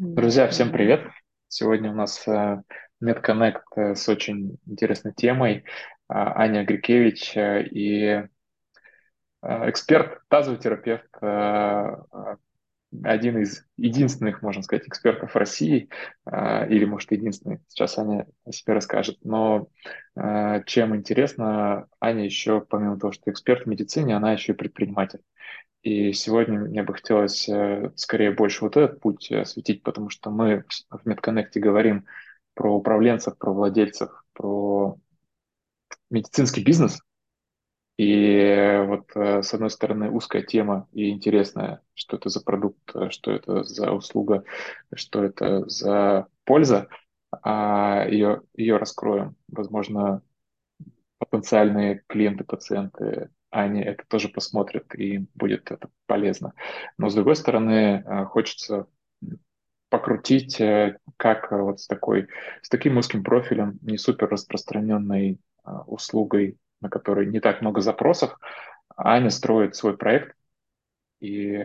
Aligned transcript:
Друзья, 0.00 0.46
всем 0.46 0.70
Привет. 0.70 1.00
Сегодня 1.48 1.90
у 1.90 1.94
нас 1.94 2.22
э, 2.28 2.62
MedConnect 3.02 3.62
э, 3.74 3.94
с 3.96 4.08
очень 4.08 4.56
интересной 4.64 5.12
темой. 5.12 5.64
А, 6.06 6.40
Аня 6.40 6.64
Грикевич 6.64 7.36
э, 7.36 7.64
и 7.64 8.04
э, 8.04 8.28
эксперт, 9.42 10.20
тазовый 10.28 10.60
терапевт, 10.60 11.08
э, 11.20 11.26
э, 11.26 12.36
один 13.02 13.38
из 13.38 13.66
единственных, 13.76 14.40
можно 14.40 14.62
сказать, 14.62 14.86
экспертов 14.86 15.34
России, 15.34 15.88
э, 16.30 16.68
или, 16.68 16.84
может, 16.84 17.10
единственный, 17.10 17.58
сейчас 17.66 17.98
Аня 17.98 18.28
о 18.44 18.52
себе 18.52 18.74
расскажет. 18.74 19.18
Но 19.24 19.66
э, 20.14 20.62
чем 20.66 20.94
интересно, 20.94 21.88
Аня 22.00 22.24
еще, 22.24 22.60
помимо 22.60 23.00
того, 23.00 23.10
что 23.10 23.32
эксперт 23.32 23.64
в 23.64 23.68
медицине, 23.68 24.16
она 24.16 24.30
еще 24.30 24.52
и 24.52 24.56
предприниматель. 24.56 25.22
И 25.82 26.12
сегодня 26.12 26.60
мне 26.60 26.82
бы 26.82 26.94
хотелось 26.94 27.48
э, 27.48 27.92
скорее 27.96 28.32
больше 28.32 28.64
вот 28.64 28.76
этот 28.76 29.00
путь 29.00 29.30
осветить, 29.30 29.82
потому 29.82 30.10
что 30.10 30.30
мы 30.30 30.64
в 30.90 31.06
MedConnect 31.06 31.50
говорим 31.54 32.06
про 32.54 32.74
управленцев, 32.74 33.38
про 33.38 33.52
владельцев, 33.52 34.10
про 34.32 34.96
медицинский 36.10 36.64
бизнес. 36.64 37.00
И 37.96 38.84
вот 38.86 39.10
э, 39.16 39.42
с 39.42 39.52
одной 39.54 39.70
стороны 39.70 40.10
узкая 40.10 40.42
тема 40.42 40.88
и 40.92 41.10
интересная, 41.10 41.82
что 41.94 42.16
это 42.16 42.28
за 42.28 42.40
продукт, 42.40 42.78
э, 42.94 43.10
что 43.10 43.32
это 43.32 43.64
за 43.64 43.92
услуга, 43.92 44.44
что 44.94 45.24
это 45.24 45.68
за 45.68 46.28
польза, 46.44 46.88
а 47.42 48.06
ее, 48.08 48.42
ее 48.54 48.76
раскроем. 48.76 49.36
Возможно, 49.48 50.22
потенциальные 51.18 52.02
клиенты, 52.06 52.44
пациенты, 52.44 53.30
они 53.50 53.82
это 53.82 54.04
тоже 54.06 54.28
посмотрят, 54.28 54.94
и 54.94 55.14
им 55.14 55.28
будет 55.34 55.70
это 55.70 55.88
полезно. 56.06 56.52
Но 56.98 57.08
с 57.08 57.14
другой 57.14 57.36
стороны, 57.36 58.02
э, 58.04 58.24
хочется 58.26 58.86
покрутить, 59.88 60.60
э, 60.60 60.98
как 61.16 61.50
э, 61.52 61.56
вот 61.56 61.80
с 61.80 61.86
такой, 61.86 62.28
с 62.62 62.68
таким 62.68 62.98
узким 62.98 63.22
профилем, 63.22 63.78
не 63.82 63.96
супер 63.96 64.28
распространенной 64.28 65.40
услугой, 65.86 66.56
на 66.80 66.88
которой 66.88 67.26
не 67.26 67.40
так 67.40 67.60
много 67.60 67.80
запросов, 67.80 68.38
Аня 68.96 69.30
строит 69.30 69.76
свой 69.76 69.96
проект 69.96 70.34
и 71.20 71.64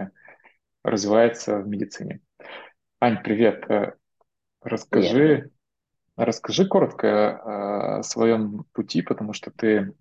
развивается 0.83 1.59
в 1.59 1.67
медицине. 1.67 2.19
Ань, 2.99 3.21
привет. 3.23 3.63
Э, 3.63 3.65
Привет. 3.67 3.97
Расскажи, 4.61 5.51
расскажи 6.15 6.67
коротко 6.67 7.97
о 7.97 8.03
своем 8.03 8.65
пути, 8.71 9.01
потому 9.01 9.33
что 9.33 9.51
ты 9.51 9.93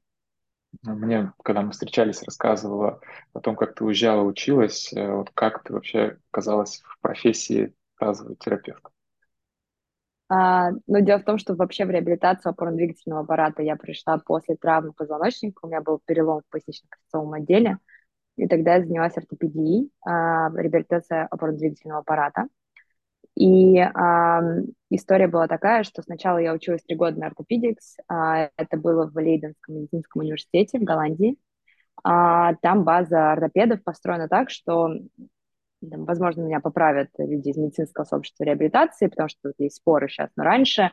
Мне, 0.83 1.33
когда 1.45 1.63
мы 1.63 1.73
встречались, 1.73 2.23
рассказывала 2.23 3.01
о 3.35 3.41
том, 3.41 3.57
как 3.57 3.75
ты 3.75 3.85
уезжала, 3.85 4.23
училась, 4.23 4.93
э, 4.93 5.13
вот 5.13 5.31
как 5.35 5.63
ты 5.63 5.75
вообще 5.75 6.19
оказалась 6.31 6.81
в 6.85 6.99
профессии 7.01 7.75
тазового 7.99 8.37
терапевта. 8.37 8.91
А, 10.29 10.71
но 10.87 11.01
дело 11.01 11.19
в 11.19 11.25
том, 11.25 11.37
что 11.37 11.55
вообще 11.55 11.85
в 11.85 11.91
реабилитацию 11.91 12.53
опорно-двигательного 12.53 13.21
аппарата 13.21 13.63
я 13.63 13.77
пришла 13.77 14.17
после 14.19 14.57
травмы 14.57 14.95
позвоночника. 14.95 15.61
У 15.63 15.69
меня 15.69 15.83
был 15.83 16.01
перелом 16.05 16.41
в 16.41 16.51
пояснично-крестцовом 16.51 17.35
отделе. 17.35 17.79
И 18.37 18.49
тогда 18.49 18.77
я 18.77 18.83
занялась 18.83 19.17
ортопедией, 19.17 19.91
а, 20.01 20.49
реабилитацией 20.57 21.27
опорно-двигательного 21.31 22.01
аппарата. 22.01 22.47
И 23.35 23.79
а, 23.79 24.41
история 24.91 25.27
была 25.27 25.49
такая, 25.49 25.85
что 25.85 26.03
сначала 26.03 26.39
я 26.39 26.53
училась 26.53 26.83
три 26.83 26.97
года 26.97 27.19
на 27.19 27.27
ортопедикс. 27.29 27.97
А, 28.09 28.51
это 28.57 28.77
было 28.77 29.11
в 29.11 29.17
Лейденском 29.17 29.75
медицинском 29.77 30.23
университете 30.23 30.79
в 30.79 30.85
Голландии. 30.85 31.39
А, 32.05 32.55
там 32.57 32.85
база 32.85 33.33
ортопедов 33.33 33.83
построена 33.83 34.29
так, 34.29 34.51
что 34.51 34.91
там, 35.91 36.05
возможно, 36.05 36.43
меня 36.43 36.61
поправят 36.61 37.09
люди 37.19 37.49
из 37.49 37.57
медицинского 37.57 38.05
сообщества 38.05 38.45
реабилитации, 38.45 39.09
потому 39.09 39.29
что 39.29 39.39
тут 39.43 39.55
есть 39.59 39.77
споры 39.77 40.09
сейчас, 40.09 40.31
но 40.37 40.45
раньше, 40.45 40.93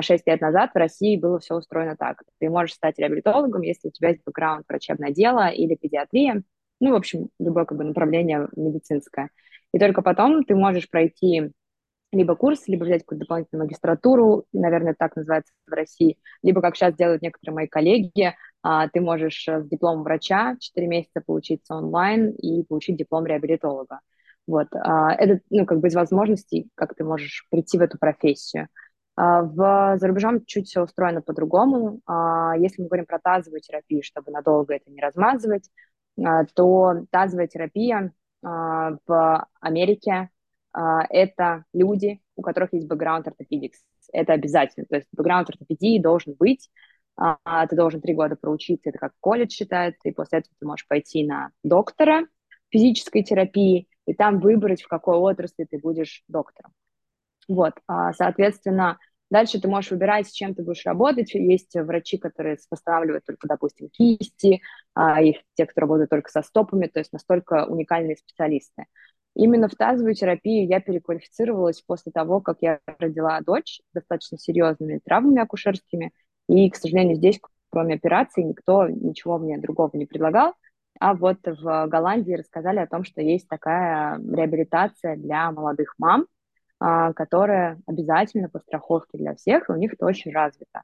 шесть 0.00 0.26
лет 0.26 0.40
назад, 0.40 0.72
в 0.74 0.76
России 0.76 1.16
было 1.16 1.38
все 1.38 1.54
устроено 1.54 1.94
так. 1.96 2.24
Ты 2.40 2.50
можешь 2.50 2.74
стать 2.74 2.98
реабилитологом, 2.98 3.62
если 3.62 3.88
у 3.88 3.90
тебя 3.92 4.08
есть 4.08 4.22
бэкграунд 4.24 4.64
врачебное 4.68 5.12
дело 5.12 5.48
или 5.48 5.76
педиатрия, 5.76 6.42
ну, 6.80 6.92
в 6.92 6.94
общем, 6.94 7.28
любое 7.38 7.64
как 7.64 7.78
бы 7.78 7.84
направление 7.84 8.48
медицинское. 8.56 9.30
И 9.72 9.78
только 9.78 10.02
потом 10.02 10.44
ты 10.44 10.54
можешь 10.54 10.88
пройти 10.88 11.52
либо 12.12 12.36
курс, 12.36 12.66
либо 12.68 12.84
взять 12.84 13.02
какую-то 13.02 13.24
дополнительную 13.24 13.66
магистратуру, 13.66 14.46
наверное, 14.52 14.94
так 14.98 15.16
называется 15.16 15.52
в 15.66 15.72
России, 15.72 16.18
либо, 16.42 16.62
как 16.62 16.76
сейчас 16.76 16.94
делают 16.94 17.22
некоторые 17.22 17.54
мои 17.54 17.66
коллеги, 17.66 18.34
а, 18.62 18.88
ты 18.88 19.00
можешь 19.00 19.46
э, 19.46 19.62
с 19.62 19.68
дипломом 19.68 20.04
врача 20.04 20.56
4 20.58 20.86
месяца 20.86 21.22
поучиться 21.24 21.74
онлайн 21.74 22.30
и 22.30 22.64
получить 22.64 22.96
диплом 22.96 23.26
реабилитолога. 23.26 24.00
Вот. 24.46 24.68
а, 24.74 25.12
Это, 25.12 25.40
ну, 25.50 25.66
как 25.66 25.80
бы 25.80 25.88
из 25.88 25.94
возможностей, 25.94 26.70
как 26.74 26.94
ты 26.94 27.04
можешь 27.04 27.46
прийти 27.50 27.76
в 27.78 27.82
эту 27.82 27.98
профессию. 27.98 28.68
А, 29.14 29.42
В, 29.42 29.98
за 29.98 30.08
рубежом 30.08 30.44
чуть 30.46 30.68
все 30.68 30.82
устроено 30.82 31.20
по-другому. 31.20 32.00
Если 32.58 32.80
мы 32.82 32.88
говорим 32.88 33.06
про 33.06 33.18
тазовую 33.18 33.60
терапию, 33.60 34.02
чтобы 34.02 34.32
надолго 34.32 34.74
это 34.74 34.90
не 34.90 35.00
размазывать, 35.00 35.68
то 36.54 37.04
тазовая 37.10 37.46
терапия 37.46 38.12
в 38.42 39.46
Америке 39.60 40.30
это 40.72 41.64
люди, 41.72 42.20
у 42.36 42.42
которых 42.42 42.72
есть 42.72 42.86
бэкграунд 42.86 43.26
ортопедикс. 43.26 43.80
Это 44.12 44.32
обязательно. 44.34 44.86
То 44.86 44.96
есть 44.96 45.08
бэкграунд 45.12 45.50
ортопедии 45.50 45.98
должен 45.98 46.34
быть. 46.38 46.70
А, 47.18 47.66
ты 47.66 47.74
должен 47.74 48.00
три 48.00 48.14
года 48.14 48.36
проучиться, 48.36 48.90
это 48.90 48.98
как 48.98 49.12
колледж 49.20 49.50
считается, 49.50 50.08
и 50.08 50.12
после 50.12 50.38
этого 50.38 50.54
ты 50.60 50.66
можешь 50.66 50.86
пойти 50.86 51.26
на 51.26 51.50
доктора 51.64 52.28
физической 52.70 53.24
терапии, 53.24 53.88
и 54.06 54.14
там 54.14 54.38
выбрать, 54.38 54.82
в 54.82 54.88
какой 54.88 55.16
отрасли 55.16 55.66
ты 55.68 55.78
будешь 55.78 56.22
доктором. 56.28 56.72
Вот, 57.48 57.74
а, 57.88 58.12
соответственно, 58.12 58.98
дальше 59.30 59.60
ты 59.60 59.66
можешь 59.66 59.90
выбирать, 59.90 60.28
с 60.28 60.32
чем 60.32 60.54
ты 60.54 60.62
будешь 60.62 60.84
работать. 60.86 61.34
Есть 61.34 61.74
врачи, 61.74 62.18
которые 62.18 62.56
восстанавливают 62.70 63.24
только, 63.24 63.48
допустим, 63.48 63.88
кисти, 63.88 64.62
а, 64.94 65.20
есть 65.20 65.42
те, 65.54 65.66
кто 65.66 65.80
работают 65.80 66.10
только 66.10 66.30
со 66.30 66.42
стопами, 66.42 66.86
то 66.86 67.00
есть 67.00 67.12
настолько 67.12 67.66
уникальные 67.66 68.16
специалисты. 68.16 68.84
Именно 69.38 69.68
в 69.68 69.76
тазовую 69.76 70.14
терапию 70.14 70.66
я 70.66 70.80
переквалифицировалась 70.80 71.80
после 71.80 72.10
того, 72.10 72.40
как 72.40 72.58
я 72.60 72.80
родила 72.98 73.40
дочь 73.40 73.80
с 73.88 73.94
достаточно 73.94 74.36
серьезными 74.36 74.98
травмами 74.98 75.40
акушерскими. 75.40 76.12
И, 76.48 76.68
к 76.68 76.74
сожалению, 76.74 77.14
здесь, 77.14 77.40
кроме 77.70 77.94
операции, 77.94 78.42
никто 78.42 78.88
ничего 78.88 79.38
мне 79.38 79.56
другого 79.56 79.92
не 79.94 80.06
предлагал. 80.06 80.54
А 80.98 81.14
вот 81.14 81.38
в 81.46 81.86
Голландии 81.86 82.32
рассказали 82.32 82.80
о 82.80 82.88
том, 82.88 83.04
что 83.04 83.22
есть 83.22 83.46
такая 83.48 84.18
реабилитация 84.18 85.14
для 85.14 85.52
молодых 85.52 85.94
мам, 85.98 86.26
а, 86.80 87.12
которая 87.12 87.80
обязательно 87.86 88.48
по 88.48 88.58
страховке 88.58 89.18
для 89.18 89.36
всех, 89.36 89.70
и 89.70 89.72
у 89.72 89.76
них 89.76 89.92
это 89.92 90.04
очень 90.04 90.32
развито. 90.32 90.82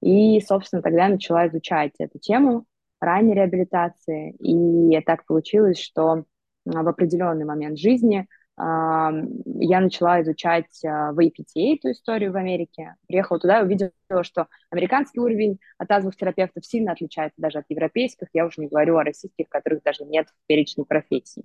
И, 0.00 0.40
собственно, 0.40 0.80
тогда 0.80 1.04
я 1.04 1.10
начала 1.10 1.46
изучать 1.48 1.92
эту 1.98 2.18
тему 2.18 2.64
ранней 2.98 3.34
реабилитации, 3.34 4.30
и 4.38 4.98
так 5.02 5.26
получилось, 5.26 5.78
что 5.78 6.24
в 6.64 6.88
определенный 6.88 7.44
момент 7.44 7.78
жизни 7.78 8.26
а, 8.56 9.10
я 9.46 9.80
начала 9.80 10.20
изучать 10.20 10.84
а, 10.84 11.12
в 11.12 11.18
APTA 11.18 11.76
эту 11.76 11.92
историю 11.92 12.32
в 12.32 12.36
Америке. 12.36 12.94
Приехала 13.08 13.38
туда 13.38 13.60
и 13.60 13.64
увидела, 13.64 13.92
что 14.22 14.48
американский 14.70 15.18
уровень 15.18 15.58
от 15.78 15.88
тазовых 15.88 16.14
терапевтов 16.16 16.66
сильно 16.66 16.92
отличается 16.92 17.40
даже 17.40 17.60
от 17.60 17.64
европейских. 17.70 18.28
Я 18.34 18.44
уже 18.44 18.60
не 18.60 18.68
говорю 18.68 18.98
о 18.98 19.04
российских, 19.04 19.48
которых 19.48 19.82
даже 19.82 20.04
нет 20.04 20.28
в 20.28 20.46
перечне 20.46 20.84
профессий. 20.84 21.44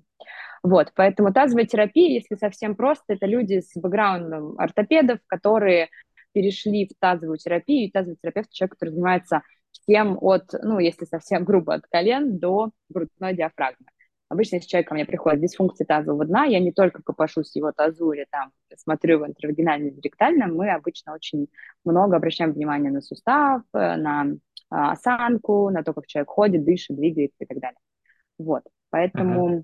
Вот, 0.61 0.91
поэтому 0.93 1.31
тазовая 1.31 1.65
терапия, 1.65 2.19
если 2.19 2.35
совсем 2.35 2.75
просто, 2.75 3.13
это 3.13 3.27
люди 3.27 3.61
с 3.61 3.79
бэкграундом 3.79 4.55
ортопедов, 4.57 5.19
которые 5.27 5.89
перешли 6.33 6.85
в 6.85 6.99
тазовую 6.99 7.37
терапию, 7.37 7.87
и 7.87 7.91
тазовый 7.91 8.17
терапевт 8.21 8.51
человек, 8.51 8.73
который 8.73 8.89
занимается 8.89 9.41
всем 9.71 10.17
от, 10.19 10.51
ну, 10.63 10.79
если 10.79 11.05
совсем 11.05 11.45
грубо, 11.45 11.75
от 11.75 11.83
колен 11.87 12.39
до 12.39 12.71
грудной 12.89 13.35
диафрагмы. 13.35 13.85
Обычно, 14.29 14.55
если 14.55 14.67
человек 14.67 14.87
ко 14.89 14.95
мне 14.95 15.05
приходит 15.05 15.39
с 15.39 15.41
дисфункцией 15.43 15.87
тазового 15.87 16.25
дна, 16.25 16.45
я 16.45 16.59
не 16.59 16.71
только 16.71 17.01
копошусь 17.03 17.55
его 17.55 17.71
тазу 17.71 18.11
или 18.11 18.25
там 18.31 18.51
смотрю 18.75 19.19
в 19.19 19.27
интравагинальном 19.27 19.89
или 19.89 19.99
ректальном, 20.01 20.55
мы 20.55 20.71
обычно 20.71 21.13
очень 21.13 21.47
много 21.83 22.15
обращаем 22.15 22.53
внимание 22.53 22.91
на 22.91 23.01
сустав, 23.01 23.61
э, 23.73 23.95
на 23.95 24.27
а, 24.69 24.93
осанку, 24.93 25.69
на 25.69 25.83
то, 25.83 25.93
как 25.93 26.07
человек 26.07 26.29
ходит, 26.29 26.65
дышит, 26.65 26.97
двигается 26.97 27.37
и 27.43 27.45
так 27.45 27.59
далее. 27.59 27.77
Вот, 28.39 28.63
поэтому 28.89 29.63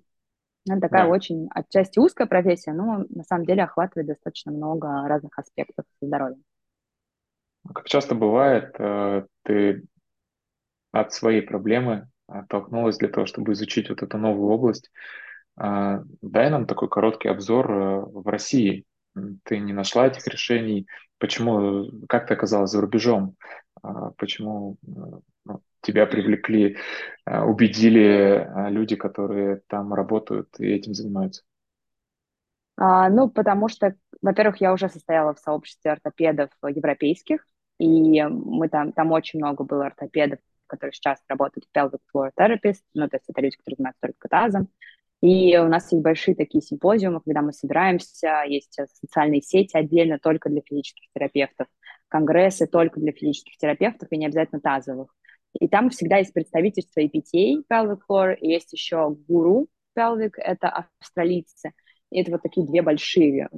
это 0.69 0.81
такая 0.81 1.05
Да. 1.05 1.11
очень 1.11 1.49
отчасти 1.53 1.99
узкая 1.99 2.27
профессия, 2.27 2.73
но 2.73 3.05
на 3.09 3.23
самом 3.23 3.45
деле 3.45 3.63
охватывает 3.63 4.07
достаточно 4.07 4.51
много 4.51 5.07
разных 5.07 5.37
аспектов 5.39 5.85
здоровья. 6.01 6.37
А 7.67 7.73
Как 7.73 7.87
часто 7.87 8.15
бывает, 8.15 8.75
э, 8.79 9.25
ты 9.43 9.83
от 10.91 11.13
своей 11.13 11.41
проблемы 11.41 12.09
оттолкнулась 12.39 12.97
для 12.97 13.09
того, 13.09 13.25
чтобы 13.25 13.53
изучить 13.53 13.89
вот 13.89 14.01
эту 14.03 14.17
новую 14.17 14.51
область. 14.51 14.91
А, 15.57 16.03
Дай 16.21 16.49
нам 16.49 16.65
такой 16.65 16.89
короткий 16.89 17.29
обзор 17.29 17.71
э, 17.71 17.99
в 18.01 18.27
России. 18.27 18.85
Ты 19.43 19.59
не 19.59 19.73
нашла 19.73 20.07
этих 20.07 20.25
решений? 20.27 20.87
Почему, 21.17 21.85
как 22.07 22.27
ты 22.27 22.33
оказалась 22.33 22.71
за 22.71 22.81
рубежом? 22.81 23.35
А, 23.81 24.11
Почему 24.11 24.77
э, 24.87 24.89
ну, 25.45 25.61
тебя 25.81 26.05
привлекли, 26.05 26.77
э, 27.25 27.41
убедили 27.41 28.01
э, 28.01 28.69
люди, 28.69 28.95
которые 28.95 29.61
там 29.67 29.93
работают 29.93 30.49
и 30.59 30.67
этим 30.67 30.93
занимаются? 30.93 31.43
А, 32.77 33.09
ну, 33.09 33.29
потому 33.29 33.67
что 33.67 33.95
во-первых, 34.21 34.57
я 34.61 34.71
уже 34.71 34.87
состояла 34.89 35.33
в 35.33 35.39
сообществе 35.39 35.91
ортопедов 35.91 36.49
европейских, 36.63 37.45
и 37.79 38.23
мы 38.23 38.69
там, 38.69 38.91
там 38.93 39.11
очень 39.11 39.39
много 39.39 39.63
было 39.63 39.87
ортопедов, 39.87 40.39
которые 40.71 40.93
сейчас 40.93 41.19
работают 41.27 41.65
в 41.65 41.77
pelvic 41.77 41.99
floor 42.13 42.31
therapist, 42.39 42.81
ну, 42.93 43.07
то 43.07 43.17
есть 43.17 43.25
это 43.27 43.41
люди, 43.41 43.57
которые 43.57 43.75
занимаются 43.77 44.01
только 44.01 44.27
тазом. 44.29 44.69
И 45.21 45.55
у 45.57 45.67
нас 45.67 45.91
есть 45.91 46.03
большие 46.03 46.33
такие 46.35 46.63
симпозиумы, 46.63 47.21
когда 47.21 47.41
мы 47.41 47.53
собираемся, 47.53 48.43
есть 48.47 48.79
социальные 48.99 49.41
сети 49.41 49.77
отдельно 49.77 50.17
только 50.17 50.49
для 50.49 50.61
физических 50.61 51.07
терапевтов, 51.13 51.67
конгрессы 52.07 52.65
только 52.65 52.99
для 52.99 53.11
физических 53.11 53.55
терапевтов 53.57 54.07
и 54.11 54.17
не 54.17 54.25
обязательно 54.25 54.61
тазовых. 54.61 55.13
И 55.59 55.67
там 55.67 55.89
всегда 55.89 56.17
есть 56.17 56.33
представительство 56.33 57.01
EPTA, 57.01 57.63
pelvic 57.71 57.99
floor, 58.09 58.35
и 58.35 58.49
есть 58.49 58.73
еще 58.73 59.15
гуру 59.27 59.67
pelvic, 59.95 60.31
это 60.37 60.87
австралийцы. 60.99 61.71
И 62.09 62.21
это 62.21 62.31
вот 62.31 62.41
такие 62.41 62.65
две 62.65 62.81
большие 62.81 63.49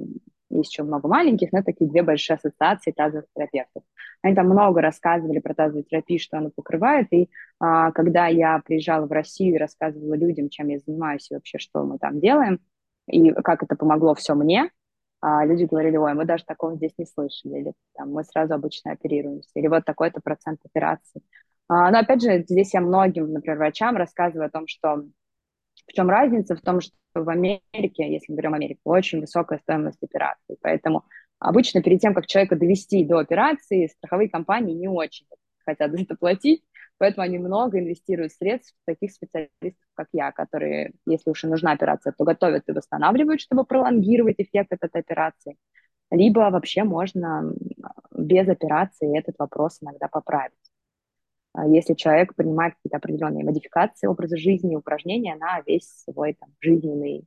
есть 0.58 0.72
еще 0.72 0.82
много 0.82 1.08
маленьких, 1.08 1.52
но 1.52 1.62
такие 1.62 1.90
две 1.90 2.02
большие 2.02 2.36
ассоциации 2.36 2.92
тазовых 2.92 3.26
терапевтов. 3.34 3.82
Они 4.22 4.34
там 4.34 4.46
много 4.46 4.80
рассказывали 4.80 5.38
про 5.38 5.54
тазовую 5.54 5.84
терапию, 5.84 6.18
что 6.18 6.38
она 6.38 6.50
покрывает, 6.54 7.08
и 7.12 7.30
а, 7.60 7.92
когда 7.92 8.26
я 8.26 8.60
приезжала 8.64 9.06
в 9.06 9.12
Россию 9.12 9.56
и 9.56 9.58
рассказывала 9.58 10.14
людям, 10.14 10.48
чем 10.48 10.68
я 10.68 10.78
занимаюсь 10.78 11.30
и 11.30 11.34
вообще, 11.34 11.58
что 11.58 11.84
мы 11.84 11.98
там 11.98 12.20
делаем, 12.20 12.60
и 13.06 13.32
как 13.32 13.62
это 13.62 13.76
помогло 13.76 14.14
все 14.14 14.34
мне, 14.34 14.70
а, 15.20 15.44
люди 15.44 15.64
говорили, 15.64 15.96
ой, 15.96 16.14
мы 16.14 16.24
даже 16.24 16.44
такого 16.44 16.76
здесь 16.76 16.92
не 16.98 17.06
слышали, 17.06 17.60
или 17.60 17.72
там, 17.94 18.12
мы 18.12 18.24
сразу 18.24 18.54
обычно 18.54 18.92
оперируемся, 18.92 19.50
или 19.54 19.68
вот 19.68 19.84
такой-то 19.84 20.20
процент 20.20 20.60
операций. 20.64 21.22
А, 21.68 21.90
но 21.90 22.00
опять 22.00 22.22
же, 22.22 22.44
здесь 22.46 22.74
я 22.74 22.80
многим, 22.80 23.32
например, 23.32 23.58
врачам 23.58 23.96
рассказываю 23.96 24.46
о 24.46 24.50
том, 24.50 24.66
что 24.66 25.04
в 25.86 25.92
чем 25.92 26.10
разница? 26.10 26.56
В 26.56 26.60
том, 26.60 26.80
что 26.80 26.94
в 27.14 27.28
Америке, 27.28 28.10
если 28.10 28.32
мы 28.32 28.36
берем 28.36 28.54
Америку, 28.54 28.80
очень 28.84 29.20
высокая 29.20 29.58
стоимость 29.58 30.02
операций. 30.02 30.56
Поэтому 30.62 31.04
обычно 31.38 31.82
перед 31.82 32.00
тем, 32.00 32.14
как 32.14 32.26
человека 32.26 32.56
довести 32.56 33.04
до 33.04 33.18
операции, 33.18 33.86
страховые 33.86 34.28
компании 34.28 34.74
не 34.74 34.88
очень 34.88 35.26
хотят 35.64 35.92
за 35.92 36.02
это 36.02 36.14
платить, 36.14 36.62
поэтому 36.98 37.24
они 37.24 37.38
много 37.38 37.78
инвестируют 37.78 38.32
средств 38.32 38.74
в 38.82 38.86
таких 38.86 39.12
специалистов, 39.12 39.84
как 39.94 40.08
я, 40.12 40.32
которые, 40.32 40.92
если 41.06 41.30
уж 41.30 41.44
и 41.44 41.46
нужна 41.46 41.72
операция, 41.72 42.12
то 42.12 42.24
готовят 42.24 42.64
и 42.68 42.72
восстанавливают, 42.72 43.40
чтобы 43.40 43.64
пролонгировать 43.64 44.36
эффект 44.38 44.72
от 44.72 44.84
этой 44.84 45.00
операции. 45.00 45.56
Либо 46.10 46.50
вообще 46.50 46.84
можно 46.84 47.52
без 48.12 48.48
операции 48.48 49.18
этот 49.18 49.36
вопрос 49.38 49.78
иногда 49.80 50.08
поправить. 50.08 50.52
А 51.54 51.66
если 51.66 51.94
человек 51.94 52.34
принимает 52.34 52.74
какие-то 52.74 52.96
определенные 52.96 53.44
модификации 53.44 54.08
образа 54.08 54.36
жизни, 54.36 54.74
упражнения 54.74 55.36
на 55.36 55.62
весь 55.64 56.04
свой 56.04 56.34
там, 56.34 56.50
жизненный, 56.60 57.24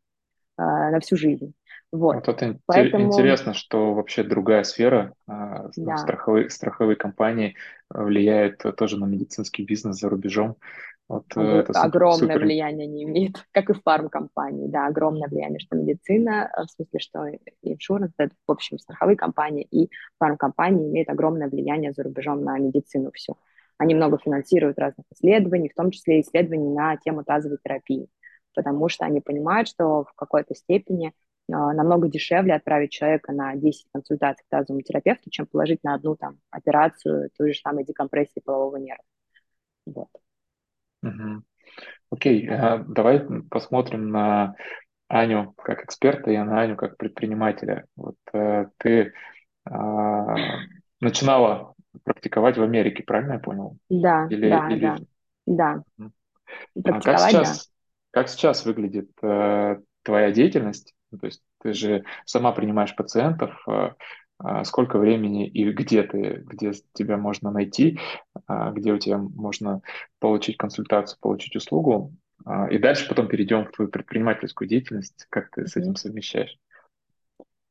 а, 0.58 0.92
на 0.92 1.00
всю 1.00 1.16
жизнь. 1.16 1.54
Вот. 1.94 2.16
вот 2.16 2.28
это 2.28 2.60
Поэтому... 2.66 3.06
интересно, 3.06 3.54
что 3.54 3.94
вообще 3.94 4.24
другая 4.24 4.64
сфера, 4.64 5.14
а, 5.28 5.70
да. 5.78 5.96
страховые, 5.96 6.50
страховые 6.50 6.98
компании 6.98 7.56
влияют 7.90 8.64
тоже 8.76 9.00
на 9.00 9.06
медицинский 9.06 9.64
бизнес 9.64 9.98
за 9.98 10.10
рубежом. 10.10 10.58
Вот, 11.08 11.26
э, 11.38 11.42
это 11.42 11.82
огромное 11.82 12.34
супер... 12.36 12.40
влияние 12.40 12.86
не 12.86 13.04
имеет, 13.06 13.36
как 13.54 13.70
и 13.70 13.74
фармкомпании, 13.74 14.68
да, 14.68 14.88
огромное 14.88 15.30
влияние, 15.30 15.60
что 15.60 15.78
медицина, 15.78 16.52
в 16.54 16.70
смысле, 16.70 17.00
что 17.00 17.26
иншуранс, 17.62 18.12
в 18.18 18.52
общем, 18.52 18.78
страховые 18.78 19.16
компании 19.16 19.66
и 19.72 19.90
фармкомпании 20.20 20.90
имеют 20.90 21.08
огромное 21.08 21.48
влияние 21.48 21.94
за 21.94 22.04
рубежом 22.04 22.44
на 22.44 22.58
медицину 22.58 23.12
всю. 23.14 23.38
Они 23.78 23.96
много 23.96 24.18
финансируют 24.18 24.80
разных 24.80 25.06
исследований, 25.14 25.70
в 25.70 25.76
том 25.76 25.92
числе 25.92 26.22
исследований 26.22 26.74
на 26.74 26.98
тему 26.98 27.24
тазовой 27.24 27.58
терапии, 27.64 28.10
потому 28.56 28.90
что 28.90 29.06
они 29.06 29.22
понимают, 29.22 29.68
что 29.68 30.04
в 30.04 30.14
какой-то 30.16 30.56
степени 30.56 31.14
а, 31.52 31.74
намного 31.74 32.10
дешевле 32.10 32.56
отправить 32.56 32.92
человека 32.92 33.32
на 33.32 33.56
10 33.56 33.88
консультаций 33.94 34.44
к 34.46 34.50
тазовому 34.50 34.82
терапевту, 34.82 35.30
чем 35.30 35.46
положить 35.46 35.84
на 35.84 35.94
одну 35.94 36.16
там 36.16 36.40
операцию 36.50 37.30
той 37.38 37.54
же 37.54 37.60
самой 37.60 37.86
декомпрессии 37.86 38.42
полового 38.44 38.78
нерва. 38.78 39.04
Вот. 39.86 40.10
Угу. 41.04 41.44
Окей, 42.12 42.48
э, 42.48 42.84
давай 42.88 43.26
посмотрим 43.50 44.10
на 44.10 44.56
Аню 45.08 45.54
как 45.58 45.86
эксперта 45.86 46.32
и 46.32 46.38
на 46.38 46.62
Аню 46.62 46.76
как 46.76 46.98
предпринимателя. 46.98 47.86
Вот 47.96 48.18
э, 48.34 48.66
ты 48.78 49.14
а, 49.66 50.36
начинала 51.00 51.76
практиковать 52.04 52.58
в 52.58 52.64
Америке, 52.64 53.04
правильно 53.04 53.34
я 53.34 53.40
понял? 53.40 53.78
Да, 53.90 54.28
или, 54.30 54.50
да, 54.50 54.70
или... 54.70 54.80
да, 54.80 54.98
да. 55.46 56.10
А 56.86 57.02
как 57.02 57.20
сейчас, 57.20 57.68
да. 57.68 57.72
как 58.12 58.30
сейчас 58.30 58.66
выглядит 58.66 59.10
э, 59.22 59.78
твоя 60.04 60.32
деятельность? 60.32 60.94
Ну, 61.12 61.20
то 61.20 61.28
есть 61.28 61.42
ты 61.62 61.74
же 61.74 62.04
сама 62.26 62.52
принимаешь 62.52 62.96
пациентов, 62.96 63.52
э, 63.68 63.92
э, 64.44 64.64
сколько 64.64 65.00
времени 65.00 65.48
и 65.48 65.72
где 65.72 66.04
ты, 66.04 66.44
где 66.46 66.72
тебя 66.94 67.18
можно 67.18 67.52
найти, 67.52 68.00
э, 68.48 68.72
где 68.74 68.94
у 68.94 68.98
тебя 68.98 69.18
можно 69.18 69.82
получить 70.20 70.58
консультацию, 70.58 71.18
получить 71.20 71.56
услугу, 71.56 72.14
э, 72.46 72.70
и 72.72 72.78
дальше 72.78 73.08
потом 73.10 73.28
перейдем 73.28 73.66
в 73.66 73.72
твою 73.72 73.92
предпринимательскую 73.92 74.68
деятельность, 74.68 75.28
как 75.30 75.50
ты 75.52 75.62
mm-hmm. 75.62 75.68
с 75.68 75.76
этим 75.76 75.96
совмещаешь? 75.96 76.58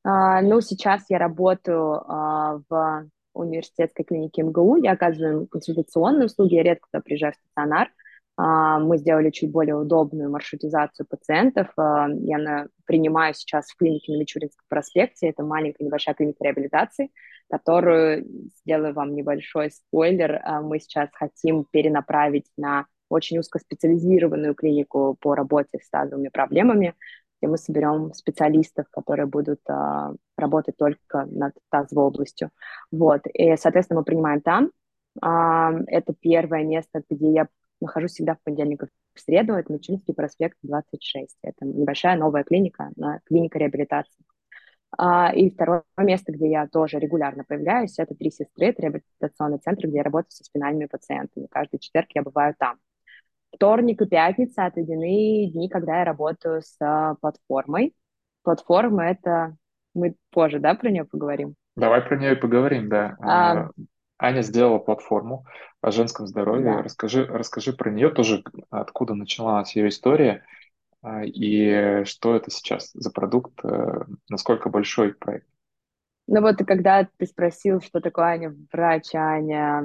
Uh, 0.06 0.40
ну, 0.40 0.61
сейчас 0.61 1.06
я 1.08 1.19
работаю 1.19 2.00
uh, 2.06 2.62
в 2.69 3.08
университетской 3.37 4.05
клинике 4.05 4.43
МГУ. 4.43 4.77
Я 4.77 4.93
оказываю 4.93 5.47
консультационные 5.47 6.27
услуги, 6.27 6.55
я 6.55 6.62
редко 6.62 6.88
туда 6.91 7.03
приезжаю 7.03 7.33
в 7.33 7.37
стационар. 7.37 7.91
А, 8.38 8.79
мы 8.79 8.99
сделали 8.99 9.31
чуть 9.31 9.50
более 9.50 9.77
удобную 9.77 10.31
маршрутизацию 10.31 11.06
пациентов. 11.06 11.69
А, 11.77 12.09
я 12.21 12.67
принимаю 12.85 13.35
сейчас 13.35 13.71
в 13.71 13.77
клинике 13.77 14.12
на 14.12 14.19
Мичуринском 14.19 14.65
проспекте. 14.69 15.29
Это 15.29 15.43
маленькая 15.43 15.85
небольшая 15.85 16.15
клиника 16.15 16.44
реабилитации, 16.44 17.11
которую, 17.50 18.27
сделаю 18.61 18.93
вам 18.93 19.15
небольшой 19.15 19.71
спойлер, 19.71 20.41
а, 20.44 20.61
мы 20.61 20.79
сейчас 20.81 21.09
хотим 21.12 21.65
перенаправить 21.71 22.47
на 22.56 22.87
очень 23.09 23.39
узкоспециализированную 23.39 24.55
клинику 24.55 25.17
по 25.21 25.35
работе 25.35 25.79
с 25.81 25.89
тазовыми 25.89 26.29
проблемами 26.29 26.94
и 27.43 27.47
мы 27.47 27.59
соберем 27.59 28.12
специалистов, 28.15 28.87
которые 28.91 29.27
будут 29.27 29.61
работать 30.37 30.77
только 30.77 31.27
над 31.27 31.55
тазовой 31.71 32.06
областью. 32.06 32.50
Вот, 32.91 33.23
и, 33.33 33.56
соответственно, 33.56 34.00
мы 34.00 34.05
принимаем 34.05 34.41
там. 34.41 34.71
А, 35.23 35.73
это 35.87 36.15
первое 36.15 36.65
место, 36.65 37.03
где 37.09 37.33
я 37.33 37.49
нахожусь 37.81 38.12
всегда 38.12 38.35
в 38.35 38.43
понедельник 38.43 38.85
в 39.15 39.21
среду, 39.21 39.55
это 39.55 39.73
Мичуринский 39.73 40.15
проспект 40.15 40.59
26. 40.62 41.37
Это 41.43 41.65
небольшая 41.65 42.17
новая 42.17 42.44
клиника, 42.44 42.91
клиника 43.25 43.59
реабилитации. 43.59 44.25
А, 44.99 45.32
и 45.34 45.51
второе 45.51 45.82
место, 45.99 46.32
где 46.32 46.51
я 46.51 46.67
тоже 46.69 46.99
регулярно 46.99 47.44
появляюсь, 47.44 47.99
это 47.99 48.15
«Три 48.15 48.31
сестры», 48.31 48.67
это 48.67 48.82
реабилитационный 48.82 49.58
центр, 49.58 49.89
где 49.89 49.99
я 49.99 50.03
работаю 50.03 50.31
со 50.31 50.44
спинальными 50.44 50.87
пациентами. 50.87 51.49
Каждый 51.51 51.79
четверг 51.81 52.08
я 52.15 52.22
бываю 52.22 52.55
там. 52.58 52.79
Вторник 53.53 54.01
и 54.03 54.06
пятница 54.06 54.67
отведены 54.67 55.51
дни, 55.51 55.69
когда 55.69 55.99
я 56.01 56.05
работаю 56.05 56.63
с 56.63 56.77
а, 56.81 57.15
платформой. 57.20 57.94
Платформа— 58.43 59.05
это... 59.10 59.56
Мы 59.96 60.15
позже, 60.31 60.58
да, 60.58 60.74
про 60.74 60.91
нее 60.91 61.05
поговорим? 61.05 61.55
Давай 61.74 62.03
про 62.03 62.17
нее 62.17 62.32
и 62.32 62.41
поговорим, 62.41 62.88
да. 62.88 63.17
А... 63.20 63.53
а 63.53 63.70
Аня 64.19 64.43
сделала 64.43 64.79
платформу 64.79 65.46
о 65.81 65.91
женском 65.91 66.26
здоровье. 66.26 66.76
Да. 66.76 66.82
Расскажи, 66.82 67.24
расскажи 67.24 67.72
про 67.72 67.91
нее 67.91 68.10
тоже, 68.10 68.44
откуда 68.70 69.15
началась 69.15 69.74
ее 69.74 69.88
история 69.88 70.44
а, 71.03 71.22
и 71.24 72.05
что 72.05 72.34
это 72.34 72.50
сейчас 72.50 72.91
за 72.93 73.10
продукт, 73.10 73.58
э, 73.65 74.05
насколько 74.29 74.70
большой 74.70 75.15
проект. 75.15 75.46
Ну 76.29 76.41
вот, 76.41 76.61
и 76.61 76.65
когда 76.65 77.09
ты 77.19 77.27
спросил, 77.27 77.81
что 77.81 78.01
такое 78.01 78.25
Аня 78.25 78.56
врач, 78.73 79.15
Аня 79.15 79.83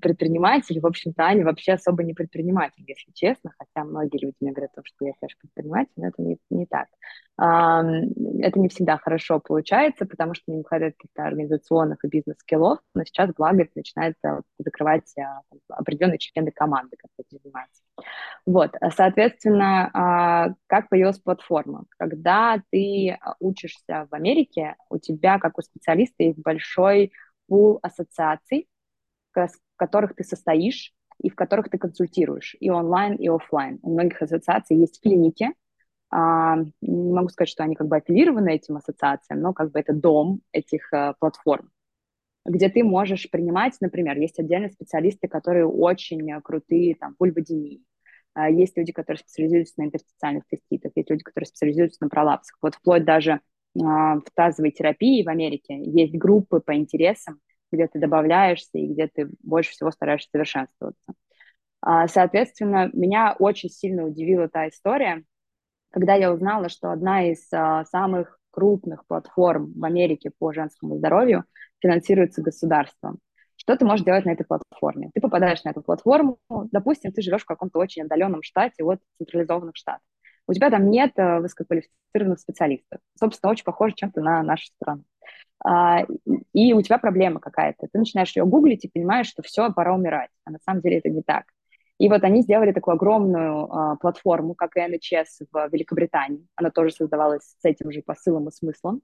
предприниматель, 0.00 0.78
в 0.78 0.86
общем-то, 0.86 1.22
Аня 1.22 1.44
вообще 1.44 1.72
особо 1.72 2.04
не 2.04 2.12
предприниматель, 2.12 2.84
если 2.86 3.10
честно, 3.12 3.52
хотя 3.58 3.86
многие 3.86 4.22
люди 4.22 4.36
мне 4.40 4.52
говорят, 4.52 4.72
что 4.82 5.06
я, 5.06 5.12
конечно, 5.18 5.38
предприниматель, 5.40 5.92
но 5.96 6.08
это 6.08 6.22
не, 6.22 6.38
не 6.50 6.66
так. 6.66 6.88
Это 7.36 8.60
не 8.60 8.68
всегда 8.68 8.96
хорошо 8.98 9.40
получается, 9.40 10.06
потому 10.06 10.34
что 10.34 10.52
не 10.52 10.62
хватает 10.62 10.94
каких-то 10.96 11.24
организационных 11.24 12.04
и 12.04 12.08
бизнес-скиллов, 12.08 12.78
но 12.94 13.04
сейчас, 13.04 13.30
благо, 13.36 13.62
это 13.62 13.72
начинает 13.74 14.14
закрывать 14.58 15.12
а, 15.18 15.40
определенные 15.68 16.18
члены 16.18 16.52
команды, 16.52 16.96
которые 16.96 17.40
занимаются. 17.42 17.82
Вот, 18.46 18.76
соответственно, 18.94 19.90
а, 19.92 20.54
как 20.68 20.88
появилась 20.90 21.18
платформа? 21.18 21.86
Когда 21.96 22.62
ты 22.70 23.18
учишься 23.40 24.06
в 24.10 24.14
Америке, 24.14 24.76
у 24.88 24.98
тебя, 24.98 25.38
как 25.40 25.53
у 25.58 25.62
специалиста, 25.62 26.22
есть 26.24 26.38
большой 26.38 27.12
пул 27.46 27.78
ассоциаций, 27.82 28.68
в 29.32 29.48
которых 29.76 30.14
ты 30.14 30.24
состоишь 30.24 30.92
и 31.22 31.30
в 31.30 31.34
которых 31.34 31.70
ты 31.70 31.78
консультируешь, 31.78 32.56
и 32.58 32.70
онлайн, 32.70 33.14
и 33.14 33.28
офлайн. 33.28 33.78
У 33.82 33.92
многих 33.92 34.20
ассоциаций 34.20 34.76
есть 34.76 35.00
клиники, 35.00 35.50
а, 36.10 36.56
не 36.80 37.12
могу 37.12 37.28
сказать, 37.28 37.48
что 37.48 37.64
они 37.64 37.74
как 37.74 37.88
бы 37.88 37.96
аффилированы 37.96 38.54
этим 38.54 38.76
ассоциациям, 38.76 39.40
но 39.40 39.52
как 39.52 39.72
бы 39.72 39.80
это 39.80 39.92
дом 39.92 40.40
этих 40.52 40.92
а, 40.92 41.14
платформ, 41.18 41.70
где 42.44 42.68
ты 42.68 42.84
можешь 42.84 43.30
принимать, 43.30 43.74
например, 43.80 44.18
есть 44.18 44.38
отдельные 44.38 44.70
специалисты, 44.70 45.28
которые 45.28 45.66
очень 45.66 46.40
крутые, 46.42 46.94
там, 46.96 47.16
вульводинии, 47.18 47.82
а, 48.34 48.50
есть 48.50 48.76
люди, 48.76 48.92
которые 48.92 49.20
специализируются 49.20 49.74
на 49.78 49.84
интерстициальных 49.84 50.44
циститах, 50.46 50.92
есть 50.94 51.10
люди, 51.10 51.22
которые 51.22 51.46
специализируются 51.46 52.02
на 52.02 52.10
пролапсах. 52.10 52.58
Вот 52.60 52.74
вплоть 52.74 53.04
даже 53.04 53.40
в 53.74 54.24
тазовой 54.34 54.70
терапии 54.70 55.24
в 55.24 55.28
Америке 55.28 55.82
есть 55.82 56.14
группы 56.16 56.60
по 56.60 56.74
интересам, 56.76 57.40
где 57.72 57.88
ты 57.88 57.98
добавляешься 57.98 58.78
и 58.78 58.86
где 58.86 59.08
ты 59.08 59.30
больше 59.42 59.72
всего 59.72 59.90
стараешься 59.90 60.28
совершенствоваться. 60.30 61.14
А, 61.80 62.08
соответственно, 62.08 62.88
меня 62.92 63.36
очень 63.38 63.68
сильно 63.68 64.04
удивила 64.06 64.48
та 64.48 64.68
история, 64.68 65.24
когда 65.90 66.14
я 66.14 66.32
узнала, 66.32 66.68
что 66.68 66.90
одна 66.90 67.30
из 67.30 67.46
а, 67.52 67.84
самых 67.84 68.38
крупных 68.50 69.06
платформ 69.06 69.72
в 69.76 69.84
Америке 69.84 70.30
по 70.38 70.52
женскому 70.52 70.96
здоровью 70.96 71.44
финансируется 71.80 72.42
государством. 72.42 73.18
Что 73.56 73.76
ты 73.76 73.84
можешь 73.84 74.04
делать 74.04 74.24
на 74.24 74.30
этой 74.30 74.46
платформе? 74.46 75.10
Ты 75.14 75.20
попадаешь 75.20 75.62
на 75.64 75.70
эту 75.70 75.82
платформу, 75.82 76.38
допустим, 76.48 77.12
ты 77.12 77.22
живешь 77.22 77.42
в 77.42 77.46
каком-то 77.46 77.78
очень 77.78 78.02
отдаленном 78.02 78.42
штате 78.42 78.84
от 78.84 79.00
централизованных 79.18 79.76
штатов. 79.76 80.02
У 80.46 80.52
тебя 80.52 80.70
там 80.70 80.90
нет 80.90 81.12
э, 81.16 81.40
высококвалифицированных 81.40 82.38
специалистов. 82.38 83.00
Собственно, 83.18 83.50
очень 83.50 83.64
похоже 83.64 83.94
чем-то 83.96 84.20
на 84.20 84.42
нашу 84.42 84.66
страну. 84.66 85.04
А, 85.64 86.04
и 86.52 86.72
у 86.74 86.82
тебя 86.82 86.98
проблема 86.98 87.40
какая-то. 87.40 87.88
Ты 87.90 87.98
начинаешь 87.98 88.36
ее 88.36 88.44
гуглить 88.44 88.84
и 88.84 88.90
понимаешь, 88.92 89.26
что 89.26 89.42
все, 89.42 89.72
пора 89.72 89.94
умирать. 89.94 90.30
А 90.44 90.50
на 90.50 90.58
самом 90.64 90.82
деле 90.82 90.98
это 90.98 91.08
не 91.08 91.22
так. 91.22 91.44
И 91.98 92.08
вот 92.08 92.24
они 92.24 92.42
сделали 92.42 92.72
такую 92.72 92.94
огромную 92.94 93.72
а, 93.72 93.96
платформу, 93.96 94.54
как 94.54 94.76
и 94.76 94.80
NHS 94.80 95.46
в 95.50 95.68
Великобритании. 95.72 96.46
Она 96.56 96.70
тоже 96.70 96.92
создавалась 96.92 97.44
с 97.44 97.64
этим 97.64 97.90
же 97.92 98.02
посылом 98.02 98.48
и 98.48 98.52
смыслом, 98.52 99.00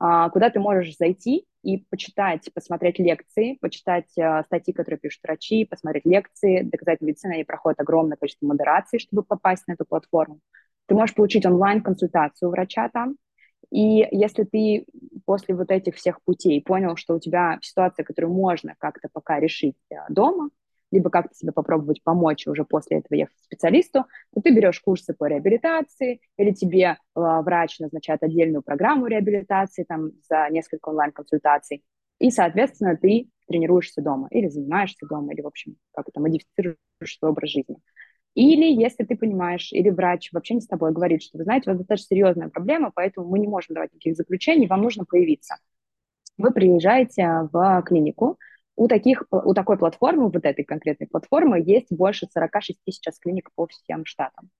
а, 0.00 0.28
куда 0.30 0.50
ты 0.50 0.58
можешь 0.58 0.96
зайти 0.96 1.46
и 1.62 1.78
почитать, 1.88 2.50
посмотреть 2.52 2.98
лекции, 2.98 3.56
почитать 3.60 4.10
а, 4.18 4.42
статьи, 4.42 4.74
которые 4.74 4.98
пишут 4.98 5.22
врачи, 5.22 5.64
посмотреть 5.64 6.04
лекции, 6.04 6.62
доказать 6.62 7.00
медицины. 7.00 7.34
Они 7.34 7.44
проходят 7.44 7.80
огромное 7.80 8.16
количество 8.16 8.46
модераций, 8.46 8.98
чтобы 8.98 9.22
попасть 9.22 9.66
на 9.68 9.72
эту 9.72 9.84
платформу. 9.84 10.40
Ты 10.86 10.94
можешь 10.94 11.14
получить 11.14 11.46
онлайн-консультацию 11.46 12.50
врача 12.50 12.88
там, 12.88 13.16
и 13.70 14.06
если 14.10 14.44
ты 14.44 14.86
после 15.24 15.54
вот 15.54 15.70
этих 15.70 15.96
всех 15.96 16.22
путей 16.22 16.62
понял, 16.62 16.96
что 16.96 17.14
у 17.14 17.18
тебя 17.18 17.58
ситуация, 17.62 18.04
которую 18.04 18.32
можно 18.32 18.74
как-то 18.78 19.08
пока 19.12 19.40
решить 19.40 19.76
э, 19.90 19.96
дома, 20.08 20.50
либо 20.92 21.10
как-то 21.10 21.34
себе 21.34 21.50
попробовать 21.50 22.02
помочь 22.04 22.46
уже 22.46 22.64
после 22.64 22.98
этого 22.98 23.18
ехать 23.18 23.34
к 23.36 23.44
специалисту, 23.44 24.06
то 24.32 24.40
ты 24.40 24.54
берешь 24.54 24.80
курсы 24.80 25.12
по 25.12 25.26
реабилитации, 25.26 26.20
или 26.36 26.52
тебе 26.52 26.84
э, 26.84 26.96
врач 27.14 27.80
назначает 27.80 28.22
отдельную 28.22 28.62
программу 28.62 29.06
реабилитации 29.06 29.84
там 29.84 30.12
за 30.28 30.48
несколько 30.50 30.90
онлайн-консультаций, 30.90 31.82
и, 32.20 32.30
соответственно, 32.30 32.96
ты 32.96 33.28
тренируешься 33.48 34.02
дома, 34.02 34.28
или 34.30 34.48
занимаешься 34.48 35.06
дома, 35.08 35.32
или, 35.32 35.40
в 35.40 35.46
общем, 35.46 35.76
как-то 35.92 36.20
модифицируешь 36.20 36.78
свой 37.18 37.32
образ 37.32 37.50
жизни. 37.50 37.76
Или 38.34 38.64
если 38.64 39.04
ты 39.04 39.16
понимаешь, 39.16 39.72
или 39.72 39.90
врач 39.90 40.30
вообще 40.32 40.54
не 40.54 40.60
с 40.60 40.66
тобой 40.66 40.92
говорит, 40.92 41.22
что, 41.22 41.38
вы 41.38 41.44
знаете, 41.44 41.70
у 41.70 41.72
вас 41.72 41.78
достаточно 41.78 42.16
серьезная 42.16 42.48
проблема, 42.48 42.90
поэтому 42.92 43.28
мы 43.28 43.38
не 43.38 43.46
можем 43.46 43.74
давать 43.74 43.92
никаких 43.92 44.16
заключений, 44.16 44.66
вам 44.66 44.82
нужно 44.82 45.04
появиться. 45.04 45.56
Вы 46.36 46.50
приезжаете 46.50 47.48
в 47.52 47.82
клинику, 47.86 48.38
у, 48.76 48.88
таких, 48.88 49.22
у 49.30 49.54
такой 49.54 49.78
платформы, 49.78 50.30
вот 50.30 50.44
этой 50.44 50.64
конкретной 50.64 51.06
платформы, 51.06 51.62
есть 51.64 51.92
больше 51.92 52.26
46 52.32 52.80
сейчас 52.86 53.18
клиник 53.20 53.50
по 53.54 53.68
всем 53.68 54.04
штатам. 54.04 54.50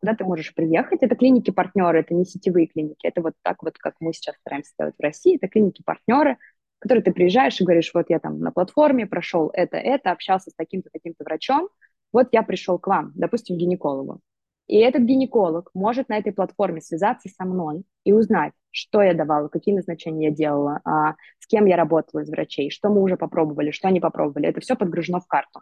Куда 0.00 0.14
ты 0.14 0.24
можешь 0.24 0.54
приехать? 0.54 1.02
Это 1.02 1.16
клиники-партнеры, 1.16 2.00
это 2.00 2.14
не 2.14 2.24
сетевые 2.24 2.66
клиники, 2.66 3.06
это 3.06 3.20
вот 3.20 3.34
так 3.42 3.62
вот, 3.62 3.78
как 3.78 3.94
мы 3.98 4.12
сейчас 4.12 4.36
стараемся 4.36 4.72
делать 4.78 4.94
в 4.96 5.02
России, 5.02 5.36
это 5.36 5.48
клиники-партнеры, 5.48 6.36
которые 6.78 7.02
ты 7.02 7.12
приезжаешь 7.12 7.60
и 7.60 7.64
говоришь, 7.64 7.90
вот 7.94 8.10
я 8.10 8.20
там 8.20 8.38
на 8.38 8.52
платформе 8.52 9.06
прошел 9.06 9.50
это, 9.52 9.76
это, 9.76 10.12
общался 10.12 10.50
с 10.50 10.54
таким-то, 10.54 10.90
таким-то 10.92 11.24
врачом, 11.24 11.68
вот 12.14 12.28
я 12.32 12.42
пришел 12.42 12.78
к 12.78 12.86
вам, 12.86 13.12
допустим, 13.14 13.58
гинекологу, 13.58 14.22
и 14.66 14.78
этот 14.78 15.02
гинеколог 15.02 15.70
может 15.74 16.08
на 16.08 16.16
этой 16.16 16.32
платформе 16.32 16.80
связаться 16.80 17.28
со 17.28 17.44
мной 17.44 17.84
и 18.04 18.12
узнать, 18.12 18.52
что 18.70 19.02
я 19.02 19.12
давала, 19.12 19.48
какие 19.48 19.74
назначения 19.74 20.28
я 20.28 20.34
делала, 20.34 20.80
а, 20.84 21.14
с 21.38 21.46
кем 21.46 21.66
я 21.66 21.76
работала 21.76 22.20
из 22.20 22.30
врачей, 22.30 22.70
что 22.70 22.88
мы 22.88 23.02
уже 23.02 23.16
попробовали, 23.16 23.70
что 23.70 23.88
они 23.88 24.00
попробовали. 24.00 24.48
Это 24.48 24.60
все 24.60 24.74
подгружено 24.74 25.20
в 25.20 25.26
карту. 25.26 25.60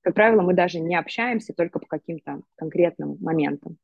Как 0.00 0.14
правило, 0.14 0.40
мы 0.40 0.54
даже 0.54 0.80
не 0.80 0.96
общаемся 0.96 1.52
только 1.54 1.78
по 1.78 1.86
каким-то 1.86 2.40
конкретным 2.54 3.18
моментам. 3.20 3.76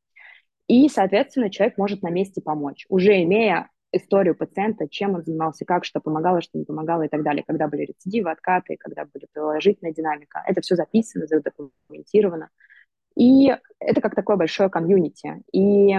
И, 0.67 0.89
соответственно, 0.89 1.51
человек 1.51 1.77
может 1.77 2.03
на 2.03 2.09
месте 2.09 2.41
помочь, 2.41 2.87
уже 2.89 3.23
имея 3.23 3.69
историю 3.97 4.35
пациента, 4.35 4.89
чем 4.89 5.15
он 5.15 5.25
занимался, 5.25 5.65
как, 5.65 5.85
что 5.85 6.01
помогало, 6.01 6.41
что 6.41 6.59
не 6.59 6.65
помогало 6.65 7.03
и 7.03 7.09
так 7.09 7.23
далее, 7.23 7.45
когда 7.47 7.69
были 7.69 7.83
рецидивы, 7.83 8.31
откаты, 8.31 8.77
когда 8.79 9.05
были 9.05 9.27
положительная 9.33 9.93
динамика. 9.93 10.43
Это 10.47 10.61
все 10.61 10.77
записано, 10.77 11.27
задокументировано. 11.27 12.51
И 13.17 13.55
это 13.79 14.01
как 14.01 14.15
такое 14.15 14.37
большое 14.37 14.69
комьюнити. 14.69 15.43
И 15.53 15.93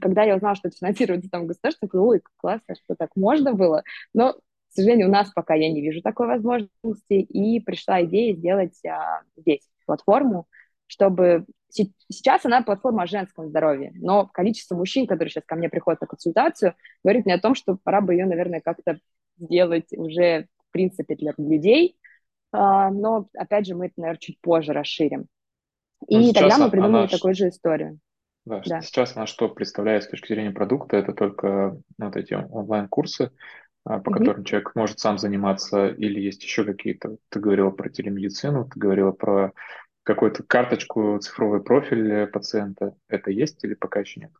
когда 0.00 0.24
я 0.24 0.36
узнала, 0.36 0.54
что 0.56 0.68
это 0.68 0.76
финансируется 0.76 1.30
там 1.30 1.46
государством, 1.46 1.88
я 1.92 2.00
ой, 2.00 2.22
классно, 2.36 2.74
что 2.74 2.94
так 2.94 3.10
можно 3.16 3.54
было. 3.54 3.82
Но, 4.12 4.34
к 4.34 4.72
сожалению, 4.72 5.08
у 5.08 5.10
нас 5.10 5.30
пока 5.34 5.54
я 5.54 5.72
не 5.72 5.80
вижу 5.80 6.02
такой 6.02 6.26
возможности. 6.26 7.14
И 7.14 7.60
пришла 7.60 8.02
идея 8.04 8.34
сделать 8.36 8.78
а, 8.84 9.22
здесь 9.36 9.66
платформу, 9.86 10.46
чтобы 10.90 11.46
сейчас 11.68 12.44
она 12.44 12.62
платформа 12.62 13.04
о 13.04 13.06
женском 13.06 13.48
здоровье, 13.48 13.92
но 13.94 14.26
количество 14.26 14.74
мужчин, 14.74 15.06
которые 15.06 15.30
сейчас 15.30 15.44
ко 15.46 15.54
мне 15.54 15.68
приходят 15.68 16.00
на 16.00 16.08
консультацию, 16.08 16.74
говорит 17.04 17.26
мне 17.26 17.34
о 17.34 17.40
том, 17.40 17.54
что 17.54 17.78
пора 17.84 18.00
бы 18.00 18.12
ее, 18.12 18.26
наверное, 18.26 18.60
как-то 18.60 18.98
сделать 19.38 19.86
уже, 19.92 20.48
в 20.68 20.72
принципе, 20.72 21.14
для 21.14 21.32
людей. 21.38 21.96
А, 22.50 22.90
но, 22.90 23.28
опять 23.36 23.68
же, 23.68 23.76
мы 23.76 23.86
это, 23.86 23.94
наверное, 23.98 24.18
чуть 24.18 24.40
позже 24.40 24.72
расширим. 24.72 25.26
И 26.08 26.18
ну, 26.18 26.32
тогда 26.32 26.58
мы 26.58 26.70
придумали 26.72 27.02
она... 27.02 27.06
такую 27.06 27.34
же 27.34 27.50
историю. 27.50 28.00
Да, 28.44 28.60
да, 28.66 28.80
сейчас 28.80 29.16
она 29.16 29.26
что 29.26 29.48
представляет 29.48 30.02
с 30.02 30.08
точки 30.08 30.32
зрения 30.32 30.50
продукта, 30.50 30.96
это 30.96 31.12
только 31.12 31.80
вот 31.98 32.16
эти 32.16 32.34
онлайн-курсы, 32.34 33.30
а, 33.84 34.00
по 34.00 34.10
mm-hmm. 34.10 34.18
которым 34.18 34.44
человек 34.44 34.72
может 34.74 34.98
сам 34.98 35.18
заниматься, 35.18 35.86
или 35.86 36.18
есть 36.18 36.42
еще 36.42 36.64
какие-то, 36.64 37.16
ты 37.28 37.38
говорила 37.38 37.70
про 37.70 37.90
телемедицину, 37.90 38.64
ты 38.68 38.80
говорила 38.80 39.12
про 39.12 39.52
какую-то 40.02 40.42
карточку, 40.42 41.18
цифровой 41.20 41.62
профиль 41.62 42.26
пациента. 42.26 42.94
Это 43.08 43.30
есть 43.30 43.62
или 43.64 43.74
пока 43.74 44.00
еще 44.00 44.20
нет? 44.20 44.30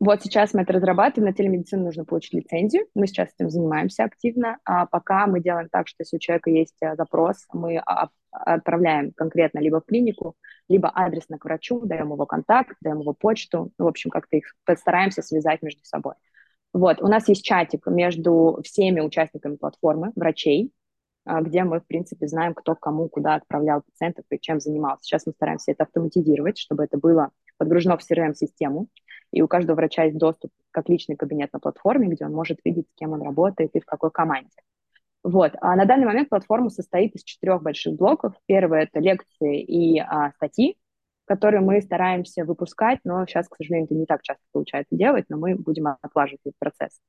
Вот 0.00 0.22
сейчас 0.22 0.54
мы 0.54 0.62
это 0.62 0.74
разрабатываем, 0.74 1.30
на 1.30 1.36
телемедицину 1.36 1.86
нужно 1.86 2.04
получить 2.04 2.32
лицензию, 2.32 2.86
мы 2.94 3.08
сейчас 3.08 3.30
этим 3.36 3.50
занимаемся 3.50 4.04
активно, 4.04 4.58
а 4.64 4.86
пока 4.86 5.26
мы 5.26 5.40
делаем 5.40 5.68
так, 5.72 5.88
что 5.88 6.02
если 6.02 6.16
у 6.16 6.20
человека 6.20 6.50
есть 6.50 6.76
э, 6.80 6.94
запрос, 6.94 7.46
мы 7.52 7.82
отправляем 8.30 9.10
конкретно 9.12 9.58
либо 9.58 9.80
в 9.80 9.86
клинику, 9.86 10.36
либо 10.68 10.88
адресно 10.88 11.36
к 11.38 11.44
врачу, 11.44 11.80
даем 11.84 12.12
его 12.12 12.26
контакт, 12.26 12.76
даем 12.80 13.00
его 13.00 13.12
почту, 13.12 13.72
ну, 13.76 13.86
в 13.86 13.88
общем, 13.88 14.10
как-то 14.10 14.36
их 14.36 14.54
постараемся 14.64 15.22
связать 15.22 15.62
между 15.62 15.84
собой. 15.84 16.14
Вот, 16.72 17.02
у 17.02 17.08
нас 17.08 17.28
есть 17.28 17.44
чатик 17.44 17.88
между 17.88 18.60
всеми 18.62 19.00
участниками 19.00 19.56
платформы, 19.56 20.12
врачей, 20.14 20.70
где 21.42 21.64
мы, 21.64 21.80
в 21.80 21.86
принципе, 21.86 22.26
знаем, 22.26 22.54
кто 22.54 22.74
кому 22.74 23.08
куда 23.08 23.34
отправлял 23.34 23.82
пациентов 23.82 24.24
и 24.30 24.40
чем 24.40 24.60
занимался. 24.60 25.04
Сейчас 25.04 25.26
мы 25.26 25.32
стараемся 25.32 25.72
это 25.72 25.84
автоматизировать, 25.84 26.58
чтобы 26.58 26.84
это 26.84 26.98
было 26.98 27.30
подгружено 27.58 27.98
в 27.98 28.00
CRM-систему, 28.00 28.88
и 29.32 29.42
у 29.42 29.48
каждого 29.48 29.76
врача 29.76 30.04
есть 30.04 30.16
доступ 30.16 30.50
как 30.70 30.88
личный 30.88 31.16
кабинет 31.16 31.52
на 31.52 31.58
платформе, 31.58 32.08
где 32.08 32.24
он 32.24 32.32
может 32.32 32.58
видеть, 32.64 32.86
с 32.88 32.94
кем 32.94 33.12
он 33.12 33.22
работает 33.22 33.70
и 33.74 33.80
в 33.80 33.84
какой 33.84 34.10
команде. 34.10 34.56
Вот. 35.22 35.52
А 35.60 35.76
на 35.76 35.84
данный 35.84 36.06
момент 36.06 36.28
платформа 36.28 36.70
состоит 36.70 37.14
из 37.14 37.24
четырех 37.24 37.62
больших 37.62 37.96
блоков. 37.96 38.34
Первое— 38.46 38.82
это 38.90 39.00
лекции 39.00 39.60
и 39.60 39.98
а, 39.98 40.30
статьи, 40.36 40.78
которые 41.26 41.60
мы 41.60 41.82
стараемся 41.82 42.44
выпускать, 42.44 43.00
но 43.04 43.26
сейчас, 43.26 43.48
к 43.48 43.56
сожалению, 43.56 43.86
это 43.86 43.94
не 43.94 44.06
так 44.06 44.22
часто 44.22 44.42
получается 44.52 44.96
делать, 44.96 45.26
но 45.28 45.36
мы 45.36 45.56
будем 45.56 45.88
отлаживать 46.00 46.40
этот 46.44 46.58
процесс. 46.58 47.00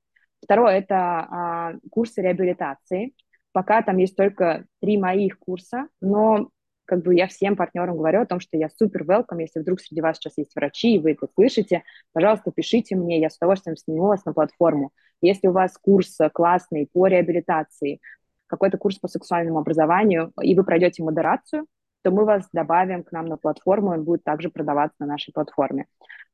Второе— 0.41 0.79
это 0.79 0.95
а, 0.97 1.73
курсы 1.91 2.21
реабилитации, 2.21 3.13
Пока 3.51 3.82
там 3.82 3.98
есть 3.98 4.15
только 4.15 4.65
три 4.82 4.98
моих 4.98 5.39
курса, 5.39 5.88
но 6.01 6.50
как 6.86 7.03
бы 7.03 7.15
я 7.15 7.27
всем 7.27 7.56
партнерам 7.56 7.98
говорю 7.98 8.22
о 8.22 8.25
том, 8.25 8.39
что 8.39 8.58
я 8.58 8.68
супер 8.70 9.03
welcome, 9.03 9.39
если 9.41 9.60
вдруг 9.60 9.79
среди 9.79 10.01
вас 10.01 10.18
сейчас 10.18 10.38
есть 10.38 10.56
врачи, 10.56 10.96
и 10.96 11.00
вы 11.00 11.12
это 11.12 11.27
слышите, 11.36 11.84
пожалуйста, 12.13 12.51
пишите 12.51 12.96
мне, 12.96 13.20
я 13.20 13.29
с 13.29 13.38
удовольствием 13.38 13.77
сниму 13.77 14.08
вас 14.08 14.25
на 14.25 14.34
платформу. 14.34 14.91
Если 15.22 15.48
у 15.48 15.51
вас 15.51 15.77
курс 15.77 16.18
классный 16.34 16.89
по 16.91 17.08
реабилитации, 17.08 18.00
какой-то 18.48 18.77
курс 18.77 18.98
по 18.98 19.08
сексуальному 19.08 19.60
образованию, 19.60 20.32
и 20.41 20.56
вы 20.56 20.63
пройдете 20.63 21.03
модерацию, 21.03 21.68
то 22.01 22.12
мы 22.12 22.25
вас 22.25 22.48
добавим 22.53 23.03
к 23.03 23.12
нам 23.12 23.25
на 23.25 23.38
платформу, 23.38 23.91
он 23.91 24.03
будет 24.03 24.24
также 24.24 24.50
продаваться 24.50 24.96
на 25.00 25.06
нашей 25.06 25.32
платформе. 25.32 25.86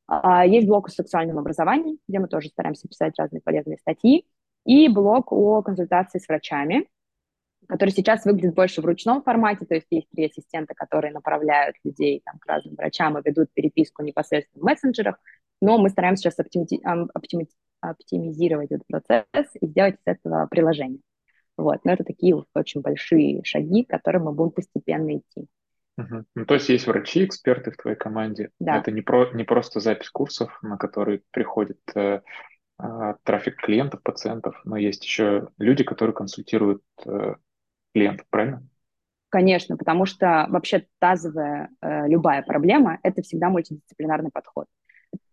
А, 0.08 0.46
есть 0.46 0.68
блок 0.68 0.88
о 0.88 0.92
сексуальном 0.92 1.40
образовании, 1.40 1.98
где 2.08 2.20
мы 2.20 2.28
тоже 2.28 2.50
стараемся 2.50 2.88
писать 2.88 3.14
разные 3.18 3.42
полезные 3.42 3.78
статьи, 3.78 4.26
и 4.66 4.88
блок 4.88 5.32
о 5.32 5.62
консультации 5.62 6.20
с 6.20 6.28
врачами, 6.28 6.88
который 7.68 7.90
сейчас 7.90 8.26
выглядит 8.26 8.56
больше 8.56 8.82
в 8.82 8.86
ручном 8.86 9.22
формате, 9.24 9.66
то 9.66 9.76
есть 9.76 9.88
есть 9.90 10.10
три 10.12 10.26
ассистента, 10.26 10.74
которые 10.74 11.14
направляют 11.14 11.76
людей 11.84 12.22
там, 12.24 12.40
к 12.40 12.46
разным 12.46 12.76
врачам 12.76 13.18
и 13.18 13.22
ведут 13.24 13.50
переписку 13.54 14.04
непосредственно 14.04 14.62
в 14.62 14.66
мессенджерах, 14.66 15.18
но 15.62 15.78
мы 15.78 15.90
стараемся 15.90 16.24
сейчас 16.24 16.40
оптими... 16.40 16.66
Оптими... 17.14 17.48
оптимизировать 17.82 18.72
этот 18.72 18.88
процесс 18.88 19.50
и 19.60 19.68
сделать 19.68 19.96
из 19.96 20.02
этого 20.06 20.48
приложение. 20.48 21.00
Вот. 21.58 21.86
Но 21.86 21.94
это 21.94 22.04
такие 22.04 22.36
вот 22.36 22.48
очень 22.54 22.82
большие 22.82 23.44
шаги, 23.44 23.84
к 23.84 23.90
которым 23.90 24.24
мы 24.24 24.34
будем 24.34 24.52
постепенно 24.52 25.18
идти. 25.18 25.48
Угу. 25.98 26.26
Ну, 26.36 26.46
то 26.46 26.56
есть 26.56 26.68
есть 26.68 26.88
врачи, 26.88 27.24
эксперты 27.24 27.72
в 27.72 27.78
твоей 27.78 27.96
команде. 27.96 28.50
Да. 28.60 28.78
Это 28.78 28.92
не, 28.92 29.02
про, 29.02 29.32
не 29.34 29.46
просто 29.46 29.80
запись 29.80 30.10
курсов, 30.10 30.58
на 30.62 30.78
которые 30.78 31.22
приходят 31.32 31.80
э, 31.96 32.22
а, 32.78 33.14
трафик 33.24 33.56
клиентов, 33.56 34.04
пациентов, 34.04 34.60
но 34.66 34.76
есть 34.76 35.06
еще 35.06 35.50
люди, 35.58 35.86
которые 35.86 36.14
консультируют 36.14 36.84
э, 37.06 37.36
клиентов, 37.96 38.28
правильно? 38.30 38.68
Конечно, 39.30 39.78
потому 39.78 40.06
что 40.06 40.46
вообще 40.50 40.86
тазовая 41.00 41.70
э, 41.82 42.08
любая 42.08 42.42
проблема– 42.42 43.00
это 43.04 43.22
всегда 43.22 43.50
мультидисциплинарный 43.50 44.32
подход. 44.32 44.68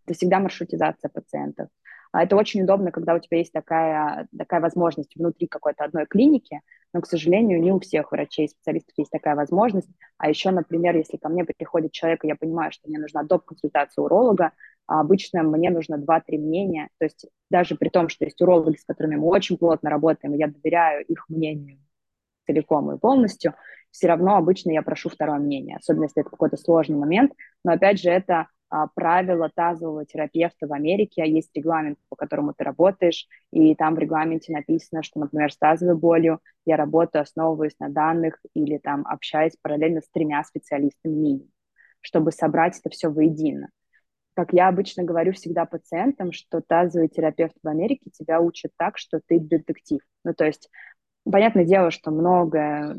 Это 0.07 0.15
всегда 0.15 0.39
маршрутизация 0.39 1.09
пациентов. 1.09 1.69
А 2.13 2.25
это 2.25 2.37
очень 2.37 2.63
удобно, 2.63 2.93
когда 2.93 3.15
у 3.15 3.19
тебя 3.19 3.39
есть 3.39 3.53
такая, 3.53 4.29
такая 4.37 4.61
возможность 4.61 5.17
внутри 5.17 5.47
какой-то 5.47 5.85
одной 5.85 6.07
клиники, 6.07 6.61
но, 6.93 7.01
к 7.01 7.07
сожалению, 7.07 7.61
не 7.61 7.73
у 7.73 7.81
всех 7.81 8.13
врачей 8.13 8.47
и 8.47 8.49
специалистов 8.49 8.93
есть 8.97 9.11
такая 9.11 9.35
возможность. 9.35 9.89
А 10.19 10.29
еще, 10.29 10.51
например, 10.51 10.97
если 10.97 11.17
ко 11.17 11.29
мне 11.29 11.45
приходит 11.45 11.93
человек, 11.93 12.25
и 12.25 12.29
я 12.29 12.37
понимаю, 12.37 12.71
что 12.71 12.89
мне 12.89 12.99
нужна 12.99 13.23
доп. 13.23 13.45
консультация 13.45 14.03
уролога, 14.03 14.53
а 14.87 15.01
обычно 15.01 15.43
мне 15.43 15.71
нужно 15.71 15.97
2-3 15.97 16.39
мнения. 16.39 16.89
То 16.99 17.07
есть 17.07 17.27
даже 17.51 17.77
при 17.77 17.89
том, 17.89 18.09
что 18.09 18.25
есть 18.25 18.41
урологи, 18.43 18.77
с 18.77 18.85
которыми 18.85 19.17
мы 19.17 19.27
очень 19.27 19.57
плотно 19.57 19.91
работаем, 19.91 20.35
я 20.35 20.49
доверяю 20.49 21.05
их 21.07 21.25
мнению 21.29 21.79
целиком 22.47 22.93
и 22.93 22.99
полностью, 22.99 23.55
все 23.91 24.09
равно 24.09 24.37
обычно 24.37 24.71
я 24.71 24.83
прошу 24.83 25.11
второе 25.11 25.39
мнение, 25.39 25.77
особенно 25.77 26.05
если 26.05 26.23
это 26.23 26.31
какой-то 26.31 26.57
сложный 26.57 26.97
момент. 26.97 27.33
Но 27.65 27.73
опять 27.73 28.01
же, 28.01 28.11
это 28.11 28.49
а, 28.71 28.87
правила 28.87 29.51
тазового 29.55 30.07
терапевта 30.07 30.67
в 30.67 30.73
Америке, 30.73 31.31
есть 31.31 31.55
регламент, 31.55 31.99
по 32.09 32.17
которому 32.17 32.55
ты 32.55 32.65
работаешь, 32.65 33.27
и 33.53 33.75
там 33.75 33.95
в 33.95 33.99
регламенте 33.99 34.51
написано, 34.51 35.03
что, 35.03 35.21
например, 35.21 35.53
с 35.53 35.59
тазовой 35.59 35.95
болью 35.95 36.41
я 36.65 36.79
работаю, 36.79 37.21
основываясь 37.21 37.79
на 37.79 37.91
данных 37.91 38.41
или 38.55 38.79
там 38.79 39.07
общаюсь 39.07 39.59
параллельно 39.61 40.01
с 40.01 40.09
тремя 40.09 40.43
специалистами 40.43 41.13
минимум, 41.13 41.51
чтобы 42.01 42.33
собрать 42.33 42.79
это 42.79 42.89
все 42.89 43.11
воедино. 43.11 43.69
Как 44.33 44.55
я 44.55 44.69
обычно 44.69 45.03
говорю 45.03 45.35
всегда 45.35 45.67
пациентам, 45.67 46.33
что 46.33 46.63
тазовый 46.67 47.09
терапевт 47.09 47.55
в 47.63 47.69
Америке 47.69 48.11
тебя 48.11 48.41
учит 48.41 48.73
так, 48.79 48.97
что 48.97 49.21
ты 49.27 49.39
детектив. 49.39 50.01
Ну, 50.25 50.33
то 50.33 50.47
есть 50.47 50.71
Понятное 51.31 51.65
дело, 51.65 51.91
что 51.91 52.11
многое 52.11 52.97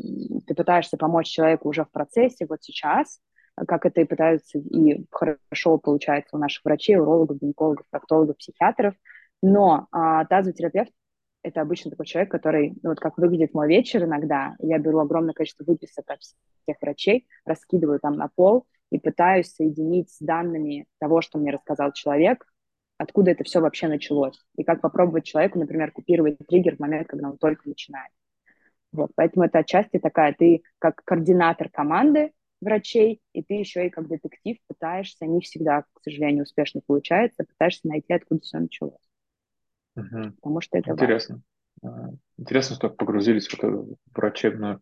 ты 0.48 0.56
пытаешься 0.56 0.98
помочь 0.98 1.28
человеку 1.28 1.70
уже 1.70 1.84
в 1.84 1.92
процессе, 1.92 2.46
вот 2.48 2.64
сейчас, 2.64 3.20
как 3.68 3.86
это 3.86 4.02
и 4.02 4.06
пытаются, 4.06 4.60
и 4.60 5.06
хорошо 5.12 5.78
получается 5.78 6.36
у 6.36 6.40
наших 6.40 6.64
врачей, 6.64 6.98
урологов, 6.98 7.40
гинекологов, 7.40 7.86
проктологов, 7.90 8.38
психиатров. 8.38 8.96
Но 9.42 9.88
а, 9.92 10.26
тазотерапевт– 10.26 10.92
это 11.44 11.62
обычно 11.62 11.92
такой 11.92 12.06
человек, 12.06 12.32
который, 12.32 12.78
ну, 12.82 12.90
вот 12.90 13.00
как 13.00 13.18
выглядит 13.18 13.54
мой 13.54 13.68
вечер 13.68 14.06
иногда, 14.06 14.56
я 14.60 14.80
беру 14.80 15.00
огромное 15.00 15.34
количество 15.34 15.66
выписок 15.66 16.10
от 16.10 16.22
всех 16.22 16.78
врачей, 16.82 17.28
раскидываю 17.46 18.00
там 18.00 18.14
на 18.14 18.30
пол 18.34 18.66
и 18.90 19.00
пытаюсь 19.00 19.54
соединить 19.54 20.12
с 20.12 20.20
данными 20.20 20.86
того, 21.00 21.22
что 21.22 21.40
мне 21.40 21.52
рассказал 21.52 21.92
человек, 21.92 22.46
откуда 23.04 23.32
это 23.32 23.44
все 23.44 23.62
вообще 23.62 23.88
началось, 23.88 24.40
и 24.58 24.64
как 24.64 24.82
попробовать 24.82 25.26
человеку, 25.26 25.60
например, 25.60 25.92
купировать 25.92 26.38
триггер 26.48 26.78
в 26.78 26.80
момент, 26.80 27.08
когда 27.08 27.30
он 27.30 27.38
только 27.38 27.68
начинает. 27.70 28.12
Вот, 28.92 29.12
поэтому 29.16 29.46
это 29.46 29.60
отчасти 29.60 30.00
такая, 30.00 30.34
ты 30.38 30.64
как 30.80 31.02
координатор 31.04 31.70
команды, 31.70 32.32
врачей, 32.62 33.22
и 33.34 33.44
ты 33.44 33.56
еще 33.56 33.88
и 33.88 33.90
как 33.90 34.08
детектив 34.08 34.58
пытаешься, 34.68 35.26
не 35.26 35.42
всегда, 35.42 35.84
к 35.94 36.02
сожалению, 36.04 36.44
успешно 36.44 36.82
получается, 36.86 37.44
пытаешься 37.44 37.88
найти, 37.88 38.14
откуда 38.14 38.42
все 38.42 38.60
началось. 38.60 39.10
Угу. 39.96 40.32
Потому 40.42 40.62
что 40.62 40.78
это 40.78 40.92
Интересно. 40.92 41.42
Важно. 41.82 42.18
Интересно, 42.38 42.76
что 42.76 42.90
погрузились 42.90 43.48
в 43.48 43.54
эту 43.56 43.98
врачебную 44.14 44.82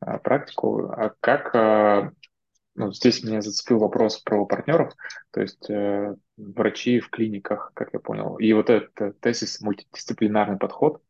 а, 0.00 0.18
практику. 0.18 0.90
А 0.90 1.12
как 1.20 1.54
а, 1.54 2.12
ну, 2.74 2.92
здесь 2.92 3.22
меня 3.22 3.40
зацепил 3.40 3.78
вопрос 3.78 4.18
про 4.18 4.44
партнеров, 4.46 4.92
то 5.32 5.40
есть 5.40 5.68
э, 5.70 6.14
врачи 6.36 7.00
в 7.00 7.10
клиниках, 7.10 7.72
как 7.74 7.90
я 7.92 8.00
понял, 8.00 8.36
и 8.36 8.52
вот 8.52 8.70
этот 8.70 9.20
тезис 9.20 9.60
мультидисциплинарный 9.60 10.58
подход, 10.58 11.02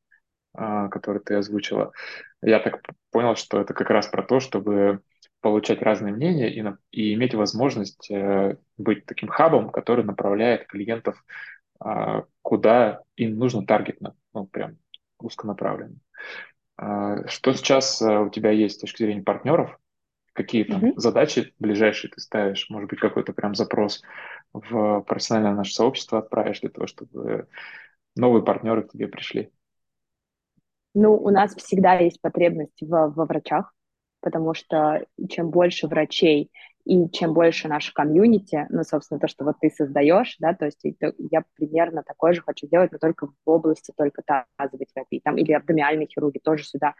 э, 0.57 0.89
который 0.91 1.21
ты 1.21 1.35
озвучила, 1.35 1.93
я 2.43 2.61
так 2.61 2.83
понял, 3.11 3.37
что 3.37 3.61
это 3.61 3.73
как 3.73 3.91
раз 3.91 4.07
про 4.07 4.23
то, 4.23 4.41
чтобы 4.41 5.01
получать 5.41 5.83
разные 5.83 6.15
мнения 6.15 6.51
и, 6.51 6.65
и 6.91 7.15
иметь 7.15 7.35
возможность 7.35 8.11
э, 8.11 8.57
быть 8.79 9.07
таким 9.07 9.29
хабом, 9.29 9.71
который 9.71 10.05
направляет 10.05 10.67
клиентов 10.67 11.23
э, 11.85 12.23
куда 12.43 13.01
им 13.17 13.39
нужно 13.39 13.67
таргетно, 13.67 14.15
ну, 14.33 14.47
прям 14.47 14.79
узконаправленно. 15.19 15.97
Э, 16.79 17.27
что 17.29 17.53
сейчас 17.53 18.01
э, 18.01 18.19
у 18.21 18.31
тебя 18.31 18.51
есть 18.51 18.77
с 18.77 18.81
точки 18.81 19.03
зрения 19.03 19.23
партнеров? 19.23 19.79
Какие 20.35 20.65
там 20.65 20.85
mm-hmm. 20.85 20.93
задачи 20.97 21.55
ближайшие 21.61 22.11
ты 22.11 22.21
ставишь? 22.21 22.69
Может 22.69 22.91
быть, 22.91 22.99
какой-то 22.99 23.33
прям 23.33 23.55
запрос 23.55 24.03
в 24.53 25.01
профессиональное 25.03 25.55
наше 25.55 25.73
сообщество 25.73 26.19
отправишь 26.19 26.61
для 26.61 26.71
того, 26.71 26.89
чтобы 26.89 27.47
новые 28.17 28.43
партнеры 28.43 28.83
к 28.83 28.91
тебе 28.91 29.07
пришли? 29.07 29.51
Ну, 30.93 31.15
у 31.15 31.31
нас 31.31 31.55
всегда 31.55 31.95
есть 31.95 32.21
потребность 32.21 32.83
в, 32.83 32.89
во 32.89 33.27
врачах, 33.27 33.73
потому 34.21 34.55
что 34.55 35.07
чем 35.29 35.51
больше 35.51 35.87
врачей 35.87 36.51
и 36.85 37.09
чем 37.11 37.33
больше 37.33 37.69
наш 37.69 37.93
комьюнити, 37.93 38.67
ну, 38.71 38.83
собственно, 38.83 39.21
то, 39.21 39.29
что 39.29 39.45
вот 39.45 39.57
ты 39.61 39.71
создаешь, 39.71 40.37
да, 40.41 40.53
то 40.53 40.67
есть 40.67 40.81
я 41.31 41.45
примерно 41.57 42.03
такое 42.03 42.33
же 42.33 42.43
хочу 42.43 42.67
делать, 42.67 42.91
но 42.91 42.99
только 42.99 43.29
в 43.29 43.33
области 43.45 43.93
только 43.97 44.23
тазовой 44.23 44.87
терапии, 44.93 45.21
там, 45.23 45.37
или 45.39 45.53
абдомиальной 45.53 46.07
хирургии 46.07 46.41
тоже 46.41 46.65
сюда 46.65 46.95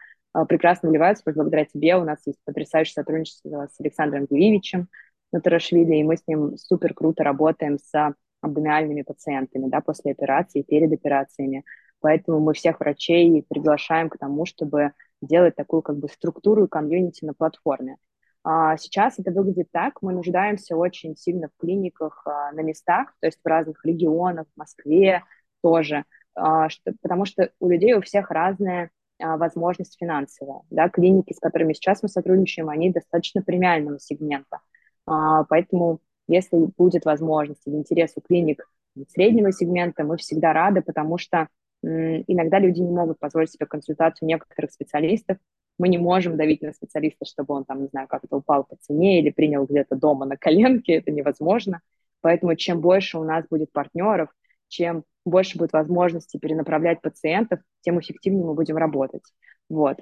прекрасно 0.47 0.89
вливаются, 0.89 1.23
потому 1.23 1.33
что 1.33 1.43
благодаря 1.43 1.65
тебе 1.65 1.95
у 1.95 2.03
нас 2.03 2.19
есть 2.25 2.39
потрясающее 2.43 2.93
сотрудничество 2.93 3.67
с 3.71 3.79
Александром 3.79 4.25
Гевивичем 4.29 4.89
Натарашвили, 5.31 5.95
и 5.95 6.03
мы 6.03 6.17
с 6.17 6.27
ним 6.27 6.57
супер 6.57 6.93
круто 6.93 7.23
работаем 7.23 7.77
с 7.77 8.15
абдомиальными 8.41 9.01
пациентами, 9.01 9.67
да, 9.67 9.81
после 9.81 10.11
операции, 10.11 10.61
перед 10.61 10.91
операциями, 10.91 11.63
поэтому 11.99 12.39
мы 12.39 12.53
всех 12.53 12.79
врачей 12.79 13.45
приглашаем 13.49 14.09
к 14.09 14.17
тому, 14.17 14.45
чтобы 14.45 14.91
делать 15.21 15.55
такую 15.55 15.81
как 15.81 15.97
бы 15.97 16.07
структуру 16.09 16.65
и 16.65 16.69
комьюнити 16.69 17.25
на 17.25 17.33
платформе. 17.33 17.97
А 18.43 18.77
сейчас 18.77 19.17
это 19.17 19.31
выглядит 19.31 19.69
так, 19.71 20.01
мы 20.01 20.13
нуждаемся 20.13 20.75
очень 20.75 21.15
сильно 21.15 21.47
в 21.47 21.59
клиниках 21.59 22.21
а, 22.27 22.51
на 22.51 22.61
местах, 22.61 23.15
то 23.19 23.25
есть 23.25 23.39
в 23.43 23.47
разных 23.47 23.83
регионах, 23.83 24.45
в 24.53 24.59
Москве 24.59 25.23
тоже, 25.63 26.05
а, 26.35 26.67
потому 27.01 27.25
что 27.25 27.51
у 27.59 27.69
людей 27.69 27.95
у 27.95 28.01
всех 28.01 28.29
разная 28.29 28.85
а, 28.85 28.89
возможность 29.19 29.97
финансовая. 29.99 30.61
Да? 30.69 30.89
Клиники, 30.89 31.33
с 31.33 31.39
которыми 31.39 31.73
сейчас 31.73 32.03
мы 32.03 32.09
сотрудничаем, 32.09 32.69
они 32.69 32.91
достаточно 32.91 33.41
премиального 33.41 33.99
сегмента. 33.99 34.59
А, 35.05 35.43
поэтому 35.45 35.99
если 36.27 36.57
будет 36.77 37.05
возможность 37.05 37.61
или 37.65 37.75
интерес 37.75 38.13
у 38.15 38.21
клиник 38.21 38.67
среднего 39.09 39.51
сегмента, 39.51 40.03
мы 40.03 40.17
всегда 40.17 40.53
рады, 40.53 40.81
потому 40.81 41.17
что 41.17 41.47
Иногда 41.85 42.57
люди 42.57 42.79
не 42.79 42.91
могут 42.91 43.19
позволить 43.19 43.51
себе 43.51 43.67
консультацию 43.67 44.27
некоторых 44.27 44.71
специалистов. 44.71 45.37
Мы 45.77 45.89
не 45.89 45.99
можем 45.99 46.35
давить 46.35 46.61
на 46.61 46.73
специалиста, 46.73 47.25
чтобы 47.25 47.53
он 47.53 47.65
там, 47.65 47.81
не 47.81 47.89
знаю, 47.89 48.07
как-то 48.07 48.37
упал 48.37 48.63
по 48.63 48.75
цене 48.77 49.19
или 49.19 49.29
принял 49.29 49.65
где-то 49.65 49.95
дома 49.95 50.25
на 50.25 50.35
коленке. 50.35 50.93
Это 50.93 51.11
невозможно. 51.11 51.81
Поэтому 52.21 52.55
чем 52.55 52.81
больше 52.81 53.19
у 53.19 53.23
нас 53.23 53.45
будет 53.47 53.71
партнеров, 53.71 54.29
чем 54.67 55.03
больше 55.25 55.57
будет 55.57 55.73
возможности 55.73 56.37
перенаправлять 56.37 57.01
пациентов, 57.01 57.59
тем 57.81 57.99
эффективнее 57.99 58.45
мы 58.45 58.53
будем 58.53 58.77
работать. 58.77 59.23
Вот. 59.69 59.99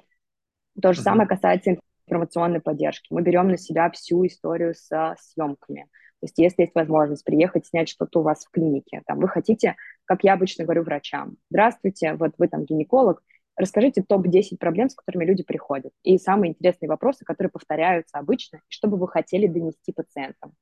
То 0.80 0.92
же 0.92 1.00
uh-huh. 1.00 1.04
самое 1.04 1.28
касается 1.28 1.76
информационной 2.06 2.60
поддержки. 2.60 3.12
Мы 3.12 3.22
берем 3.22 3.48
на 3.48 3.56
себя 3.56 3.90
всю 3.90 4.26
историю 4.26 4.74
со 4.74 5.16
съемками. 5.18 5.88
То 6.20 6.26
есть 6.26 6.38
если 6.38 6.62
есть 6.62 6.74
возможность 6.74 7.24
приехать, 7.24 7.66
снять 7.66 7.88
что-то 7.88 8.20
у 8.20 8.22
вас 8.22 8.44
в 8.44 8.50
клинике, 8.50 9.02
там, 9.06 9.18
вы 9.18 9.28
хотите, 9.28 9.76
как 10.04 10.24
я 10.24 10.34
обычно 10.34 10.64
говорю 10.64 10.82
врачам, 10.82 11.36
здравствуйте, 11.50 12.14
вот 12.14 12.32
вы 12.38 12.48
там 12.48 12.64
гинеколог, 12.64 13.22
расскажите 13.56 14.02
топ-10 14.02 14.56
проблем, 14.58 14.88
с 14.88 14.94
которыми 14.94 15.24
люди 15.24 15.42
приходят, 15.42 15.92
и 16.02 16.18
самые 16.18 16.52
интересные 16.52 16.88
вопросы, 16.88 17.24
которые 17.24 17.50
повторяются 17.50 18.18
обычно, 18.18 18.56
и 18.56 18.60
что 18.68 18.88
бы 18.88 18.96
вы 18.96 19.06
хотели 19.08 19.46
донести 19.46 19.92
пациентам. 19.92 20.54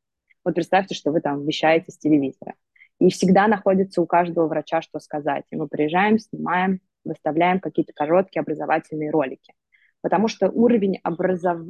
Вот 0.45 0.55
представьте, 0.55 0.95
что 0.95 1.13
вы 1.13 1.21
там 1.21 1.45
вещаете 1.47 1.93
с 1.93 1.99
телевизора. 1.99 2.55
И 3.03 3.11
всегда 3.11 3.49
находится 3.49 4.01
у 4.01 4.07
каждого 4.07 4.47
врача, 4.47 4.81
что 4.81 5.01
сказать. 5.01 5.45
И 5.51 5.57
мы 5.57 5.67
приезжаем, 5.67 6.21
снимаем, 6.21 6.81
выставляем 7.05 7.59
какие-то 7.59 7.93
короткие 7.93 8.43
образовательные 8.43 9.11
ролики. 9.11 9.55
Потому 10.03 10.29
что 10.29 10.49
уровень 10.49 11.01
образов 11.03 11.63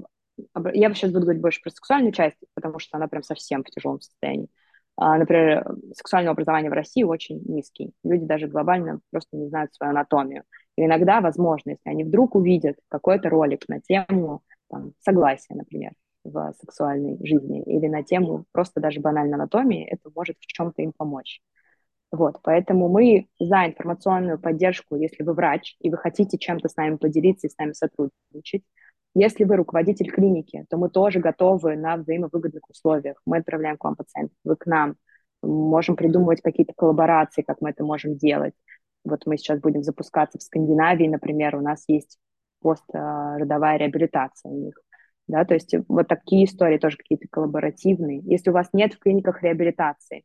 я 0.75 0.93
сейчас 0.93 1.11
буду 1.11 1.25
говорить 1.25 1.41
больше 1.41 1.63
про 1.63 1.71
сексуальную 1.71 2.13
часть, 2.13 2.37
потому 2.53 2.79
что 2.79 2.99
она 2.99 3.09
прям 3.09 3.23
совсем 3.23 3.65
в 3.65 3.71
тяжелом 3.71 4.03
состоянии. 4.03 4.49
А, 4.97 5.17
например, 5.17 5.75
сексуальное 5.95 6.33
образование 6.33 6.71
в 6.71 6.75
России 6.75 7.03
очень 7.03 7.41
низкий. 7.47 7.95
Люди 8.05 8.27
даже 8.27 8.47
глобально 8.47 9.01
просто 9.11 9.39
не 9.39 9.49
знают 9.49 9.75
свою 9.75 9.93
анатомию. 9.93 10.45
И 10.77 10.85
иногда, 10.85 11.23
возможно, 11.23 11.71
если 11.71 11.89
они 11.89 12.05
вдруг 12.05 12.35
увидят 12.35 12.77
какой-то 12.89 13.31
ролик 13.31 13.67
на 13.69 13.81
тему 13.81 14.43
там, 14.69 14.93
согласия, 15.01 15.55
например, 15.55 15.93
в 16.25 16.53
сексуальной 16.61 17.19
жизни, 17.25 17.63
или 17.63 17.89
на 17.89 18.03
тему 18.03 18.45
просто 18.53 18.81
даже 18.81 19.01
банальной 19.01 19.35
анатомии, 19.35 19.85
это 19.85 20.11
может 20.15 20.37
в 20.39 20.47
чем-то 20.47 20.83
им 20.83 20.93
помочь. 20.97 21.41
Вот, 22.11 22.41
поэтому 22.43 22.89
мы 22.89 23.29
за 23.41 23.67
информационную 23.67 24.39
поддержку, 24.39 24.97
если 24.97 25.23
вы 25.25 25.33
врач, 25.33 25.77
и 25.81 25.91
вы 25.91 25.97
хотите 25.97 26.39
чем-то 26.39 26.69
с 26.69 26.77
нами 26.77 26.97
поделиться 26.97 27.47
и 27.47 27.51
с 27.51 27.57
нами 27.57 27.73
сотрудничать, 27.73 28.63
если 29.15 29.45
вы 29.45 29.57
руководитель 29.57 30.11
клиники, 30.11 30.65
то 30.71 30.79
мы 30.79 30.89
тоже 30.89 31.21
готовы 31.21 31.77
на 31.77 31.97
взаимовыгодных 31.97 32.69
условиях. 32.71 33.21
Мы 33.27 33.39
отправляем 33.39 33.77
к 33.77 33.85
вам 33.85 33.97
пациентов, 33.97 34.37
вы 34.45 34.57
к 34.57 34.67
нам. 34.67 34.97
можем 35.43 35.97
придумывать 35.97 36.41
какие-то 36.41 36.73
коллаборации, 36.75 37.43
как 37.43 37.61
мы 37.61 37.71
это 37.71 37.85
можем 37.85 38.17
делать. 38.17 38.55
Вот 39.05 39.27
мы 39.27 39.37
сейчас 39.37 39.61
будем 39.61 39.83
запускаться 39.83 40.39
в 40.39 40.43
Скандинавии, 40.43 41.09
например, 41.09 41.57
у 41.57 41.61
нас 41.61 41.85
есть 41.89 42.19
постродовая 42.61 43.77
реабилитация 43.77 44.51
у 44.51 44.57
них. 44.57 44.75
Да, 45.29 45.45
то 45.45 45.55
есть 45.55 45.75
вот 45.89 46.09
такие 46.09 46.45
истории 46.45 46.79
тоже 46.79 46.97
какие-то 46.97 47.29
коллаборативные. 47.31 48.21
Если 48.25 48.51
у 48.51 48.53
вас 48.53 48.69
нет 48.73 48.95
в 48.95 48.99
клиниках 48.99 49.43
реабилитации, 49.43 50.25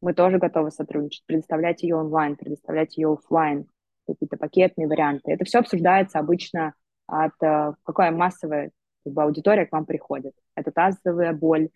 мы 0.00 0.14
тоже 0.14 0.38
готовы 0.38 0.70
сотрудничать, 0.70 1.24
предоставлять 1.26 1.82
ее 1.82 1.96
онлайн, 1.96 2.36
предоставлять 2.36 2.96
ее 2.96 3.12
офлайн, 3.12 3.66
какие-то 4.06 4.36
пакетные 4.36 4.88
варианты. 4.88 5.32
Это 5.32 5.44
все 5.44 5.58
обсуждается 5.58 6.18
обычно 6.18 6.74
от 7.06 7.32
э, 7.42 7.72
какая 7.84 8.10
массовая 8.10 8.70
как 9.04 9.12
бы, 9.12 9.22
аудитория 9.22 9.66
к 9.66 9.72
вам 9.72 9.86
приходит. 9.86 10.34
Это 10.54 10.70
тазовая 10.70 11.32
боль, 11.32 11.68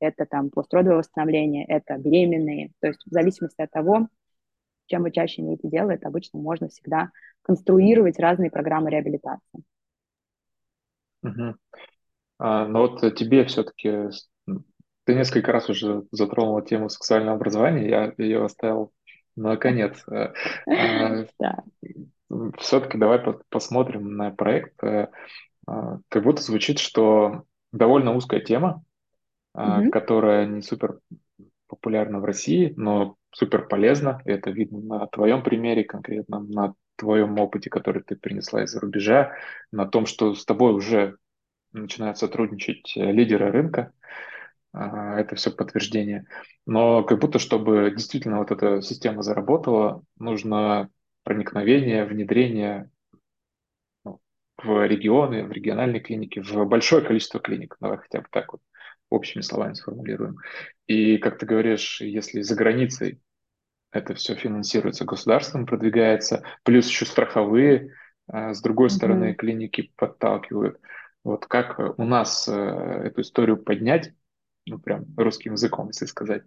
это 0.00 0.26
там 0.26 0.50
постродовое 0.50 0.98
восстановление, 0.98 1.64
это 1.66 1.96
беременные. 1.96 2.72
То 2.80 2.88
есть 2.88 3.00
в 3.06 3.10
зависимости 3.10 3.60
от 3.60 3.70
того, 3.70 4.08
чем 4.86 5.02
вы 5.02 5.10
чаще 5.10 5.42
имеете 5.42 5.68
дело, 5.68 5.90
это 5.90 6.08
обычно 6.08 6.38
можно 6.38 6.68
всегда 6.68 7.10
конструировать 7.42 8.18
разные 8.18 8.50
программы 8.50 8.90
реабилитации. 8.90 9.62
Угу. 11.22 11.56
А, 12.38 12.66
но 12.66 12.82
вот 12.82 13.14
тебе 13.14 13.44
все-таки, 13.44 14.10
ты 15.04 15.14
несколько 15.14 15.52
раз 15.52 15.68
уже 15.70 16.04
затронула 16.10 16.62
тему 16.62 16.88
сексуального 16.88 17.36
образования, 17.36 17.88
я 17.88 18.12
ее 18.18 18.44
оставил 18.44 18.92
на 19.36 19.56
конец. 19.56 20.02
Э, 20.08 20.32
а, 20.68 21.24
все-таки 22.58 22.98
давай 22.98 23.22
посмотрим 23.48 24.16
на 24.16 24.30
проект. 24.30 24.82
Э, 24.82 25.08
а, 25.66 25.98
как 26.08 26.22
будто 26.22 26.42
звучит, 26.42 26.78
что 26.78 27.44
довольно 27.72 28.14
узкая 28.14 28.40
тема, 28.40 28.82
которая 29.90 30.46
не 30.46 30.60
супер 30.60 30.98
популярна 31.66 32.20
в 32.20 32.24
России, 32.24 32.74
но 32.76 33.16
супер 33.30 33.66
полезна. 33.66 34.20
Это 34.24 34.50
видно 34.50 34.80
на 34.80 35.06
твоем 35.06 35.42
примере 35.42 35.82
конкретно, 35.84 36.40
на 36.40 36.74
твоем 36.96 37.38
опыте, 37.38 37.70
который 37.70 38.02
ты 38.02 38.16
принесла 38.16 38.64
из-за 38.64 38.80
рубежа, 38.80 39.32
на 39.72 39.86
том, 39.86 40.06
что 40.06 40.34
с 40.34 40.44
тобой 40.44 40.74
уже 40.74 41.16
начинают 41.82 42.18
сотрудничать 42.18 42.96
э, 42.96 43.12
лидеры 43.12 43.50
рынка. 43.50 43.92
А, 44.72 45.18
это 45.18 45.36
все 45.36 45.50
подтверждение. 45.50 46.26
Но 46.66 47.02
как 47.02 47.18
будто, 47.20 47.38
чтобы 47.38 47.92
действительно 47.94 48.38
вот 48.38 48.50
эта 48.50 48.82
система 48.82 49.22
заработала, 49.22 50.02
нужно 50.18 50.90
проникновение, 51.22 52.04
внедрение 52.04 52.90
ну, 54.04 54.20
в 54.58 54.86
регионы, 54.86 55.44
в 55.44 55.52
региональные 55.52 56.00
клиники, 56.00 56.40
в 56.40 56.64
большое 56.66 57.04
количество 57.04 57.40
клиник. 57.40 57.76
Давай 57.80 57.98
хотя 57.98 58.20
бы 58.20 58.26
так 58.30 58.52
вот 58.52 58.60
общими 59.08 59.42
словами 59.42 59.74
сформулируем. 59.74 60.36
И, 60.86 61.18
как 61.18 61.38
ты 61.38 61.46
говоришь, 61.46 62.00
если 62.00 62.42
за 62.42 62.54
границей 62.54 63.20
это 63.92 64.14
все 64.14 64.34
финансируется 64.34 65.04
государством, 65.04 65.66
продвигается, 65.66 66.42
плюс 66.64 66.88
еще 66.88 67.06
страховые, 67.06 67.94
а, 68.28 68.52
с 68.52 68.60
другой 68.60 68.88
mm-hmm. 68.88 68.90
стороны, 68.90 69.34
клиники 69.34 69.92
подталкивают. 69.96 70.78
Вот 71.26 71.46
как 71.46 71.80
у 71.98 72.04
нас 72.04 72.46
э, 72.48 72.52
эту 72.52 73.22
историю 73.22 73.56
поднять, 73.56 74.12
ну, 74.64 74.78
прям 74.78 75.06
русским 75.16 75.52
языком, 75.54 75.88
если 75.88 76.06
сказать. 76.06 76.44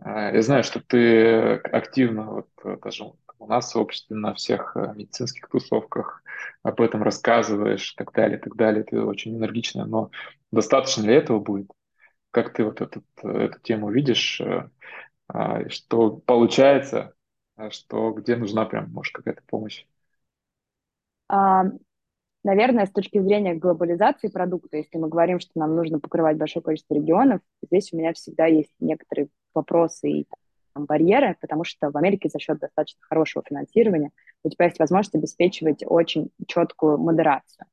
А, 0.00 0.32
я 0.32 0.42
знаю, 0.42 0.64
что 0.64 0.80
ты 0.80 1.54
активно, 1.54 2.32
вот 2.32 2.80
даже 2.82 3.04
у 3.38 3.46
нас 3.46 3.74
в 3.74 3.78
обществе 3.78 4.16
на 4.16 4.34
всех 4.34 4.76
э, 4.76 4.92
медицинских 4.94 5.48
тусовках 5.48 6.22
об 6.62 6.80
этом 6.82 7.02
рассказываешь, 7.02 7.92
так 7.94 8.12
далее, 8.12 8.38
так 8.38 8.54
далее. 8.54 8.84
Ты 8.84 9.00
очень 9.00 9.34
энергично, 9.36 9.86
но 9.86 10.10
достаточно 10.52 11.02
ли 11.02 11.14
этого 11.14 11.40
будет? 11.40 11.70
Как 12.30 12.52
ты 12.52 12.64
вот 12.64 12.82
этот, 12.82 13.04
эту 13.22 13.60
тему 13.60 13.90
видишь? 13.90 14.40
Э, 14.42 14.68
а, 15.28 15.68
что 15.70 16.18
получается, 16.18 17.14
а 17.56 17.70
что 17.70 18.12
где 18.12 18.36
нужна 18.36 18.66
прям, 18.66 18.92
может, 18.92 19.14
какая-то 19.14 19.42
помощь? 19.46 19.86
Наверное, 22.44 22.86
с 22.86 22.90
точки 22.90 23.20
зрения 23.20 23.54
глобализации 23.54 24.28
продукта, 24.28 24.76
если 24.76 24.96
мы 24.96 25.08
говорим, 25.08 25.40
что 25.40 25.50
нам 25.56 25.74
нужно 25.74 25.98
покрывать 25.98 26.36
большое 26.36 26.62
количество 26.62 26.94
регионов, 26.94 27.40
здесь 27.62 27.92
у 27.92 27.96
меня 27.96 28.12
всегда 28.12 28.46
есть 28.46 28.72
некоторые 28.78 29.28
вопросы 29.54 30.10
и 30.10 30.28
там, 30.72 30.86
барьеры, 30.86 31.36
потому 31.40 31.64
что 31.64 31.90
в 31.90 31.96
Америке 31.96 32.28
за 32.28 32.38
счет 32.38 32.58
достаточно 32.58 33.00
хорошего 33.02 33.44
финансирования 33.46 34.12
у 34.44 34.50
тебя 34.50 34.66
есть 34.66 34.78
возможность 34.78 35.16
обеспечивать 35.16 35.82
очень 35.84 36.30
четкую 36.46 36.98
модерацию. 36.98 37.66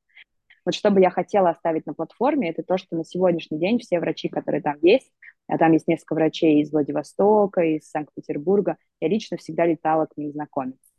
Вот 0.66 0.74
что 0.74 0.90
бы 0.90 1.00
я 1.00 1.12
хотела 1.12 1.52
оставить 1.52 1.86
на 1.86 1.94
платформе, 1.94 2.50
это 2.50 2.64
то, 2.64 2.80
что 2.80 2.96
на 2.96 3.06
сегодняшний 3.06 3.60
день 3.60 3.78
все 3.78 4.00
врачи, 4.00 4.30
которые 4.30 4.64
там 4.64 4.78
есть, 4.82 5.14
а 5.48 5.60
там 5.60 5.74
есть 5.74 5.88
несколько 5.88 6.16
врачей 6.16 6.62
из 6.62 6.72
Владивостока, 6.72 7.62
из 7.62 7.88
Санкт-Петербурга, 7.92 8.78
я 9.00 9.08
лично 9.08 9.38
всегда 9.38 9.68
летала 9.68 10.08
к 10.08 10.18
ним 10.18 10.32
знакомиться. 10.32 10.90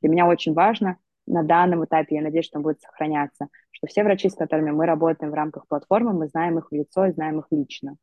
Для 0.00 0.10
меня 0.10 0.26
очень 0.26 0.54
важно 0.54 0.96
на 1.26 1.42
данном 1.42 1.84
этапе, 1.84 2.16
я 2.16 2.22
надеюсь, 2.22 2.46
что 2.46 2.58
он 2.58 2.64
будет 2.64 2.80
сохраняться, 2.80 3.48
что 3.70 3.86
все 3.86 4.02
врачи, 4.02 4.28
с 4.28 4.34
которыми 4.34 4.70
мы 4.70 4.86
работаем 4.86 5.30
в 5.30 5.34
рамках 5.34 5.66
платформы, 5.66 6.12
мы 6.12 6.28
знаем 6.28 6.58
их 6.58 6.70
в 6.70 6.74
лицо 6.74 7.06
и 7.06 7.12
знаем 7.12 7.38
их 7.40 7.46
лично. 7.50 7.96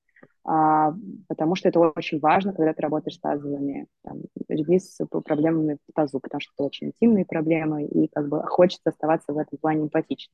А, 0.44 0.94
потому 1.28 1.56
что 1.56 1.70
это 1.70 1.80
очень 1.80 2.20
важно, 2.20 2.54
когда 2.54 2.74
ты 2.74 2.82
работаешь 2.82 3.16
с 3.16 3.20
тазовыми 3.20 3.88
там, 4.04 4.22
людьми 4.48 4.80
с 4.80 4.98
проблемами 5.06 5.78
в 5.88 5.94
тазу, 5.94 6.20
потому 6.20 6.42
что 6.42 6.54
это 6.56 6.64
очень 6.64 6.88
интимные 6.88 7.26
проблемы, 7.26 7.86
и 7.86 8.08
как 8.08 8.28
бы 8.30 8.44
хочется 8.44 8.90
оставаться 8.90 9.34
в 9.34 9.38
этом 9.38 9.58
плане 9.60 9.84
эмпатичным. 9.84 10.34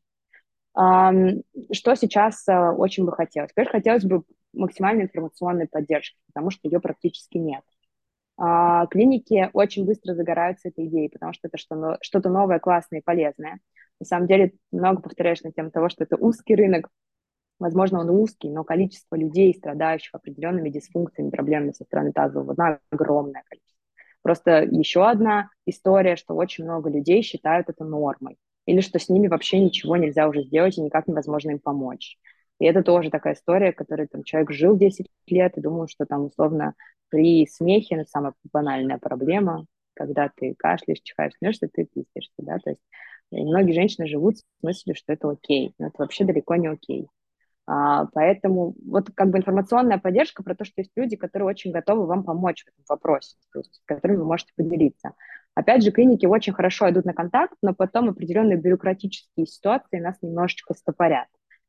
Что 1.71 1.95
сейчас 1.95 2.45
э, 2.47 2.71
очень 2.71 3.05
бы 3.05 3.13
хотелось? 3.13 3.51
Теперь 3.51 3.69
хотелось 3.69 4.03
бы 4.03 4.23
максимальной 4.53 5.03
информационной 5.03 5.67
поддержки, 5.67 6.17
потому 6.27 6.49
что 6.49 6.67
ее 6.67 6.79
практически 6.79 7.37
нет. 7.37 7.63
А, 8.37 8.85
клиники 8.87 9.49
очень 9.53 9.85
быстро 9.85 10.13
загораются 10.13 10.69
этой 10.69 10.87
идеей, 10.87 11.09
потому 11.09 11.33
что 11.33 11.47
это 11.47 11.57
что-то 11.57 12.29
новое, 12.29 12.59
классное 12.59 12.99
и 12.99 13.03
полезное. 13.03 13.59
На 13.99 14.05
самом 14.05 14.27
деле, 14.27 14.53
много 14.71 15.01
повторяешь 15.01 15.41
на 15.41 15.51
тему 15.51 15.71
того, 15.71 15.89
что 15.89 16.03
это 16.03 16.17
узкий 16.17 16.55
рынок. 16.55 16.89
Возможно, 17.59 18.01
он 18.01 18.09
узкий, 18.09 18.49
но 18.49 18.65
количество 18.65 19.15
людей, 19.15 19.53
страдающих 19.53 20.13
определенными 20.13 20.69
дисфункциями, 20.69 21.29
проблемами 21.29 21.71
со 21.71 21.85
стороны 21.85 22.11
тазового 22.11 22.53
дна 22.53 22.79
огромное 22.91 23.43
количество. 23.49 23.79
Просто 24.21 24.63
еще 24.63 25.07
одна 25.07 25.49
история, 25.65 26.17
что 26.17 26.35
очень 26.35 26.65
много 26.65 26.89
людей 26.89 27.21
считают 27.21 27.69
это 27.69 27.85
нормой 27.85 28.37
или 28.65 28.81
что 28.81 28.99
с 28.99 29.07
ними 29.09 29.27
вообще 29.27 29.59
ничего 29.59 29.95
нельзя 29.95 30.27
уже 30.27 30.41
сделать 30.43 30.77
и 30.77 30.81
никак 30.81 31.07
невозможно 31.07 31.51
им 31.51 31.59
помочь. 31.59 32.17
И 32.59 32.65
это 32.65 32.83
тоже 32.83 33.09
такая 33.09 33.33
история, 33.33 33.73
которой 33.73 34.07
там 34.07 34.23
человек 34.23 34.51
жил 34.51 34.77
10 34.77 35.07
лет 35.27 35.57
и 35.57 35.61
думал, 35.61 35.87
что 35.87 36.05
там 36.05 36.25
условно 36.25 36.73
при 37.09 37.45
смехе, 37.47 37.97
ну, 37.97 38.05
самая 38.05 38.33
банальная 38.51 38.97
проблема, 38.97 39.65
когда 39.93 40.29
ты 40.33 40.55
кашляешь, 40.57 41.01
чихаешь, 41.01 41.33
смеешься, 41.37 41.69
ты 41.71 41.85
пиздишься, 41.85 42.33
да, 42.37 42.57
то 42.59 42.71
есть 42.71 42.81
и 43.31 43.43
многие 43.43 43.73
женщины 43.73 44.07
живут 44.07 44.37
с 44.37 44.43
мыслью, 44.61 44.95
что 44.95 45.13
это 45.13 45.29
окей, 45.29 45.73
но 45.79 45.87
это 45.87 45.95
вообще 45.99 46.25
далеко 46.25 46.55
не 46.55 46.67
окей. 46.67 47.07
А, 47.67 48.05
поэтому 48.13 48.75
вот 48.85 49.09
как 49.15 49.29
бы 49.29 49.39
информационная 49.39 49.97
поддержка 49.97 50.43
про 50.43 50.55
то, 50.55 50.65
что 50.65 50.81
есть 50.81 50.91
люди, 50.95 51.15
которые 51.15 51.47
очень 51.47 51.71
готовы 51.71 52.05
вам 52.05 52.23
помочь 52.23 52.63
в 52.63 52.67
этом 52.67 52.83
вопросе, 52.87 53.35
то 53.51 53.59
есть, 53.59 53.75
с 53.75 53.81
которыми 53.85 54.17
вы 54.17 54.25
можете 54.25 54.53
поделиться. 54.55 55.13
Опять 55.55 55.83
же, 55.83 55.91
клиники 55.91 56.25
очень 56.25 56.53
хорошо 56.53 56.89
идут 56.89 57.05
на 57.05 57.13
контакт, 57.13 57.55
но 57.61 57.73
потом 57.73 58.09
определенные 58.09 58.57
бюрократические 58.57 59.47
ситуации 59.47 59.99
нас 59.99 60.15
немножечко 60.21 60.73
стопорят. 60.75 61.27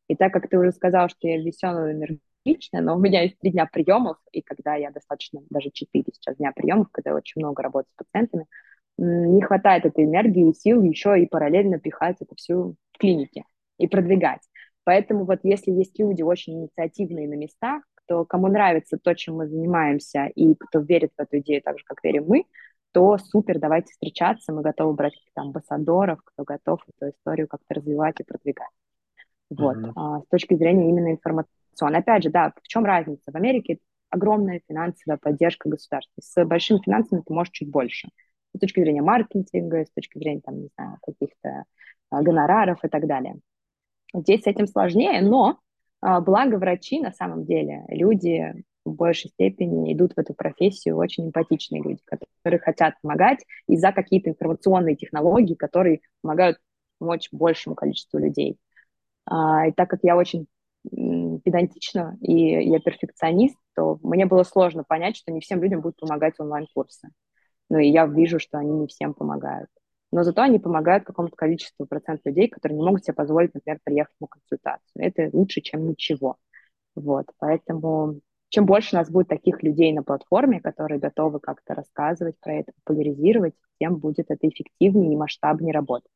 И 0.09 0.17
так 0.17 0.33
как 0.33 0.49
ты 0.49 0.59
уже 0.59 0.73
сказал, 0.73 1.09
что 1.09 1.27
я 1.29 1.39
веселая 1.39 1.93
энергичная, 1.93 2.81
но 2.81 2.97
у 2.97 2.99
меня 2.99 3.23
есть 3.23 3.39
три 3.39 3.51
дня 3.51 3.67
приемов, 3.67 4.19
и 4.33 4.43
когда 4.43 4.75
я 4.75 4.91
достаточно, 4.91 5.41
даже 5.51 5.71
четыре 5.71 6.13
сейчас 6.13 6.37
дня 6.37 6.53
приемов, 6.55 6.89
когда 6.93 7.11
я 7.11 7.17
очень 7.17 7.41
много 7.41 7.63
работаю 7.63 7.91
с 7.93 8.05
пациентами, 8.05 8.47
не 8.99 9.43
хватает 9.43 9.85
этой 9.85 10.05
энергии 10.05 10.51
и 10.51 10.55
сил 10.55 10.83
еще 10.83 11.21
и 11.21 11.27
параллельно 11.27 11.79
пихать 11.79 12.17
это 12.21 12.35
все 12.37 12.55
в 12.93 12.99
клинике 12.99 13.45
и 13.79 13.89
продвигать. 13.89 14.41
Поэтому 14.85 15.25
вот 15.25 15.41
если 15.43 15.73
есть 15.73 15.99
люди 15.99 16.23
очень 16.23 16.63
инициативные 16.63 17.29
на 17.29 17.35
местах, 17.35 17.83
кто, 17.95 18.25
кому 18.25 18.47
нравится 18.47 18.99
то, 18.99 19.15
чем 19.15 19.37
мы 19.37 19.49
занимаемся, 19.49 20.27
и 20.27 20.55
кто 20.55 20.81
верит 20.81 21.11
в 21.17 21.21
эту 21.21 21.41
идею 21.41 21.61
так 21.63 21.79
же, 21.79 21.85
как 21.85 22.03
верим 22.05 22.27
мы, 22.29 22.45
то 22.93 23.19
супер, 23.19 23.59
давайте 23.59 23.93
встречаться, 23.93 24.53
мы 24.53 24.63
готовы 24.63 24.95
брать 24.95 25.15
каких-то 25.15 25.43
амбассадоров, 25.43 26.21
кто 26.25 26.45
готов 26.45 26.81
эту 26.97 27.11
историю 27.11 27.49
как-то 27.49 27.75
развивать 27.75 28.21
и 28.21 28.25
продвигать. 28.25 28.71
Вот, 29.51 29.77
mm-hmm. 29.77 29.93
а, 29.95 30.21
с 30.21 30.27
точки 30.29 30.55
зрения 30.55 30.89
именно 30.89 31.13
информационной. 31.13 32.01
Опять 32.01 32.25
же, 32.25 32.31
да, 32.31 32.53
в 32.63 32.67
чем 32.67 32.85
разница? 32.85 33.31
В 33.31 33.37
Америке 33.37 33.79
огромная 34.11 34.61
финансовая 34.69 35.19
поддержка 35.19 35.69
государства. 35.69 36.21
С 36.21 36.45
большими 36.45 36.81
финансами 36.85 37.23
ты 37.25 37.33
можешь 37.33 37.53
чуть 37.53 37.71
больше. 37.71 38.09
С 38.55 38.59
точки 38.59 38.81
зрения 38.81 39.03
маркетинга, 39.03 39.85
с 39.85 39.91
точки 39.91 40.19
зрения, 40.19 40.41
там, 40.45 40.63
не 40.63 40.69
знаю, 40.77 40.99
каких-то 41.03 41.65
а, 42.11 42.23
гонораров 42.23 42.85
и 42.85 42.89
так 42.89 43.07
далее. 43.07 43.37
Здесь 44.15 44.43
с 44.43 44.47
этим 44.47 44.67
сложнее, 44.67 45.21
но 45.23 45.59
а, 46.01 46.21
благо 46.21 46.57
врачи 46.57 47.01
на 47.01 47.13
самом 47.13 47.45
деле, 47.45 47.85
люди 47.89 48.65
в 48.85 48.95
большей 48.95 49.31
степени 49.31 49.93
идут 49.93 50.13
в 50.15 50.19
эту 50.19 50.33
профессию 50.33 50.97
очень 50.97 51.27
эмпатичные 51.27 51.83
люди, 51.83 52.01
которые 52.05 52.61
хотят 52.61 52.95
помогать 53.03 53.45
и 53.69 53.77
за 53.77 53.93
какие-то 53.93 54.31
информационные 54.31 54.97
технологии, 54.97 55.55
которые 55.55 56.01
помогают 56.23 56.59
помочь 56.99 57.29
большему 57.33 57.75
количеству 57.75 58.19
людей. 58.19 58.59
А, 59.27 59.67
и 59.67 59.73
так 59.73 59.91
как 59.91 60.01
я 60.03 60.17
очень 60.17 60.47
педантична 60.91 62.17
и 62.21 62.69
я 62.69 62.79
перфекционист, 62.79 63.57
то 63.75 63.99
мне 64.03 64.27
было 64.27 64.45
сложно 64.45 64.85
понять, 64.85 65.17
что 65.17 65.33
не 65.33 65.41
всем 65.41 65.63
людям 65.63 65.81
будут 65.81 65.99
помогать 65.99 66.35
онлайн-курсы. 66.39 67.09
Ну 67.69 67.79
и 67.79 67.89
я 67.89 68.07
вижу, 68.07 68.39
что 68.39 68.59
они 68.59 68.73
не 68.73 68.87
всем 68.87 69.15
помогают. 69.15 69.69
Но 70.13 70.23
зато 70.23 70.43
они 70.43 70.61
помогают 70.61 71.05
какому-то 71.05 71.35
количеству 71.35 71.87
процент 71.87 72.21
людей, 72.25 72.49
которые 72.49 72.79
не 72.79 72.85
могут 72.85 73.05
себе 73.05 73.15
позволить, 73.15 73.53
например, 73.55 73.81
приехать 73.83 74.15
на 74.21 74.29
консультацию. 74.29 74.93
Это 74.95 75.31
лучше, 75.33 75.61
чем 75.61 75.89
ничего. 75.89 76.37
Вот, 76.95 77.27
поэтому 77.39 78.21
чем 78.49 78.65
больше 78.65 78.95
у 78.95 78.99
нас 78.99 79.11
будет 79.11 79.29
таких 79.29 79.63
людей 79.63 79.93
на 79.93 80.03
платформе, 80.03 80.61
которые 80.61 81.01
готовы 81.01 81.41
как-то 81.41 81.75
рассказывать 81.75 82.37
про 82.41 82.55
это, 82.55 82.73
популяризировать, 82.85 83.55
тем 83.81 83.97
будет 83.97 84.31
это 84.31 84.49
эффективнее 84.49 85.13
и 85.13 85.17
масштабнее 85.17 85.75
работать. 85.75 86.11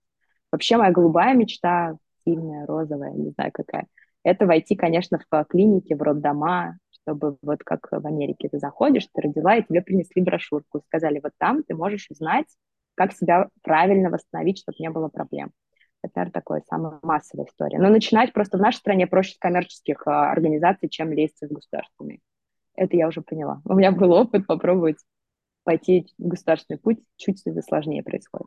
Вообще 0.52 0.76
моя 0.76 0.92
голубая 0.92 1.34
мечта, 1.34 1.96
сильная, 2.24 2.66
розовая, 2.66 3.12
не 3.12 3.30
знаю 3.30 3.50
какая, 3.52 3.86
это 4.22 4.46
войти, 4.46 4.76
конечно, 4.76 5.18
в 5.18 5.44
клиники, 5.44 5.94
в 5.94 6.02
роддома, 6.02 6.78
чтобы 6.90 7.38
вот 7.42 7.64
как 7.64 7.88
в 7.90 8.06
Америке 8.06 8.48
ты 8.48 8.58
заходишь, 8.58 9.08
ты 9.12 9.22
родила, 9.22 9.56
и 9.56 9.62
тебе 9.62 9.82
принесли 9.82 10.22
брошюрку, 10.22 10.78
и 10.78 10.82
сказали, 10.82 11.20
вот 11.22 11.32
там 11.38 11.62
ты 11.62 11.74
можешь 11.74 12.06
узнать, 12.10 12.46
как 12.94 13.12
себя 13.12 13.48
правильно 13.62 14.10
восстановить, 14.10 14.58
чтобы 14.58 14.76
не 14.78 14.90
было 14.90 15.08
проблем. 15.08 15.52
Это, 16.02 16.12
наверное, 16.16 16.32
такая 16.32 16.62
самая 16.68 16.98
массовая 17.02 17.46
история. 17.46 17.78
Но 17.78 17.88
начинать 17.88 18.32
просто 18.32 18.58
в 18.58 18.60
нашей 18.60 18.78
стране 18.78 19.06
проще 19.06 19.34
с 19.34 19.38
коммерческих 19.38 20.06
а, 20.06 20.30
организаций, 20.30 20.88
чем 20.88 21.12
лезть 21.12 21.40
в 21.40 21.52
государственные. 21.52 22.20
Это 22.74 22.96
я 22.96 23.08
уже 23.08 23.20
поняла. 23.20 23.60
У 23.64 23.74
меня 23.74 23.92
был 23.92 24.12
опыт 24.12 24.46
попробовать 24.46 24.96
пойти 25.64 26.06
в 26.18 26.28
государственный 26.28 26.78
путь, 26.78 27.00
чуть 27.16 27.42
сложнее 27.66 28.02
происходит. 28.02 28.46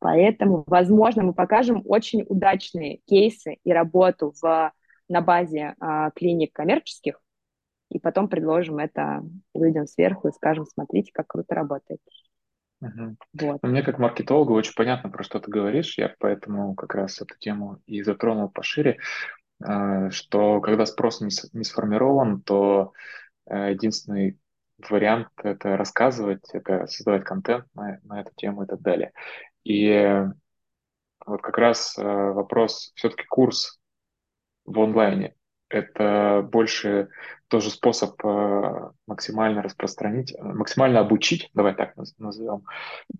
Поэтому, 0.00 0.64
возможно, 0.66 1.22
мы 1.22 1.34
покажем 1.34 1.82
очень 1.84 2.24
удачные 2.26 3.00
кейсы 3.06 3.58
и 3.62 3.72
работу 3.72 4.32
в, 4.40 4.72
на 5.08 5.20
базе 5.20 5.74
а, 5.78 6.10
клиник 6.10 6.52
коммерческих, 6.54 7.20
и 7.90 7.98
потом 7.98 8.28
предложим 8.28 8.78
это 8.78 9.22
людям 9.54 9.86
сверху 9.86 10.28
и 10.28 10.32
скажем, 10.32 10.64
смотрите, 10.64 11.12
как 11.12 11.26
круто 11.28 11.54
работает. 11.54 12.00
Угу. 12.80 13.16
Вот. 13.40 13.62
Мне 13.62 13.82
как 13.82 13.98
маркетологу 13.98 14.54
очень 14.54 14.72
понятно, 14.74 15.10
про 15.10 15.22
что 15.22 15.38
ты 15.38 15.50
говоришь. 15.50 15.98
Я 15.98 16.14
поэтому 16.18 16.74
как 16.74 16.94
раз 16.94 17.20
эту 17.20 17.36
тему 17.38 17.82
и 17.84 18.02
затронул 18.02 18.48
пошире, 18.48 18.98
а, 19.62 20.10
что 20.10 20.62
когда 20.62 20.86
спрос 20.86 21.20
не 21.20 21.64
сформирован, 21.64 22.40
то 22.40 22.92
э, 23.46 23.72
единственный 23.72 24.38
вариант— 24.88 25.28
это 25.42 25.76
рассказывать, 25.76 26.48
это 26.54 26.86
создавать 26.86 27.24
контент 27.24 27.66
на, 27.74 27.98
на 28.04 28.20
эту 28.20 28.32
тему 28.36 28.62
и 28.62 28.66
так 28.66 28.80
далее. 28.80 29.12
И 29.64 30.24
вот 31.26 31.42
как 31.42 31.58
раз 31.58 31.96
э, 31.98 32.02
вопрос, 32.02 32.92
все-таки 32.94 33.24
курс 33.28 33.78
в 34.64 34.80
онлайне— 34.80 35.34
это 35.68 36.46
больше 36.50 37.08
тоже 37.48 37.70
способ 37.70 38.14
э, 38.24 38.90
максимально 39.06 39.62
распространить, 39.62 40.34
максимально 40.40 41.00
обучить, 41.00 41.50
давай 41.54 41.74
так 41.74 41.96
назовем, 42.18 42.64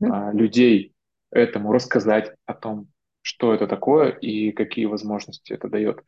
mm-hmm. 0.00 0.33
людей 0.33 0.94
этому, 1.31 1.72
рассказать 1.72 2.35
о 2.46 2.55
том, 2.55 2.88
что 3.22 3.53
это 3.55 3.66
такое 3.66 4.11
и 4.11 4.50
какие 4.53 4.87
возможности 4.87 5.53
это 5.53 5.68
дает. 5.68 6.03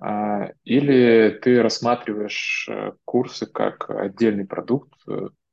А, 0.00 0.52
или 0.64 1.38
ты 1.42 1.62
рассматриваешь 1.62 2.68
э, 2.68 2.92
курсы 3.04 3.46
как 3.46 3.88
отдельный 3.90 4.46
продукт, 4.46 4.92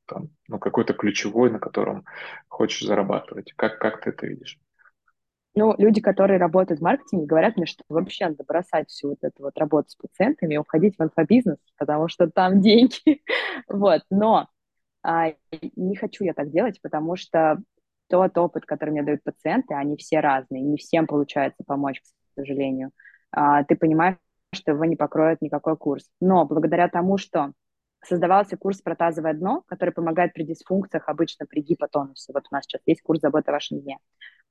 там, 0.05 0.29
ну, 0.47 0.59
какой-то 0.59 0.93
ключевой, 0.93 1.51
на 1.51 1.59
котором 1.59 2.05
хочешь 2.47 2.87
зарабатывать. 2.87 3.53
Как, 3.53 3.79
как 3.79 4.01
ты 4.01 4.11
это 4.11 4.27
видишь? 4.27 4.59
Ну, 5.57 5.73
люди, 5.77 6.01
которые 6.01 6.37
работают 6.37 6.81
в 6.81 6.83
маркетинге, 6.83 7.25
говорят 7.25 7.55
мне, 7.55 7.65
что 7.65 7.83
вообще 7.87 8.27
надо 8.27 8.43
бросать 8.43 8.89
всю 8.89 9.09
вот 9.09 9.19
эту 9.21 9.43
вот 9.43 9.57
работу 9.57 9.89
с 9.89 9.95
пациентами 9.95 10.55
и 10.55 10.57
уходить 10.57 10.97
в 10.97 11.03
инфобизнес, 11.03 11.57
потому 11.77 12.09
что 12.09 12.29
там 12.29 12.61
деньги. 12.61 13.21
вот, 13.69 14.01
но 14.09 14.49
а, 15.01 15.33
не 15.75 15.95
хочу 15.95 16.25
я 16.25 16.33
так 16.33 16.51
делать, 16.51 16.81
потому 16.81 17.15
что 17.15 17.61
тот 18.09 18.37
опыт, 18.37 18.65
который 18.65 18.89
мне 18.89 19.03
дают 19.03 19.23
пациенты, 19.23 19.75
они 19.75 19.95
все 19.97 20.19
разные, 20.19 20.61
не 20.61 20.77
всем 20.77 21.07
получается 21.07 21.63
помочь, 21.65 22.01
к 22.01 22.03
сожалению. 22.35 22.91
А, 23.31 23.63
ты 23.63 23.75
понимаешь, 23.75 24.17
что 24.53 24.71
его 24.71 24.83
не 24.85 24.95
покроет 24.95 25.41
никакой 25.41 25.77
курс. 25.77 26.05
Но 26.19 26.45
благодаря 26.45 26.89
тому, 26.89 27.17
что 27.17 27.53
создавался 28.05 28.57
курс 28.57 28.81
про 28.81 28.95
тазовое 28.95 29.33
дно, 29.33 29.63
который 29.67 29.91
помогает 29.91 30.33
при 30.33 30.43
дисфункциях, 30.43 31.07
обычно 31.07 31.45
при 31.45 31.61
гипотонусе. 31.61 32.31
Вот 32.33 32.45
у 32.49 32.55
нас 32.55 32.65
сейчас 32.65 32.81
есть 32.85 33.01
курс 33.01 33.21
заботы 33.21 33.51
о 33.51 33.53
вашем 33.53 33.81
дне. 33.81 33.97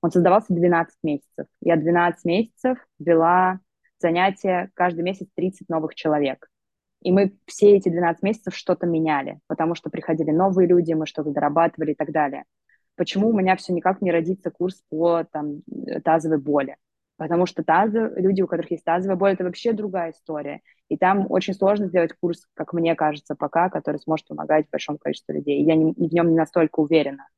Он 0.01 0.11
создавался 0.11 0.53
12 0.53 0.97
месяцев. 1.03 1.47
Я 1.61 1.77
12 1.77 2.25
месяцев 2.25 2.79
вела 2.99 3.61
занятия 3.99 4.71
каждый 4.75 5.03
месяц 5.03 5.27
30 5.35 5.69
новых 5.69 5.95
человек. 5.95 6.49
И 7.03 7.13
мы 7.13 7.37
все 7.47 7.77
эти 7.77 7.89
12 7.89 8.23
месяцев 8.23 8.55
что-то 8.55 8.87
меняли, 8.87 9.39
потому 9.47 9.75
что 9.75 9.91
приходили 9.91 10.31
новые 10.31 10.67
люди, 10.67 10.93
мы 10.95 11.07
что-то 11.07 11.31
дорабатывали 11.31 11.93
и 11.93 11.95
так 11.95 12.13
далее. 12.13 12.45
Почему 12.97 13.29
у 13.29 13.33
меня 13.33 13.57
все 13.57 13.73
никак 13.73 14.01
не 14.01 14.11
родится 14.11 14.51
курс 14.51 14.83
по 14.89 15.25
там, 15.25 15.63
тазовой 16.05 16.39
боли? 16.39 16.77
Потому 17.17 17.47
что 17.47 17.63
тазы, 17.63 18.13
люди, 18.17 18.43
у 18.43 18.47
которых 18.49 18.73
есть 18.73 18.85
тазовая 18.85 19.17
боль, 19.17 19.33
это 19.33 19.45
вообще 19.45 19.73
другая 19.73 20.11
история. 20.11 20.61
И 20.89 20.97
там 20.97 21.27
очень 21.31 21.55
сложно 21.55 21.87
сделать 21.87 22.13
курс, 22.21 22.47
как 22.55 22.73
мне 22.73 22.95
кажется, 22.97 23.37
пока, 23.37 23.71
который 23.71 23.99
сможет 23.99 24.27
помогать 24.27 24.67
большому 24.71 24.99
количеству 24.99 25.33
людей. 25.33 25.63
Я 25.63 25.77
не, 25.77 25.93
в 25.93 26.13
нем 26.13 26.31
не 26.31 26.37
настолько 26.37 26.81
уверена. 26.81 27.29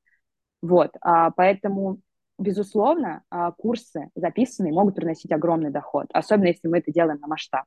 Вот, 0.62 0.96
а, 1.02 1.30
поэтому, 1.30 2.00
безусловно, 2.38 3.22
а, 3.30 3.52
курсы 3.52 4.08
записанные 4.14 4.72
могут 4.72 4.94
приносить 4.94 5.30
огромный 5.30 5.70
доход, 5.70 6.06
особенно 6.12 6.46
если 6.46 6.68
мы 6.68 6.78
это 6.78 6.90
делаем 6.90 7.20
на 7.20 7.26
масштаб. 7.26 7.64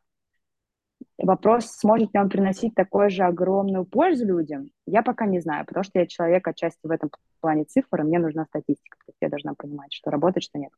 Вопрос, 1.21 1.65
сможет 1.73 2.13
ли 2.13 2.19
он 2.19 2.29
приносить 2.29 2.75
такую 2.75 3.09
же 3.09 3.23
огромную 3.23 3.83
пользу 3.83 4.25
людям, 4.25 4.69
я 4.85 5.03
пока 5.03 5.25
не 5.25 5.41
знаю, 5.41 5.65
потому 5.65 5.83
что 5.83 5.99
я 5.99 6.07
человек 6.07 6.47
отчасти 6.47 6.87
в 6.87 6.91
этом 6.91 7.11
плане 7.41 7.65
цифр, 7.65 7.99
и 7.99 8.03
мне 8.03 8.19
нужна 8.19 8.45
статистика. 8.45 8.97
То 8.99 9.09
есть 9.09 9.17
я 9.19 9.27
должна 9.27 9.53
понимать, 9.53 9.91
что 9.91 10.11
работает, 10.11 10.43
что 10.43 10.59
нет. 10.59 10.71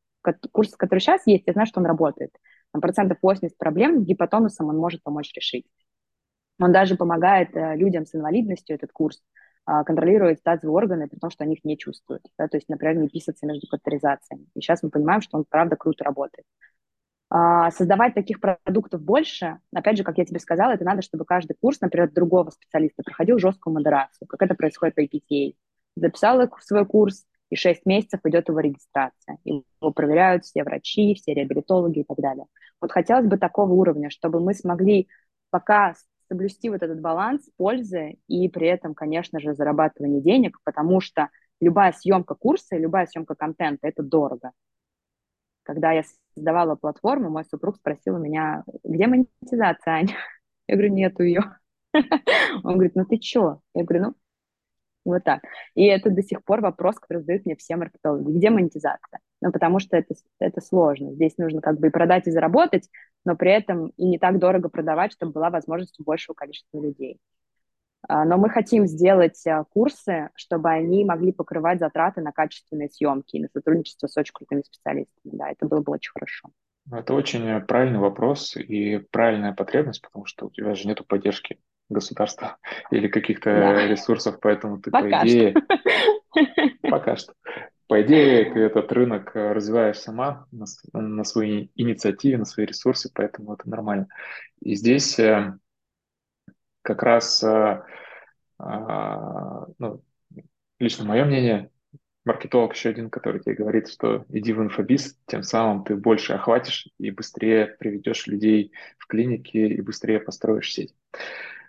Курс, 0.52 0.76
который 0.76 1.00
сейчас 1.00 1.28
есть, 1.28 1.44
я 1.46 1.54
знаю, 1.54 1.68
что 1.68 1.80
он 1.80 1.86
работает. 1.86 2.32
На 2.74 2.80
процентов 2.80 3.20
80 3.22 3.56
проблем 3.56 4.04
гипотонусом 4.04 4.70
он 4.70 4.78
может 4.78 5.04
помочь 5.04 5.32
решить. 5.36 5.68
Он 6.60 6.72
даже 6.72 6.96
помогает 6.96 7.56
э, 7.56 7.76
людям 7.76 8.06
с 8.06 8.16
инвалидностью, 8.16 8.76
этот 8.76 8.92
курс, 8.92 9.22
э, 9.68 9.84
контролировать 9.84 10.42
тазовые 10.42 10.76
органы, 10.76 11.08
при 11.08 11.20
том, 11.20 11.30
что 11.30 11.44
они 11.44 11.54
их 11.54 11.64
не 11.64 11.78
чувствуют. 11.78 12.24
Да? 12.40 12.48
То 12.48 12.58
есть, 12.58 12.68
например, 12.68 12.98
не 12.98 13.10
писаться 13.10 13.46
между 13.46 13.68
катетеризациями. 13.68 14.48
И 14.56 14.62
сейчас 14.62 14.82
мы 14.82 14.90
понимаем, 14.90 15.22
что 15.22 15.38
он, 15.38 15.46
правда, 15.48 15.76
круто 15.76 16.04
работает. 16.04 16.46
А, 17.34 17.72
создавать 17.72 18.14
таких 18.14 18.42
продуктов 18.42 19.02
больше, 19.02 19.60
опять 19.74 19.98
же, 19.98 20.04
как 20.04 20.18
я 20.18 20.26
тебе 20.26 20.40
сказала, 20.42 20.74
это 20.74 20.84
надо, 20.84 21.02
чтобы 21.02 21.24
каждый 21.24 21.56
курс, 21.56 21.80
например, 21.80 22.12
другого 22.12 22.50
специалиста 22.50 23.04
проходил 23.04 23.40
жесткую 23.40 23.74
модерацию, 23.74 24.28
как 24.28 24.42
это 24.42 24.54
происходит 24.54 24.96
по 24.96 25.02
APTA. 25.02 25.56
Записал 25.96 26.50
свой 26.60 26.86
курс, 26.86 27.26
и 27.50 27.56
6 27.56 27.86
месяцев 27.86 28.20
идет 28.26 28.50
его 28.50 28.60
регистрация. 28.60 29.38
Его 29.46 29.64
проверяют 29.94 30.44
все 30.44 30.64
врачи, 30.64 31.16
все 31.16 31.34
реабилитологи 31.34 32.00
и 32.00 32.04
так 32.04 32.18
далее. 32.18 32.46
Вот 32.82 32.92
хотелось 32.92 33.28
бы 33.28 33.38
такого 33.38 33.72
уровня, 33.72 34.10
чтобы 34.10 34.42
мы 34.42 34.54
смогли 34.54 35.08
пока 35.52 35.94
соблюсти 36.28 36.70
вот 36.70 36.84
этот 36.84 37.00
баланс 37.00 37.50
пользы 37.56 38.18
и 38.28 38.50
при 38.50 38.68
этом, 38.68 38.94
конечно 38.94 39.40
же, 39.40 39.54
зарабатывание 39.54 40.22
денег, 40.22 40.58
потому 40.66 41.00
что 41.00 41.30
любая 41.62 41.94
съемка 41.94 42.36
курса, 42.36 42.76
любая 42.76 43.06
съемка 43.06 43.36
контента– 43.36 43.88
это 43.88 44.04
дорого. 44.04 44.52
Когда 45.72 45.94
я 45.94 46.04
создавала 46.36 46.76
платформу, 46.76 47.30
мой 47.30 47.46
супруг 47.46 47.78
спросил 47.78 48.16
у 48.16 48.20
меня, 48.20 48.66
где 48.84 49.08
монетизация, 49.08 49.94
Аня? 49.94 50.18
Я 50.68 50.76
говорю, 50.76 50.94
нету 50.94 51.24
ее. 51.24 51.44
Он 52.64 52.74
говорит, 52.74 52.96
ну 52.96 53.06
ты 53.06 53.18
чё? 53.18 53.62
Я 53.74 53.86
говорю, 53.86 54.04
ну, 54.08 54.14
вот 55.06 55.24
так. 55.24 55.42
И 55.76 55.86
это 55.86 56.10
до 56.10 56.24
сих 56.24 56.44
пор 56.44 56.60
вопрос, 56.60 56.96
который 56.96 57.20
задают 57.20 57.46
мне 57.46 57.56
все 57.56 57.78
маркетологи. 57.78 58.38
Где 58.38 58.50
монетизация? 58.50 59.22
Ну, 59.40 59.54
потому 59.54 59.80
что 59.80 59.96
это, 59.96 60.14
это 60.40 60.60
сложно. 60.60 61.14
Здесь 61.14 61.38
нужно 61.38 61.62
как 61.62 61.80
бы 61.80 61.88
и 61.88 61.90
продать, 61.90 62.28
и 62.28 62.32
заработать, 62.32 62.90
но 63.24 63.38
при 63.38 63.54
этом 63.54 63.94
и 63.96 64.06
не 64.06 64.20
так 64.20 64.40
дорого 64.40 64.68
продавать, 64.68 65.14
чтобы 65.14 65.32
была 65.32 65.52
возможность 65.52 65.98
у 66.02 66.04
большего 66.04 66.34
количества 66.34 66.82
людей. 66.82 67.18
А, 68.12 68.26
но 68.26 68.38
мы 68.38 68.50
хотим 68.50 68.88
сделать 68.88 69.42
а, 69.48 69.64
курсы, 69.64 70.32
чтобы 70.36 70.70
они 70.70 71.06
могли 71.06 71.32
покрывать 71.32 71.80
затраты 71.80 72.20
на 72.20 72.34
качественные 72.34 72.90
съемки 72.90 73.38
и 73.38 73.40
на 73.40 73.48
сотрудничество 73.48 74.08
с 74.08 74.18
очень 74.18 74.34
крутыми 74.34 74.64
специалистами. 74.64 75.38
Да, 75.38 75.50
это 75.50 75.66
было 75.66 75.80
бы 75.80 75.94
очень 75.94 76.12
хорошо. 76.12 76.50
Ну, 76.88 76.98
это 76.98 77.14
очень 77.14 77.62
правильный 77.62 78.00
вопрос 78.00 78.58
и 78.58 78.98
правильная 78.98 79.54
потребность, 79.54 80.02
потому 80.02 80.26
что 80.26 80.48
у 80.48 80.50
тебя 80.50 80.76
же 80.76 80.90
нет 80.90 81.08
поддержки 81.08 81.62
государства 81.88 82.58
или 82.92 83.08
каких-то 83.08 83.50
да. 83.50 83.88
ресурсов, 83.88 84.40
поэтому 84.42 84.82
ты, 84.82 84.92
пока 84.92 85.22
по 85.22 85.26
идее... 85.26 85.52
Что. 85.52 86.42
Пока 86.90 87.16
что. 87.16 87.34
По 87.88 88.02
идее, 88.02 88.52
ты 88.52 88.60
этот 88.60 88.92
рынок 88.92 89.32
развиваешь 89.36 90.00
сама 90.00 90.48
на, 90.52 90.66
на 90.94 91.24
своей 91.24 91.72
инициативе, 91.76 92.38
на 92.38 92.46
свои 92.46 92.66
ресурсы, 92.66 93.10
поэтому 93.14 93.54
это 93.54 93.70
нормально. 93.70 94.08
И 94.62 94.76
здесь 94.76 95.20
э, 95.20 95.58
как 96.82 97.04
раз, 97.04 97.44
э, 97.44 97.84
а, 98.58 99.66
ну, 99.78 100.04
лично 100.80 101.06
мое 101.06 101.26
мнение, 101.26 101.70
маркетолог 102.26 102.74
еще 102.74 102.90
один, 102.90 103.10
который 103.10 103.42
тебе 103.42 103.56
говорит, 103.56 103.90
что 103.90 104.26
иди 104.30 104.54
в 104.54 104.62
инфобиз, 104.62 105.18
тем 105.26 105.44
самым 105.44 105.84
ты 105.84 105.96
больше 105.96 106.34
охватишь 106.34 106.88
и 106.98 107.12
быстрее 107.12 107.76
приведешь 107.80 108.28
людей 108.28 108.72
в 108.98 109.08
клинике 109.08 109.68
и 109.68 109.82
быстрее 109.82 110.20
построишь 110.20 110.72
сеть. 110.72 110.96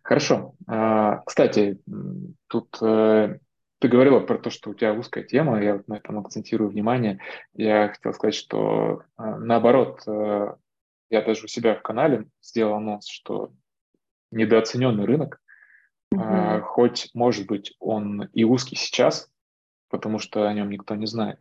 Хорошо. 0.03 0.55
А, 0.67 1.23
кстати, 1.25 1.81
тут 2.49 2.77
э, 2.83 3.39
ты 3.79 3.89
говорила 3.89 4.21
про 4.21 4.39
то, 4.39 4.51
что 4.51 4.71
у 4.71 4.75
тебя 4.75 4.95
узкая 4.95 5.25
тема, 5.25 5.63
я 5.63 5.75
вот 5.77 5.89
на 5.89 5.95
этом 5.95 6.19
акцентирую 6.19 6.71
внимание. 6.71 7.21
Я 7.55 7.89
хотел 7.89 8.13
сказать, 8.13 8.35
что 8.35 9.03
а, 9.17 9.39
наоборот, 9.39 10.03
э, 10.07 10.55
я 11.11 11.23
даже 11.23 11.45
у 11.45 11.49
себя 11.49 11.75
в 11.77 11.83
канале 11.83 12.27
сделал 12.43 12.75
анонс, 12.75 13.07
что 13.09 13.53
недооцененный 14.33 15.05
рынок, 15.05 15.41
mm-hmm. 16.15 16.61
хоть, 16.63 17.11
может 17.15 17.47
быть, 17.47 17.75
он 17.79 18.29
и 18.33 18.45
узкий 18.45 18.77
сейчас, 18.77 19.31
потому 19.89 20.19
что 20.19 20.49
о 20.49 20.53
нем 20.53 20.71
никто 20.71 20.95
не 20.95 21.07
знает, 21.07 21.39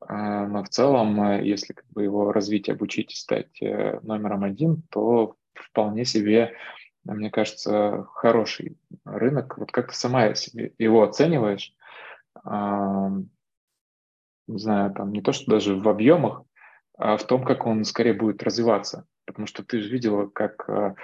но 0.00 0.62
в 0.62 0.68
целом, 0.68 1.20
э, 1.22 1.44
если 1.44 1.72
как 1.72 1.86
бы 1.90 2.04
его 2.04 2.32
развить, 2.32 2.68
обучить 2.68 3.12
и 3.12 3.16
стать 3.16 3.62
э, 3.62 3.98
номером 4.02 4.44
один, 4.44 4.82
то 4.90 5.36
вполне 5.54 6.04
себе 6.04 6.54
мне 7.04 7.30
кажется, 7.30 8.06
хороший 8.12 8.76
рынок. 9.04 9.56
Вот 9.56 9.72
как 9.72 9.88
ты 9.88 9.94
сама 9.94 10.34
себе 10.34 10.74
его 10.78 11.02
оцениваешь? 11.02 11.72
Не 12.44 13.28
знаю, 14.58 14.94
там 14.94 15.12
не 15.12 15.22
то, 15.22 15.32
что 15.32 15.50
даже 15.50 15.76
в 15.76 15.88
объемах, 15.88 16.42
а 16.96 17.16
в 17.16 17.24
том, 17.24 17.44
как 17.44 17.66
он 17.66 17.84
скорее 17.84 18.14
будет 18.14 18.42
развиваться. 18.42 19.06
Потому 19.26 19.46
что 19.46 19.62
ты 19.62 19.80
же 19.80 19.90
видела, 19.90 20.26
как 20.26 20.68
а, 20.68 20.82
а, 20.82 20.94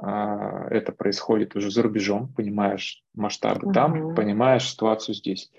это 0.00 0.92
происходит 0.92 1.56
уже 1.56 1.70
за 1.70 1.82
рубежом, 1.82 2.32
понимаешь 2.32 3.02
масштабы 3.14 3.68
uh-huh. 3.68 3.72
там, 3.72 4.14
понимаешь 4.14 4.70
ситуацию 4.70 5.14
здесь. 5.14 5.50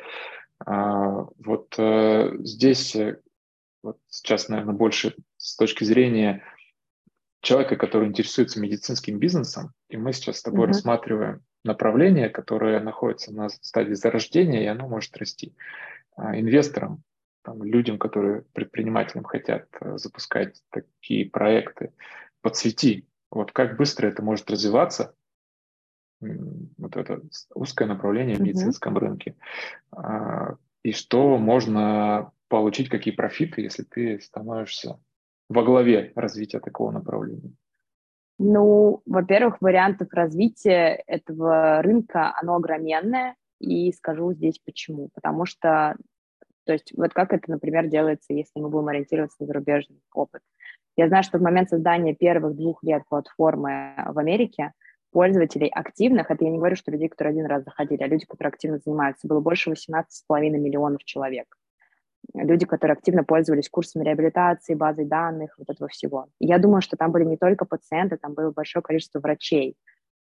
А, 0.66 1.28
вот 1.40 1.76
э, 1.78 2.38
здесь 2.40 2.96
э, 2.96 3.20
вот 3.82 3.98
сейчас, 4.10 4.50
наверное, 4.50 4.76
больше 4.76 5.16
с 5.38 5.56
точки 5.56 5.84
зрения 5.84 6.44
человека, 7.42 7.78
который 7.78 8.08
интересуется 8.10 8.60
медицинским 8.60 9.20
бизнесом, 9.20 9.72
и 9.90 9.98
мы 9.98 10.12
сейчас 10.12 10.40
с 10.40 10.44
тобой 10.44 10.66
mm-hmm. 10.66 10.68
рассматриваем 10.68 11.42
направление, 11.64 12.30
которое 12.30 12.80
находится 12.82 13.34
на 13.34 13.50
стадии 13.50 13.94
зарождения, 13.94 14.64
и 14.64 14.68
оно 14.68 14.88
может 14.88 15.16
расти. 15.18 15.54
А, 16.16 16.38
инвесторам, 16.38 17.04
там, 17.44 17.64
людям, 17.64 17.98
которые 17.98 18.42
предпринимателям 18.54 19.24
хотят 19.24 19.68
э, 19.80 19.98
запускать 19.98 20.62
такие 20.70 21.30
проекты, 21.30 21.94
подсвети, 22.42 23.08
вот 23.32 23.52
как 23.52 23.78
быстро 23.78 24.08
это 24.08 24.24
может 24.24 24.50
развиваться, 24.50 25.16
вот 26.22 26.98
это 26.98 27.22
узкое 27.54 27.88
направление 27.88 28.36
в 28.36 28.42
медицинском 28.42 28.98
mm-hmm. 28.98 29.00
рынке, 29.00 29.36
а, 29.92 30.56
и 30.84 30.92
что 30.92 31.38
можно 31.38 32.32
получить, 32.48 32.90
какие 32.90 33.14
профиты, 33.14 33.62
если 33.62 33.84
ты 33.84 34.20
становишься 34.20 35.00
во 35.50 35.64
главе 35.64 36.12
развития 36.16 36.60
такого 36.60 36.92
направления? 36.92 37.54
Ну, 38.38 39.02
во-первых, 39.06 39.62
вариантов 39.62 40.08
развития 40.12 41.04
этого 41.08 41.82
рынка, 41.82 42.34
оно 42.42 42.56
огроменное, 42.56 43.36
и 43.60 43.92
скажу 43.92 44.34
здесь 44.34 44.60
почему. 44.60 45.10
Потому 45.14 45.46
что, 45.46 45.98
то 46.66 46.74
есть 46.74 46.94
вот 46.96 47.14
как 47.14 47.34
это, 47.34 47.52
например, 47.52 47.88
делается, 47.88 48.34
если 48.34 48.60
мы 48.60 48.70
будем 48.70 48.88
ориентироваться 48.88 49.38
на 49.42 49.48
зарубежный 49.48 50.02
опыт. 50.14 50.42
Я 51.00 51.08
знаю, 51.08 51.24
что 51.24 51.38
в 51.38 51.42
момент 51.42 51.70
создания 51.70 52.14
первых 52.14 52.58
двух 52.58 52.84
лет 52.84 53.04
платформы 53.08 53.94
в 54.06 54.20
Америке 54.20 54.74
пользователей 55.14 55.70
активных, 55.70 56.30
это 56.30 56.44
я 56.44 56.52
не 56.52 56.58
говорю, 56.58 56.76
что 56.76 56.92
людей, 56.92 57.08
которые 57.08 57.32
один 57.32 57.46
раз 57.46 57.64
заходили, 57.64 58.04
а 58.04 58.08
люди, 58.08 58.26
которые 58.26 58.50
активно 58.50 58.80
занимаются, 58.80 59.26
было 59.26 59.40
больше 59.40 59.72
18,5 59.72 60.04
миллионов 60.50 61.06
человек 61.06 61.56
люди, 62.34 62.66
которые 62.66 62.96
активно 62.96 63.24
пользовались 63.24 63.70
курсами 63.70 64.04
реабилитации, 64.04 64.76
базой 64.76 65.06
данных, 65.06 65.56
вот 65.58 65.70
этого 65.70 65.88
всего. 65.88 66.28
я 66.42 66.60
думаю, 66.60 66.82
что 66.82 66.98
там 66.98 67.14
были 67.14 67.24
не 67.24 67.38
только 67.38 67.64
пациенты, 67.64 68.18
там 68.18 68.34
было 68.34 68.52
большое 68.52 68.84
количество 68.84 69.20
врачей. 69.22 69.78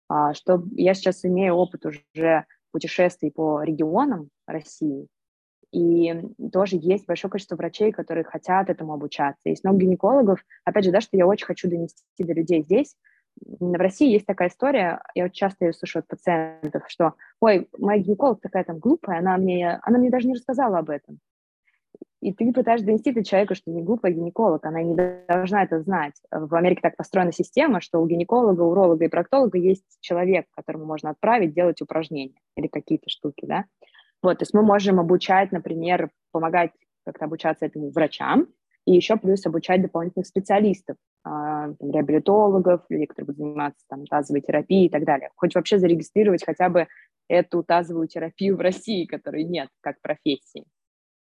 А, 0.10 0.34
что 0.34 0.62
я 0.76 0.94
сейчас 0.94 1.24
имею 1.24 1.56
опыт 1.56 1.86
уже 1.86 2.46
путешествий 2.72 3.32
по 3.32 3.64
регионам 3.64 4.30
России, 4.46 5.08
и 5.76 6.14
тоже 6.54 6.78
есть 6.80 7.06
большое 7.06 7.30
количество 7.30 7.58
врачей, 7.58 7.92
которые 7.92 8.24
хотят 8.24 8.70
этому 8.70 8.94
обучаться. 8.94 9.50
Есть 9.50 9.66
много 9.66 9.80
гинекологов. 9.80 10.40
Опять 10.64 10.86
же, 10.86 10.92
да, 10.92 11.02
что 11.02 11.18
я 11.18 11.28
очень 11.28 11.46
хочу 11.46 11.70
донести 11.70 12.02
до 12.18 12.32
людей 12.32 12.64
здесь. 12.64 12.96
В 13.42 13.74
России 13.74 14.14
есть 14.14 14.26
такая 14.26 14.48
история, 14.48 15.02
я 15.14 15.24
вот 15.24 15.34
часто 15.34 15.66
ее 15.66 15.74
слышу 15.74 16.00
от 16.00 16.08
пациентов, 16.08 16.84
что, 16.88 17.16
ой, 17.42 17.68
моя 17.78 18.02
гинеколог 18.02 18.40
такая 18.40 18.64
там 18.64 18.80
глупая, 18.80 19.20
она 19.20 19.36
мне, 19.36 19.78
она 19.84 20.00
мне 20.00 20.10
даже 20.10 20.28
не 20.28 20.36
рассказала 20.36 20.78
об 20.78 20.90
этом. 20.90 21.20
И 22.22 22.34
ты 22.34 22.54
пытаешься 22.54 22.86
донести 22.86 23.12
до 23.12 23.26
человека, 23.26 23.56
что 23.56 23.70
не 23.70 23.84
глупая 23.84 24.14
гинеколог, 24.14 24.66
она 24.66 24.82
не 24.82 24.96
должна 25.28 25.64
это 25.64 25.82
знать. 25.82 26.14
В 26.32 26.56
Америке 26.56 26.80
так 26.82 26.96
построена 26.96 27.34
система, 27.34 27.82
что 27.82 28.00
у 28.00 28.08
гинеколога, 28.08 28.62
уролога 28.62 29.04
и 29.04 29.10
проктолога 29.10 29.58
есть 29.58 29.84
человек, 30.00 30.46
которому 30.56 30.86
можно 30.86 31.10
отправить 31.10 31.54
делать 31.54 31.82
упражнения 31.82 32.40
или 32.56 32.68
какие-то 32.68 33.10
штуки, 33.10 33.46
да. 33.46 33.66
Вот, 34.26 34.40
то 34.40 34.42
есть 34.42 34.56
мы 34.56 34.64
можем 34.64 35.00
обучать, 35.00 35.52
например, 35.52 36.10
помогать 36.32 36.72
как-то 37.06 37.26
обучаться 37.26 37.68
этому 37.68 37.92
врачам, 37.92 38.48
и 38.86 38.94
еще 38.96 39.18
плюс 39.18 39.46
обучать 39.46 39.84
дополнительных 39.84 40.26
специалистов, 40.26 40.98
а, 41.24 41.72
там, 41.74 41.92
реабилитологов, 41.92 42.82
людей, 42.90 43.06
которые 43.06 43.28
будут 43.28 43.38
заниматься 43.38 43.86
там, 43.88 44.08
тазовой 44.08 44.42
терапией 44.42 44.88
и 44.88 44.90
так 44.90 45.06
далее. 45.06 45.30
Хоть 45.36 45.54
вообще 45.54 45.78
зарегистрировать 45.78 46.44
хотя 46.44 46.70
бы 46.70 46.88
эту 47.28 47.62
тазовую 47.62 48.08
терапию 48.08 48.58
в 48.58 48.62
России, 48.62 49.06
которой 49.06 49.44
нет 49.44 49.70
как 49.82 50.02
профессии. 50.02 50.66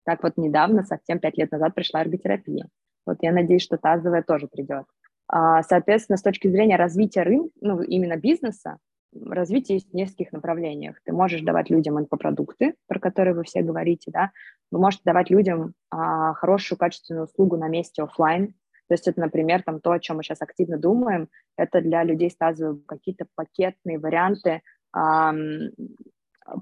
Так 0.04 0.22
вот 0.22 0.36
недавно, 0.36 0.82
совсем 0.82 1.20
пять 1.20 1.38
лет 1.38 1.50
назад, 1.52 1.74
пришла 1.74 2.02
эрготерапия. 2.02 2.68
Вот 3.06 3.16
я 3.22 3.32
надеюсь, 3.32 3.62
что 3.62 3.78
тазовая 3.78 4.22
тоже 4.22 4.46
придет. 4.46 4.84
А, 5.26 5.62
соответственно, 5.62 6.18
с 6.18 6.22
точки 6.22 6.48
зрения 6.48 6.76
развития 6.76 7.22
рынка, 7.22 7.50
ну, 7.62 7.80
именно 7.80 8.16
бизнеса, 8.18 8.76
развитие 9.12 9.76
есть 9.76 9.90
в 9.90 9.94
нескольких 9.94 10.32
направлениях. 10.32 10.96
Ты 11.04 11.12
можешь 11.12 11.42
давать 11.42 11.70
людям 11.70 11.98
инфопродукты, 11.98 12.74
про 12.86 13.00
которые 13.00 13.34
вы 13.34 13.44
все 13.44 13.62
говорите, 13.62 14.10
да, 14.10 14.30
вы 14.70 14.78
можете 14.78 15.02
давать 15.04 15.30
людям 15.30 15.74
а, 15.90 16.34
хорошую 16.34 16.78
качественную 16.78 17.24
услугу 17.24 17.56
на 17.56 17.68
месте 17.68 18.02
офлайн. 18.02 18.54
То 18.88 18.94
есть 18.94 19.06
это, 19.06 19.20
например, 19.20 19.62
там 19.62 19.80
то, 19.80 19.92
о 19.92 20.00
чем 20.00 20.16
мы 20.16 20.22
сейчас 20.22 20.42
активно 20.42 20.76
думаем, 20.76 21.28
это 21.56 21.80
для 21.80 22.02
людей 22.02 22.30
с 22.30 22.36
какие-то 22.86 23.26
пакетные 23.36 23.98
варианты 23.98 24.62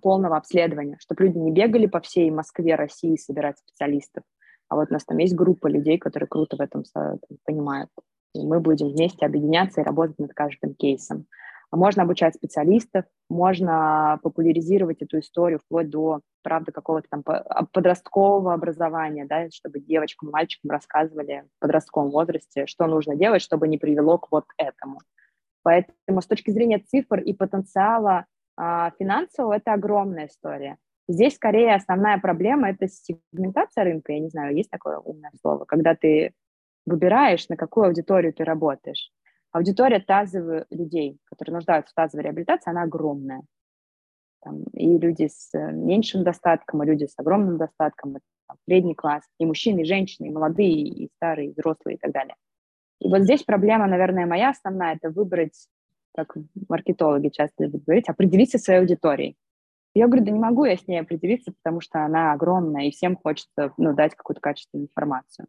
полного 0.02 0.36
обследования, 0.36 0.98
чтобы 1.00 1.24
люди 1.24 1.38
не 1.38 1.52
бегали 1.52 1.86
по 1.86 2.00
всей 2.00 2.30
Москве, 2.30 2.74
России 2.74 3.16
собирать 3.16 3.58
специалистов. 3.58 4.24
А 4.68 4.76
вот 4.76 4.90
у 4.90 4.92
нас 4.92 5.04
там 5.04 5.16
есть 5.18 5.34
группа 5.34 5.66
людей, 5.68 5.98
которые 5.98 6.28
круто 6.28 6.56
в 6.56 6.60
этом 6.60 6.84
понимают. 7.44 7.90
И 8.34 8.46
мы 8.46 8.60
будем 8.60 8.88
вместе 8.88 9.24
объединяться 9.24 9.80
и 9.80 9.84
работать 9.84 10.18
над 10.18 10.34
каждым 10.34 10.74
кейсом. 10.74 11.26
А 11.70 11.76
можно 11.76 12.02
обучать 12.02 12.34
специалистов, 12.34 13.04
можно 13.28 14.18
популяризировать 14.22 15.02
эту 15.02 15.18
историю 15.18 15.58
вплоть 15.58 15.90
до, 15.90 16.20
правда, 16.42 16.72
какого-то 16.72 17.08
там 17.10 17.22
подросткового 17.72 18.54
образования, 18.54 19.26
да, 19.26 19.50
чтобы 19.50 19.80
девочкам, 19.80 20.30
мальчикам 20.30 20.70
рассказывали 20.70 21.44
в 21.56 21.60
подростковом 21.60 22.10
возрасте, 22.10 22.66
что 22.66 22.86
нужно 22.86 23.16
делать, 23.16 23.42
чтобы 23.42 23.68
не 23.68 23.76
привело 23.76 24.16
к 24.16 24.28
вот 24.30 24.44
этому. 24.56 25.00
Поэтому 25.62 26.22
с 26.22 26.26
точки 26.26 26.50
зрения 26.50 26.78
цифр 26.78 27.18
и 27.18 27.34
потенциала 27.34 28.24
а, 28.56 28.90
финансово 28.98 29.54
это 29.54 29.74
огромная 29.74 30.26
история. 30.28 30.78
Здесь 31.06 31.36
скорее 31.36 31.74
основная 31.74 32.18
проблема– 32.18 32.70
это 32.70 32.88
сегментация 32.88 33.84
рынка, 33.84 34.12
я 34.12 34.20
не 34.20 34.28
знаю, 34.28 34.56
есть 34.56 34.70
такое 34.70 34.98
умное 34.98 35.32
слово, 35.40 35.64
когда 35.64 35.94
ты 35.94 36.32
выбираешь, 36.86 37.48
на 37.48 37.56
какую 37.56 37.86
аудиторию 37.86 38.32
ты 38.32 38.44
работаешь. 38.44 39.10
Аудитория 39.52 40.00
тазовых 40.00 40.66
людей, 40.70 41.18
которые 41.24 41.54
нуждаются 41.54 41.92
в 41.92 41.94
тазовой 41.94 42.24
реабилитации, 42.24 42.70
она 42.70 42.82
огромная. 42.82 43.42
Там, 44.40 44.62
и 44.72 44.98
люди 44.98 45.28
с 45.28 45.50
меньшим 45.54 46.22
достатком, 46.22 46.82
и 46.82 46.86
люди 46.86 47.06
с 47.06 47.14
огромным 47.18 47.56
достатком, 47.56 48.18
и, 48.18 48.20
там, 48.46 48.56
средний 48.66 48.94
класс, 48.94 49.24
и 49.38 49.46
мужчины, 49.46 49.80
и 49.80 49.84
женщины, 49.84 50.26
и 50.26 50.30
молодые, 50.30 50.82
и 50.88 51.10
старые, 51.16 51.48
и 51.48 51.52
взрослые, 51.52 51.96
и 51.96 51.98
так 51.98 52.12
далее. 52.12 52.36
И 53.00 53.08
вот 53.08 53.22
здесь 53.22 53.42
проблема, 53.42 53.86
наверное, 53.86 54.26
моя 54.26 54.50
основная– 54.50 54.94
это 55.00 55.10
выбрать 55.10 55.68
как 56.14 56.36
маркетологи 56.68 57.28
часто 57.28 57.64
любят 57.64 57.84
говорить, 57.84 58.08
определиться 58.08 58.58
своей 58.58 58.80
аудиторией. 58.80 59.36
Я 59.94 60.06
говорю, 60.06 60.24
да 60.24 60.32
не 60.32 60.38
могу 60.38 60.64
я 60.64 60.76
с 60.76 60.86
ней 60.86 61.00
определиться, 61.00 61.52
потому 61.52 61.80
что 61.80 62.04
она 62.04 62.32
огромная, 62.32 62.84
и 62.84 62.90
всем 62.90 63.16
хочется 63.16 63.72
ну, 63.76 63.94
дать 63.94 64.14
какую-то 64.14 64.40
качественную 64.40 64.86
информацию. 64.86 65.46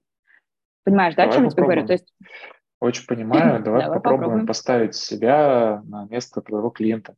Понимаешь, 0.84 1.16
да, 1.16 1.24
Давай 1.24 1.30
о 1.30 1.36
чем 1.36 1.43
я 1.45 1.50
тебе 1.50 1.64
говорю? 1.64 1.86
То 1.86 1.93
есть... 1.93 2.14
Очень 2.80 3.05
понимаю. 3.07 3.63
Давай, 3.63 3.82
Давай 3.82 3.97
попробуем, 3.97 4.19
попробуем 4.19 4.47
поставить 4.47 4.95
себя 4.95 5.82
на 5.86 6.05
место 6.05 6.41
твоего 6.41 6.69
клиента. 6.69 7.15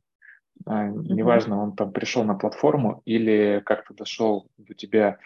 А, 0.66 0.86
неважно, 0.86 1.62
он 1.62 1.74
там 1.74 1.92
пришел 1.92 2.24
на 2.24 2.34
платформу 2.34 3.02
или 3.04 3.62
как-то 3.64 3.94
дошел 3.94 4.48
до 4.58 4.74
тебя 4.74 5.18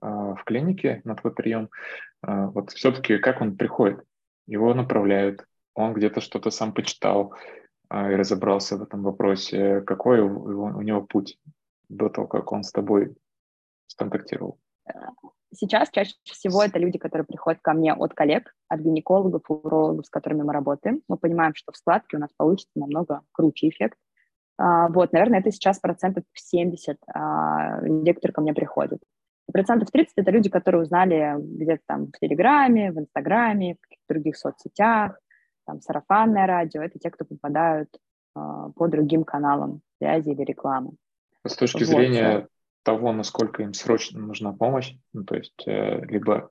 а, 0.00 0.34
в 0.34 0.44
клинике 0.44 1.00
на 1.04 1.14
твой 1.14 1.32
прием. 1.34 1.70
А, 2.22 2.46
вот 2.46 2.70
все-таки 2.72 3.18
как 3.18 3.40
он 3.40 3.56
приходит? 3.56 4.04
Его 4.46 4.74
направляют, 4.74 5.46
он 5.74 5.94
где-то 5.94 6.20
что-то 6.20 6.50
сам 6.50 6.72
почитал, 6.72 7.34
и 7.92 7.94
разобрался 7.94 8.78
в 8.78 8.82
этом 8.82 9.02
вопросе, 9.02 9.82
какой 9.82 10.20
у, 10.20 10.64
у 10.64 10.80
него 10.80 11.02
путь 11.02 11.38
до 11.90 12.08
того, 12.08 12.26
как 12.26 12.50
он 12.50 12.64
с 12.64 12.72
тобой 12.72 13.14
сконтактировал? 13.86 14.58
Сейчас 15.54 15.90
чаще 15.90 16.14
всего 16.24 16.62
это 16.62 16.78
люди, 16.78 16.98
которые 16.98 17.26
приходят 17.26 17.60
ко 17.60 17.74
мне 17.74 17.92
от 17.92 18.14
коллег, 18.14 18.54
от 18.68 18.80
гинекологов, 18.80 19.42
урологов, 19.48 20.06
с 20.06 20.10
которыми 20.10 20.42
мы 20.42 20.52
работаем. 20.52 21.02
Мы 21.08 21.18
понимаем, 21.18 21.54
что 21.54 21.72
в 21.72 21.76
складке 21.76 22.16
у 22.16 22.20
нас 22.20 22.30
получится 22.36 22.72
намного 22.74 23.20
круче 23.32 23.68
эффект, 23.68 23.98
А, 24.58 24.88
вот, 24.88 25.12
наверное, 25.12 25.40
это 25.40 25.50
сейчас 25.50 25.78
процентов 25.78 26.24
70 26.34 26.98
а, 27.06 27.80
людей, 27.82 28.14
которые 28.14 28.34
ко 28.34 28.40
мне 28.40 28.54
приходят. 28.54 29.00
И 29.48 29.52
процентов 29.52 29.90
30– 29.90 30.12
это 30.16 30.30
люди, 30.30 30.48
которые 30.50 30.82
узнали 30.82 31.34
где-то 31.38 31.82
там 31.86 32.06
в 32.06 32.18
Телеграме, 32.18 32.92
в 32.92 32.98
Инстаграме, 32.98 33.74
в 33.74 33.80
каких-то 33.80 34.14
других 34.14 34.36
соцсетях, 34.36 35.18
там 35.66 35.80
сарафанное 35.80 36.46
радио. 36.46 36.82
Это 36.82 36.98
те, 36.98 37.10
кто 37.10 37.24
попадают 37.24 37.88
а, 38.34 38.70
по 38.70 38.88
другим 38.88 39.24
каналам 39.24 39.80
связи 39.98 40.30
или 40.30 40.42
рекламы. 40.42 40.92
С 41.46 41.56
точки 41.56 41.84
вот. 41.84 41.86
зрения 41.86 42.48
того, 42.82 43.12
насколько 43.12 43.62
им 43.62 43.74
срочно 43.74 44.20
нужна 44.20 44.52
помощь, 44.52 44.94
ну, 45.12 45.24
то 45.24 45.36
есть 45.36 45.62
э, 45.66 46.04
либо 46.06 46.50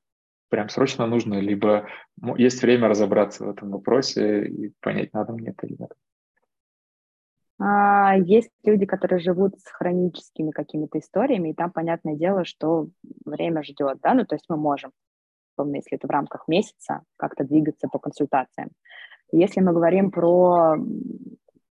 прям 0.49 0.69
срочно 0.69 1.07
нужно, 1.07 1.39
либо 1.39 1.87
есть 2.37 2.61
время 2.61 2.89
разобраться 2.89 3.45
в 3.45 3.49
этом 3.49 3.71
вопросе 3.71 4.45
и 4.45 4.73
понять, 4.81 5.13
надо 5.13 5.33
мне 5.33 5.49
это 5.49 5.65
или 5.65 5.77
нет. 5.79 5.93
А, 7.57 8.17
есть 8.17 8.51
люди, 8.65 8.85
которые 8.85 9.19
живут 9.19 9.59
с 9.59 9.65
хроническими 9.71 10.51
какими-то 10.51 10.99
историями, 10.99 11.49
и 11.49 11.53
там 11.53 11.71
понятное 11.71 12.15
дело, 12.15 12.43
что 12.43 12.89
время 13.23 13.63
ждет, 13.63 13.99
да, 14.01 14.13
ну 14.13 14.25
то 14.25 14.35
есть 14.35 14.45
мы 14.49 14.57
можем, 14.57 14.91
если 15.57 15.97
это 15.97 16.07
в 16.07 16.11
рамках 16.11 16.47
месяца, 16.47 17.01
как-то 17.17 17.43
двигаться 17.43 17.87
по 17.87 17.99
консультациям. 17.99 18.71
Если 19.31 19.61
мы 19.61 19.73
говорим 19.73 20.11
про 20.11 20.75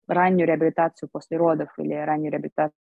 раннюю 0.06 0.46
реабилитацию 0.46 1.08
после 1.10 1.36
родов 1.36 1.70
или 1.78 1.94
раннюю 1.94 2.32
реабилитацию 2.32 2.78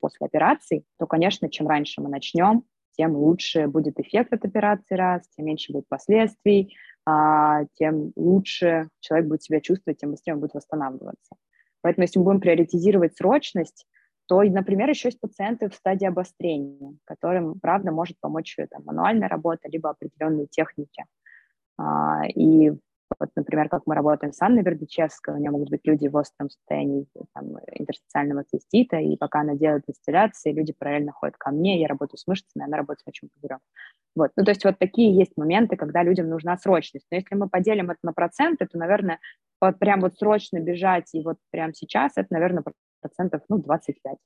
после 0.00 0.26
операции, 0.26 0.84
то, 0.98 1.06
конечно, 1.06 1.48
чем 1.48 1.68
раньше 1.68 2.00
мы 2.00 2.08
начнем, 2.08 2.64
тем 2.96 3.14
лучше 3.14 3.66
будет 3.66 3.98
эффект 4.00 4.32
от 4.32 4.44
операции 4.44 4.94
раз, 4.94 5.28
тем 5.36 5.46
меньше 5.46 5.72
будет 5.72 5.88
последствий, 5.88 6.76
а, 7.04 7.64
тем 7.74 8.12
лучше 8.16 8.88
человек 9.00 9.28
будет 9.28 9.42
себя 9.42 9.60
чувствовать, 9.60 9.98
тем 9.98 10.10
быстрее 10.10 10.34
он 10.34 10.40
будет 10.40 10.54
восстанавливаться. 10.54 11.36
Поэтому 11.82 12.02
если 12.02 12.18
мы 12.18 12.24
будем 12.24 12.40
приоритизировать 12.40 13.16
срочность, 13.16 13.86
то, 14.26 14.42
например, 14.42 14.90
еще 14.90 15.08
есть 15.08 15.20
пациенты 15.20 15.68
в 15.68 15.74
стадии 15.74 16.06
обострения, 16.06 16.96
которым, 17.04 17.60
правда, 17.60 17.92
может 17.92 18.18
помочь 18.18 18.56
там, 18.70 18.82
мануальная 18.84 19.28
работа, 19.28 19.68
либо 19.68 19.90
определенные 19.90 20.46
техники. 20.48 21.04
А, 21.78 22.26
и 22.26 22.72
вот, 23.18 23.30
например, 23.36 23.68
как 23.68 23.82
мы 23.86 23.94
работаем 23.94 24.32
с 24.32 24.42
Анной 24.42 24.62
Вердичевской, 24.62 25.34
у 25.34 25.38
нее 25.38 25.50
могут 25.50 25.70
быть 25.70 25.82
люди 25.84 26.08
в 26.08 26.16
остром 26.16 26.50
состоянии 26.50 27.06
там, 27.34 27.56
интерстициального 27.72 28.44
цистита, 28.44 28.96
и 28.96 29.16
пока 29.16 29.40
она 29.40 29.54
делает 29.54 29.84
инстилляции, 29.86 30.52
люди 30.52 30.72
параллельно 30.72 31.12
ходят 31.12 31.36
ко 31.36 31.50
мне, 31.50 31.80
я 31.80 31.86
работаю 31.86 32.18
с 32.18 32.26
мышцами, 32.26 32.64
она 32.64 32.78
работает 32.78 33.00
с 33.00 33.06
мочевым 33.06 33.30
пузырем. 33.34 33.58
Вот. 34.16 34.32
Ну, 34.36 34.44
то 34.44 34.50
есть 34.50 34.64
вот 34.64 34.78
такие 34.78 35.14
есть 35.14 35.36
моменты, 35.36 35.76
когда 35.76 36.02
людям 36.02 36.28
нужна 36.28 36.56
срочность. 36.56 37.06
Но 37.10 37.16
если 37.16 37.34
мы 37.34 37.48
поделим 37.48 37.90
это 37.90 38.00
на 38.02 38.12
проценты, 38.12 38.66
то, 38.66 38.78
наверное, 38.78 39.20
вот 39.60 39.78
прям 39.78 40.00
вот 40.00 40.16
срочно 40.16 40.58
бежать 40.58 41.14
и 41.14 41.22
вот 41.22 41.36
прямо 41.50 41.74
сейчас, 41.74 42.12
это, 42.16 42.28
наверное, 42.30 42.64
процентов, 43.00 43.42
ну, 43.48 43.58
25-30. 43.58 44.16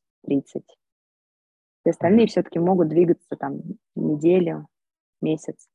Все 1.82 1.90
остальные 1.90 2.26
все-таки 2.28 2.58
могут 2.58 2.88
двигаться 2.88 3.36
там 3.36 3.60
неделю, 3.94 4.68
месяц. 5.20 5.68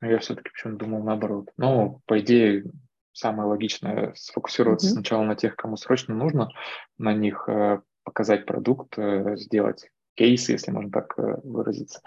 А 0.00 0.06
я 0.06 0.18
все-таки 0.18 0.50
почему 0.50 0.76
думал 0.76 1.02
наоборот. 1.02 1.50
Ну, 1.56 2.00
по 2.06 2.18
идее, 2.20 2.64
самое 3.12 3.48
логичное 3.48 4.12
сфокусироваться 4.16 4.88
mm-hmm. 4.88 4.92
сначала 4.92 5.22
на 5.24 5.36
тех, 5.36 5.56
кому 5.56 5.76
срочно 5.76 6.14
нужно, 6.14 6.50
на 6.98 7.12
них 7.12 7.48
э, 7.48 7.80
показать 8.02 8.46
продукт, 8.46 8.98
э, 8.98 9.36
сделать 9.36 9.90
кейс, 10.14 10.48
если 10.48 10.70
можно 10.70 10.90
так 10.90 11.14
э, 11.18 11.36
выразиться, 11.44 12.00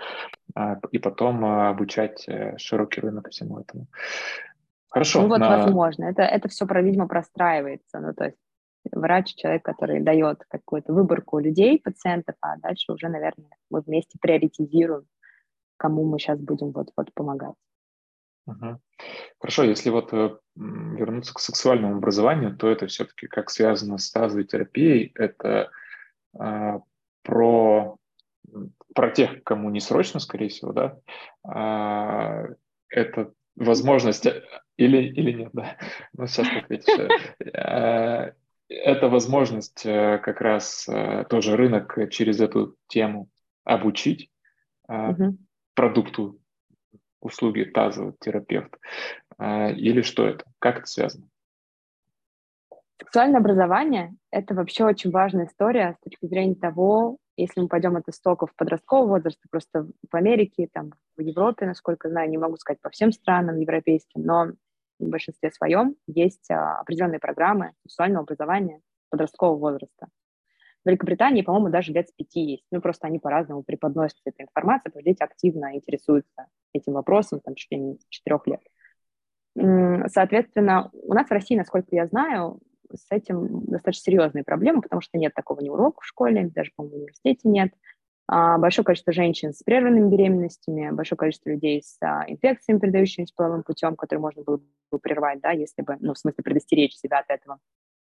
э, 0.56 0.76
и 0.92 1.00
потом 1.00 1.46
обучать 1.46 2.28
широкий 2.58 3.02
рынок 3.02 3.30
всему 3.30 3.60
этому. 3.60 3.88
Хорошо. 4.90 5.22
Ну 5.22 5.28
вот, 5.30 5.40
на... 5.40 5.58
возможно. 5.58 6.06
Это, 6.06 6.24
это 6.24 6.48
все, 6.50 6.66
видимо, 6.66 7.08
простраивается. 7.08 8.00
Ну, 8.00 8.14
то 8.14 8.26
есть 8.26 8.38
врач, 8.92 9.34
человек, 9.36 9.64
который 9.64 10.02
дает 10.02 10.44
какую-то 10.48 10.94
выборку 10.94 11.40
людей, 11.40 11.80
пациентов, 11.80 12.36
а 12.42 12.58
дальше 12.58 12.92
уже, 12.92 13.10
наверное, 13.10 13.50
мы 13.70 13.82
вместе 13.82 14.18
приоритизируем, 14.22 15.06
кому 15.78 16.06
мы 16.06 16.20
сейчас 16.20 16.40
будем 16.40 16.72
вот-вот 16.72 17.14
помогать. 17.14 17.56
Угу. 18.46 18.80
Хорошо, 19.40 19.64
если 19.64 19.90
вот 19.90 20.14
э, 20.14 20.38
вернуться 20.56 21.34
к 21.34 21.40
сексуальному 21.40 21.98
образованию, 21.98 22.56
то 22.56 22.70
это 22.70 22.88
все-таки 22.88 23.28
как 23.28 23.50
связано 23.50 23.98
с 23.98 24.12
тазовой 24.12 24.44
терапией, 24.44 25.12
это 25.16 25.72
э, 26.40 26.80
про, 27.24 27.98
про 28.94 29.12
тех, 29.12 29.44
кому 29.44 29.70
не 29.70 29.80
срочно, 29.80 30.20
скорее 30.20 30.50
всего, 30.50 30.74
да, 30.74 31.00
э, 31.48 32.56
это 32.90 33.32
возможность 33.56 34.26
э, 34.26 34.44
или, 34.78 34.98
или 34.98 35.32
нет, 35.32 35.50
да, 35.54 35.78
ну 36.14 36.28
сейчас 36.28 36.48
ответишь. 36.64 37.12
Э, 37.54 38.34
это 38.70 39.08
возможность 39.08 39.84
как 39.84 40.42
раз 40.42 40.90
тоже 41.30 41.56
рынок 41.56 42.10
через 42.10 42.40
эту 42.40 42.76
тему 42.88 43.30
обучить 43.66 44.32
угу. 44.88 45.38
продукту 45.76 46.40
услуги 47.24 47.64
тазовый 47.64 48.14
терапевт? 48.20 48.78
А, 49.38 49.72
или 49.72 50.02
что 50.02 50.28
это? 50.28 50.46
Как 50.60 50.80
это 50.80 50.86
связано? 50.86 51.28
Сексуальное 53.00 53.40
образование– 53.40 54.16
это 54.32 54.54
вообще 54.54 54.86
очень 54.86 55.12
важная 55.12 55.46
история 55.46 55.96
с 56.00 56.04
точки 56.04 56.26
зрения 56.26 56.56
того, 56.56 57.18
если 57.36 57.62
мы 57.62 57.68
пойдем 57.68 57.96
от 57.96 58.08
истоков 58.08 58.56
подросткового 58.56 59.10
возраста, 59.10 59.42
просто 59.50 59.88
в 60.10 60.16
Америке, 60.16 60.70
там, 60.72 60.92
в 61.18 61.22
Европе, 61.22 61.66
насколько 61.66 62.10
знаю, 62.10 62.30
не 62.30 62.38
могу 62.38 62.58
сказать 62.58 62.80
по 62.82 62.90
всем 62.90 63.12
странам 63.12 63.60
европейским, 63.60 64.22
но 64.22 64.52
в 65.00 65.10
большинстве 65.10 65.52
своем 65.52 65.96
есть 66.08 66.50
а, 66.52 66.80
определенные 66.80 67.20
программы 67.20 67.72
сексуального 67.84 68.24
образования 68.24 68.82
подросткового 69.10 69.58
возраста. 69.58 70.08
В 70.86 70.90
Великобритании, 70.90 71.42
по-моему, 71.42 71.70
даже 71.70 71.92
лет 71.92 72.10
с 72.10 72.12
пяти 72.12 72.42
есть. 72.42 72.66
Ну, 72.72 72.82
просто 72.82 73.08
они 73.08 73.18
по-разному 73.18 73.64
преподносят 73.64 74.20
эту 74.26 74.44
информацию, 74.44 74.94
дети 75.04 75.24
активно 75.24 75.76
интересуются 75.76 76.48
этим 76.74 76.94
вопросом, 76.94 77.40
там, 77.40 77.56
не 77.72 77.96
с 77.96 78.06
четырех 78.10 78.48
лет. 78.48 78.62
Соответственно, 80.08 80.90
у 80.94 81.14
нас 81.14 81.28
в 81.28 81.32
России, 81.32 81.56
насколько 81.56 81.88
я 81.92 82.08
знаю, 82.08 82.60
с 82.92 83.08
этим 83.12 83.66
достаточно 83.66 84.04
серьезные 84.04 84.44
проблемы, 84.44 84.82
потому 84.82 85.02
что 85.02 85.18
нет 85.18 85.34
такого 85.34 85.62
ни 85.62 85.70
урока 85.70 86.02
в 86.02 86.06
школе, 86.06 86.50
даже, 86.54 86.72
по-моему, 86.76 86.96
в 86.96 87.00
университете 87.00 87.50
нет. 87.50 87.74
А, 88.28 88.58
большое 88.58 88.86
количество 88.86 89.12
женщин 89.12 89.54
с 89.54 89.64
прерванными 89.64 90.10
беременностями, 90.10 90.92
большое 90.92 91.18
количество 91.18 91.50
людей 91.50 91.82
с 91.84 91.98
а, 92.02 92.24
инфекциями, 92.28 92.80
передающимися 92.80 93.34
половым 93.36 93.64
путем, 93.64 93.96
которые 93.96 94.22
можно 94.22 94.44
было 94.44 94.62
бы 94.92 95.00
прервать, 95.00 95.42
да, 95.42 95.52
если 95.52 95.82
бы, 95.82 95.98
ну, 96.00 96.14
в 96.14 96.18
смысле, 96.18 96.44
предостеречь 96.44 96.96
себя 96.96 97.20
от 97.20 97.30
этого. 97.30 97.60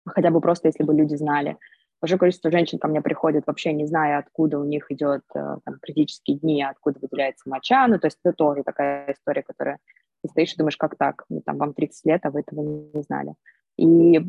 Хотя 0.05 0.29
бы 0.29 0.39
просто, 0.39 0.67
если 0.67 0.83
бы 0.83 0.93
люди 0.93 1.15
знали. 1.15 1.57
Большое 2.01 2.19
количество 2.19 2.51
женщин 2.51 2.77
ко 2.77 2.87
мне 2.87 3.01
приходят, 3.01 3.45
вообще 3.47 3.73
не 3.73 3.85
зная, 3.85 4.19
откуда 4.19 4.59
у 4.59 4.63
них 4.63 4.91
идет 4.91 5.23
э, 5.33 5.57
там, 5.63 5.79
критические 5.81 6.37
дни, 6.37 6.63
откуда 6.63 6.99
выделяется 7.01 7.49
моча. 7.49 7.87
Ну, 7.87 7.97
то 7.99 8.07
есть 8.07 8.19
это 8.23 8.33
тоже 8.33 8.63
такая 8.63 9.13
история, 9.13 9.43
которая 9.43 9.79
ты 10.21 10.29
стоишь 10.29 10.53
и 10.53 10.57
думаешь, 10.57 10.77
как 10.77 10.97
так? 10.97 11.25
Ну, 11.29 11.41
там, 11.41 11.57
вам 11.57 11.73
30 11.73 12.05
лет, 12.05 12.21
а 12.25 12.31
вы 12.31 12.41
этого 12.41 12.61
не 12.61 13.01
знали. 13.01 13.33
И 13.77 14.21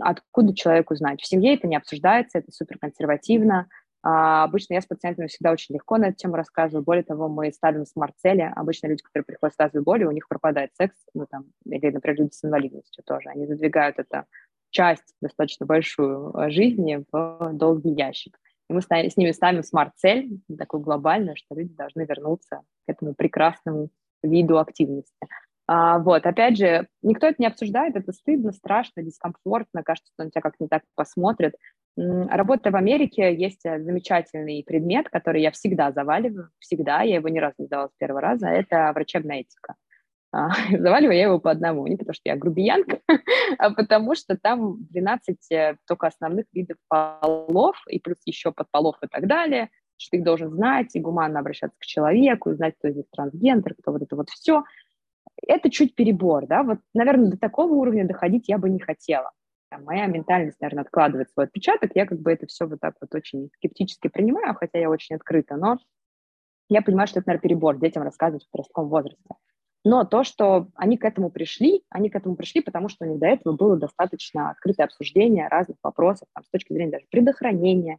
откуда 0.00 0.54
человеку 0.54 0.94
знать? 0.94 1.20
В 1.20 1.26
семье 1.26 1.54
это 1.54 1.66
не 1.66 1.76
обсуждается, 1.76 2.38
это 2.38 2.50
супер 2.50 2.78
консервативно. 2.78 3.68
А 4.02 4.44
обычно 4.44 4.74
я 4.74 4.80
с 4.80 4.86
пациентами 4.86 5.26
всегда 5.26 5.50
очень 5.50 5.74
легко 5.74 5.98
на 5.98 6.06
эту 6.06 6.16
тему 6.16 6.36
рассказываю. 6.36 6.84
Более 6.84 7.02
того, 7.02 7.28
мы 7.28 7.52
ставим 7.52 7.84
смарт-цели. 7.84 8.52
Обычно 8.54 8.86
люди, 8.86 9.02
которые 9.02 9.24
приходят 9.24 9.54
с 9.54 9.56
тазовой 9.56 9.82
болью, 9.82 10.08
у 10.08 10.12
них 10.12 10.28
пропадает 10.28 10.70
секс, 10.74 10.94
ну, 11.14 11.26
там, 11.28 11.46
или, 11.66 11.90
например, 11.90 12.20
люди 12.20 12.32
с 12.32 12.44
инвалидностью 12.44 13.02
тоже. 13.04 13.28
Они 13.30 13.46
задвигают 13.46 13.98
это 13.98 14.24
часть 14.70 15.14
достаточно 15.20 15.66
большую 15.66 16.36
э, 16.36 16.50
жизни 16.50 17.04
в 17.10 17.50
долгий 17.52 17.94
ящик. 17.94 18.38
И 18.68 18.72
мы 18.72 18.82
с 18.82 19.16
ними 19.16 19.30
ставим 19.30 19.62
смарт-цель, 19.62 20.40
такую 20.58 20.82
глобальную, 20.82 21.36
что 21.36 21.54
люди 21.54 21.74
должны 21.74 22.04
вернуться 22.04 22.62
к 22.86 22.90
этому 22.90 23.14
прекрасному 23.14 23.88
виду 24.22 24.58
активности. 24.58 25.16
А, 25.66 25.98
вот, 25.98 26.24
опять 26.26 26.56
же, 26.56 26.88
никто 27.02 27.26
это 27.26 27.36
не 27.38 27.46
обсуждает, 27.46 27.94
это 27.94 28.12
стыдно, 28.12 28.52
страшно, 28.52 29.02
дискомфортно, 29.02 29.82
кажется, 29.82 30.10
что 30.14 30.24
на 30.24 30.30
тебя 30.30 30.40
как-то 30.40 30.64
не 30.64 30.68
так 30.68 30.82
посмотрят. 30.94 31.54
Работая 31.96 32.70
в 32.70 32.76
Америке, 32.76 33.34
есть 33.34 33.66
э, 33.66 33.80
замечательный 33.80 34.62
предмет, 34.64 35.08
который 35.08 35.42
я 35.42 35.50
всегда 35.50 35.90
заваливаю, 35.90 36.50
всегда, 36.58 37.02
я 37.02 37.16
его 37.16 37.28
ни 37.28 37.38
разу 37.38 37.56
не 37.58 37.66
сдавала 37.66 37.88
с 37.88 37.98
первого 37.98 38.20
раза, 38.20 38.48
это 38.48 38.92
врачебная 38.94 39.40
этика. 39.40 39.74
А, 40.30 40.48
заваливаю 40.78 41.16
я 41.16 41.24
его 41.24 41.38
по 41.38 41.50
одному, 41.50 41.86
не 41.86 41.96
потому 41.96 42.14
что 42.14 42.28
я 42.28 42.36
грубиянка, 42.36 43.00
а 43.58 43.70
потому 43.70 44.14
что 44.14 44.36
там 44.36 44.84
12 44.90 45.52
э, 45.52 45.76
только 45.86 46.06
основных 46.06 46.46
видов 46.52 46.76
полов, 46.88 47.76
и 47.88 47.98
плюс 47.98 48.18
еще 48.24 48.52
подполов 48.52 48.96
и 49.02 49.06
так 49.06 49.26
далее, 49.26 49.70
что 49.96 50.12
ты 50.12 50.16
их 50.18 50.24
должен 50.24 50.50
знать, 50.50 50.94
и 50.94 51.00
гуманно 51.00 51.40
обращаться 51.40 51.76
к 51.78 51.86
человеку, 51.86 52.50
и 52.50 52.54
знать, 52.54 52.74
кто 52.78 52.88
из 52.88 52.96
них 52.96 53.06
трансгендер, 53.10 53.74
кто 53.74 53.92
вот 53.92 54.02
это 54.02 54.16
вот 54.16 54.28
все. 54.30 54.64
Это 55.46 55.70
чуть 55.70 55.94
перебор, 55.94 56.46
да, 56.46 56.62
вот, 56.62 56.78
наверное, 56.94 57.30
до 57.30 57.38
такого 57.38 57.72
уровня 57.72 58.06
доходить 58.06 58.48
я 58.48 58.58
бы 58.58 58.68
не 58.68 58.80
хотела. 58.80 59.30
Там, 59.70 59.84
моя 59.84 60.06
ментальность, 60.06 60.60
наверное, 60.60 60.84
откладывает 60.84 61.30
свой 61.30 61.46
отпечаток, 61.46 61.92
я 61.94 62.06
как 62.06 62.20
бы 62.20 62.32
это 62.32 62.46
все 62.46 62.66
вот 62.66 62.80
так 62.80 62.94
вот 63.00 63.14
очень 63.14 63.50
скептически 63.54 64.08
принимаю, 64.08 64.54
хотя 64.54 64.78
я 64.78 64.90
очень 64.90 65.16
открыта, 65.16 65.56
но 65.56 65.78
я 66.68 66.82
понимаю, 66.82 67.06
что 67.06 67.20
это, 67.20 67.28
наверное, 67.28 67.48
перебор 67.48 67.78
детям 67.78 68.02
рассказывать 68.02 68.46
в 68.46 68.50
подростковом 68.50 68.90
возрасте. 68.90 69.34
Но 69.84 70.04
то, 70.04 70.24
что 70.24 70.68
они 70.74 70.98
к 70.98 71.04
этому 71.04 71.30
пришли, 71.30 71.82
они 71.88 72.10
к 72.10 72.16
этому 72.16 72.36
пришли, 72.36 72.60
потому 72.60 72.88
что 72.88 73.04
у 73.04 73.08
них 73.08 73.18
до 73.18 73.26
этого 73.26 73.54
было 73.54 73.76
достаточно 73.76 74.50
открытое 74.50 74.84
обсуждение 74.84 75.48
разных 75.48 75.76
вопросов 75.82 76.28
там, 76.34 76.44
с 76.44 76.50
точки 76.50 76.72
зрения 76.72 76.92
даже 76.92 77.06
предохранения, 77.10 77.98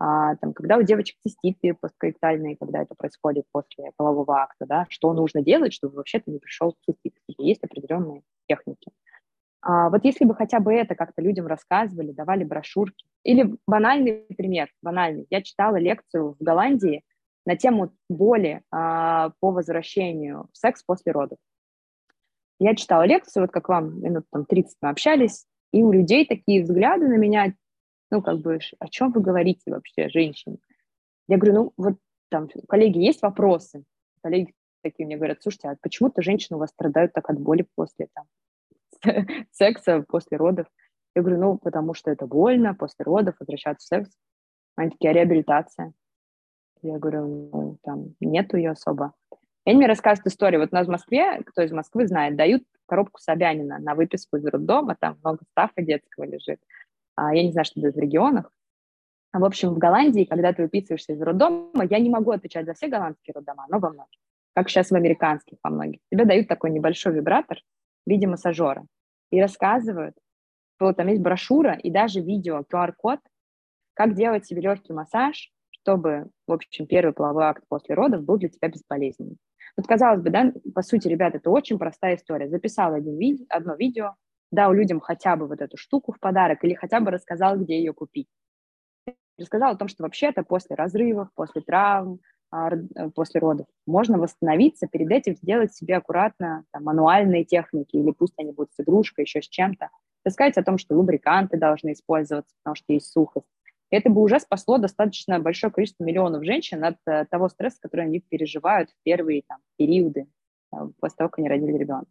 а, 0.00 0.36
там, 0.36 0.52
когда 0.52 0.76
у 0.76 0.82
девочек 0.82 1.16
циститы 1.20 1.74
посткоитальные, 1.74 2.56
когда 2.56 2.82
это 2.82 2.94
происходит 2.94 3.44
после 3.50 3.90
полового 3.96 4.42
акта, 4.42 4.64
да, 4.66 4.86
что 4.90 5.12
нужно 5.12 5.42
делать, 5.42 5.72
чтобы 5.72 5.96
вообще-то 5.96 6.30
не 6.30 6.38
пришел 6.38 6.76
цистит. 6.86 7.14
Есть 7.36 7.64
определенные 7.64 8.22
техники. 8.48 8.92
А, 9.60 9.90
вот 9.90 10.04
если 10.04 10.24
бы 10.24 10.34
хотя 10.36 10.60
бы 10.60 10.72
это 10.72 10.94
как-то 10.94 11.20
людям 11.20 11.46
рассказывали, 11.46 12.12
давали 12.12 12.44
брошюрки. 12.44 13.06
Или 13.24 13.56
банальный 13.66 14.24
пример, 14.36 14.70
банальный. 14.82 15.26
Я 15.30 15.42
читала 15.42 15.76
лекцию 15.76 16.36
в 16.38 16.42
Голландии 16.42 17.02
на 17.48 17.56
тему 17.56 17.94
боли 18.10 18.60
а, 18.70 19.30
по 19.40 19.52
возвращению 19.52 20.50
в 20.52 20.58
секс 20.58 20.82
после 20.82 21.12
родов. 21.12 21.38
Я 22.58 22.74
читала 22.74 23.06
лекцию, 23.06 23.44
вот 23.44 23.50
как 23.50 23.70
вам, 23.70 24.02
минут 24.02 24.26
там 24.30 24.44
30 24.44 24.76
мы 24.82 24.90
общались, 24.90 25.46
и 25.72 25.82
у 25.82 25.90
людей 25.90 26.26
такие 26.26 26.62
взгляды 26.62 27.08
на 27.08 27.16
меня, 27.16 27.54
ну, 28.10 28.20
как 28.20 28.40
бы, 28.40 28.58
о 28.78 28.88
чем 28.88 29.12
вы 29.12 29.22
говорите 29.22 29.70
вообще, 29.70 30.10
женщины? 30.10 30.58
Я 31.26 31.38
говорю, 31.38 31.54
ну, 31.54 31.72
вот 31.78 31.94
там, 32.28 32.50
коллеги, 32.68 32.98
есть 32.98 33.22
вопросы? 33.22 33.82
Коллеги 34.22 34.52
такие 34.82 35.06
мне 35.06 35.16
говорят, 35.16 35.40
слушайте, 35.40 35.70
а 35.70 35.76
почему-то 35.80 36.20
женщины 36.20 36.58
у 36.58 36.60
вас 36.60 36.68
страдают 36.68 37.14
так 37.14 37.30
от 37.30 37.40
боли 37.40 37.66
после 37.74 38.08
там, 38.12 38.26
секса, 39.52 40.04
после 40.06 40.36
родов? 40.36 40.66
Я 41.14 41.22
говорю, 41.22 41.40
ну, 41.40 41.56
потому 41.56 41.94
что 41.94 42.10
это 42.10 42.26
больно, 42.26 42.74
после 42.74 43.06
родов 43.06 43.36
возвращаться 43.40 43.86
в 43.86 43.88
секс. 43.88 44.10
Они 44.76 44.90
такие, 44.90 45.12
а 45.12 45.14
реабилитация? 45.14 45.94
Я 46.82 46.98
говорю, 46.98 47.50
ну, 47.52 47.78
там 47.82 48.14
нету 48.20 48.56
ее 48.56 48.70
особо. 48.70 49.12
И 49.64 49.70
они 49.70 49.78
мне 49.78 49.86
рассказывают 49.86 50.26
историю. 50.26 50.60
Вот 50.60 50.70
у 50.72 50.74
нас 50.74 50.86
в 50.86 50.90
Москве, 50.90 51.42
кто 51.44 51.62
из 51.62 51.72
Москвы 51.72 52.06
знает, 52.06 52.36
дают 52.36 52.62
коробку 52.86 53.20
Собянина 53.20 53.78
на 53.78 53.94
выписку 53.94 54.36
из 54.36 54.46
роддома, 54.46 54.96
там 54.98 55.18
много 55.22 55.40
стафа 55.50 55.82
детского 55.82 56.24
лежит. 56.24 56.60
А, 57.16 57.34
я 57.34 57.42
не 57.42 57.52
знаю, 57.52 57.64
что 57.64 57.80
это 57.80 57.98
в 57.98 58.00
регионах. 58.00 58.50
В 59.32 59.44
общем, 59.44 59.74
в 59.74 59.78
Голландии, 59.78 60.24
когда 60.24 60.52
ты 60.52 60.62
выписываешься 60.62 61.12
из 61.12 61.20
роддома, 61.20 61.84
я 61.84 61.98
не 61.98 62.08
могу 62.08 62.30
отвечать 62.30 62.64
за 62.64 62.74
все 62.74 62.88
голландские 62.88 63.34
роддома, 63.34 63.66
но 63.68 63.78
во 63.78 63.90
многих. 63.90 64.18
Как 64.54 64.70
сейчас 64.70 64.90
в 64.90 64.94
американских 64.94 65.58
во 65.62 65.70
многих. 65.70 66.00
Тебе 66.10 66.24
дают 66.24 66.48
такой 66.48 66.70
небольшой 66.70 67.12
вибратор 67.12 67.58
в 68.06 68.10
виде 68.10 68.26
массажера 68.26 68.86
и 69.30 69.40
рассказывают, 69.40 70.16
что 70.76 70.92
там 70.92 71.08
есть 71.08 71.20
брошюра 71.20 71.74
и 71.74 71.90
даже 71.90 72.20
видео, 72.20 72.64
QR-код, 72.72 73.20
как 73.94 74.14
делать 74.14 74.46
себе 74.46 74.62
легкий 74.62 74.92
массаж, 74.92 75.52
чтобы, 75.88 76.26
в 76.46 76.52
общем, 76.52 76.86
первый 76.86 77.12
половой 77.12 77.44
акт 77.44 77.64
после 77.68 77.94
родов 77.94 78.22
был 78.24 78.36
для 78.38 78.48
тебя 78.48 78.68
безболезненным. 78.68 79.36
Вот, 79.76 79.86
казалось 79.86 80.20
бы, 80.20 80.30
да, 80.30 80.52
по 80.74 80.82
сути, 80.82 81.08
ребят, 81.08 81.34
это 81.34 81.50
очень 81.50 81.78
простая 81.78 82.16
история. 82.16 82.48
Записал 82.48 82.94
один 82.94 83.16
ви- 83.16 83.46
одно 83.48 83.74
видео, 83.74 84.14
дал 84.50 84.72
людям 84.72 85.00
хотя 85.00 85.36
бы 85.36 85.46
вот 85.46 85.60
эту 85.60 85.76
штуку 85.76 86.12
в 86.12 86.20
подарок 86.20 86.62
или 86.64 86.74
хотя 86.74 87.00
бы 87.00 87.10
рассказал, 87.10 87.56
где 87.58 87.78
ее 87.78 87.92
купить. 87.94 88.28
Рассказал 89.38 89.72
о 89.72 89.76
том, 89.76 89.88
что 89.88 90.02
вообще-то 90.02 90.42
после 90.42 90.74
разрывов, 90.74 91.28
после 91.34 91.62
травм, 91.62 92.20
а, 92.50 92.70
после 93.14 93.40
родов 93.40 93.66
можно 93.86 94.18
восстановиться, 94.18 94.88
перед 94.88 95.10
этим 95.10 95.36
сделать 95.36 95.72
себе 95.74 95.96
аккуратно 95.96 96.64
там, 96.72 96.84
мануальные 96.84 97.44
техники, 97.44 97.96
или 97.96 98.10
пусть 98.10 98.34
они 98.38 98.52
будут 98.52 98.72
с 98.72 98.80
игрушкой, 98.80 99.24
еще 99.24 99.40
с 99.42 99.48
чем-то. 99.48 99.90
Рассказать 100.24 100.56
о 100.56 100.64
том, 100.64 100.78
что 100.78 100.96
лубриканты 100.96 101.56
должны 101.56 101.92
использоваться, 101.92 102.54
потому 102.62 102.74
что 102.74 102.92
есть 102.92 103.12
сухость 103.12 103.46
это 103.90 104.10
бы 104.10 104.22
уже 104.22 104.38
спасло 104.40 104.78
достаточно 104.78 105.38
большое 105.40 105.72
количество 105.72 106.04
миллионов 106.04 106.44
женщин 106.44 106.84
от 106.84 106.96
э, 107.06 107.24
того 107.30 107.48
стресса, 107.48 107.78
который 107.80 108.06
они 108.06 108.20
переживают 108.20 108.90
в 108.90 108.94
первые 109.02 109.42
там, 109.48 109.58
периоды 109.76 110.26
после 111.00 111.16
того, 111.16 111.30
как 111.30 111.38
они 111.38 111.48
родили 111.48 111.78
ребенка. 111.78 112.10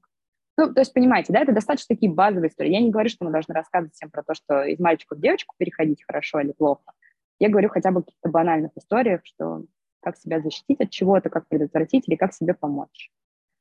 Ну, 0.57 0.73
то 0.73 0.81
есть, 0.81 0.91
понимаете, 0.91 1.31
да, 1.31 1.41
это 1.41 1.51
достаточно 1.51 1.93
такие 1.95 2.11
базовые 2.11 2.49
истории. 2.49 2.71
Я 2.71 2.81
не 2.81 2.89
говорю, 2.89 3.09
что 3.09 3.23
мы 3.25 3.31
должны 3.31 3.53
рассказывать 3.53 3.93
всем 3.93 4.09
про 4.09 4.23
то, 4.23 4.33
что 4.33 4.63
из 4.63 4.79
мальчика 4.79 5.15
в 5.15 5.21
девочку 5.21 5.53
переходить 5.57 6.03
хорошо 6.03 6.39
или 6.39 6.51
плохо. 6.51 6.93
Я 7.39 7.49
говорю 7.49 7.69
хотя 7.69 7.91
бы 7.91 7.99
о 7.99 8.03
каких-то 8.03 8.29
банальных 8.29 8.71
историях, 8.75 9.21
что 9.23 9.65
как 10.01 10.17
себя 10.17 10.41
защитить 10.41 10.79
от 10.79 10.89
чего-то, 10.89 11.29
как 11.29 11.47
предотвратить 11.47 12.07
или 12.07 12.15
как 12.15 12.33
себе 12.33 12.55
помочь. 12.55 13.11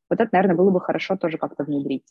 Вот 0.08 0.20
это, 0.20 0.30
наверное, 0.32 0.56
было 0.56 0.70
бы 0.70 0.80
хорошо 0.80 1.16
тоже 1.16 1.36
как-то 1.36 1.64
внедрить. 1.64 2.06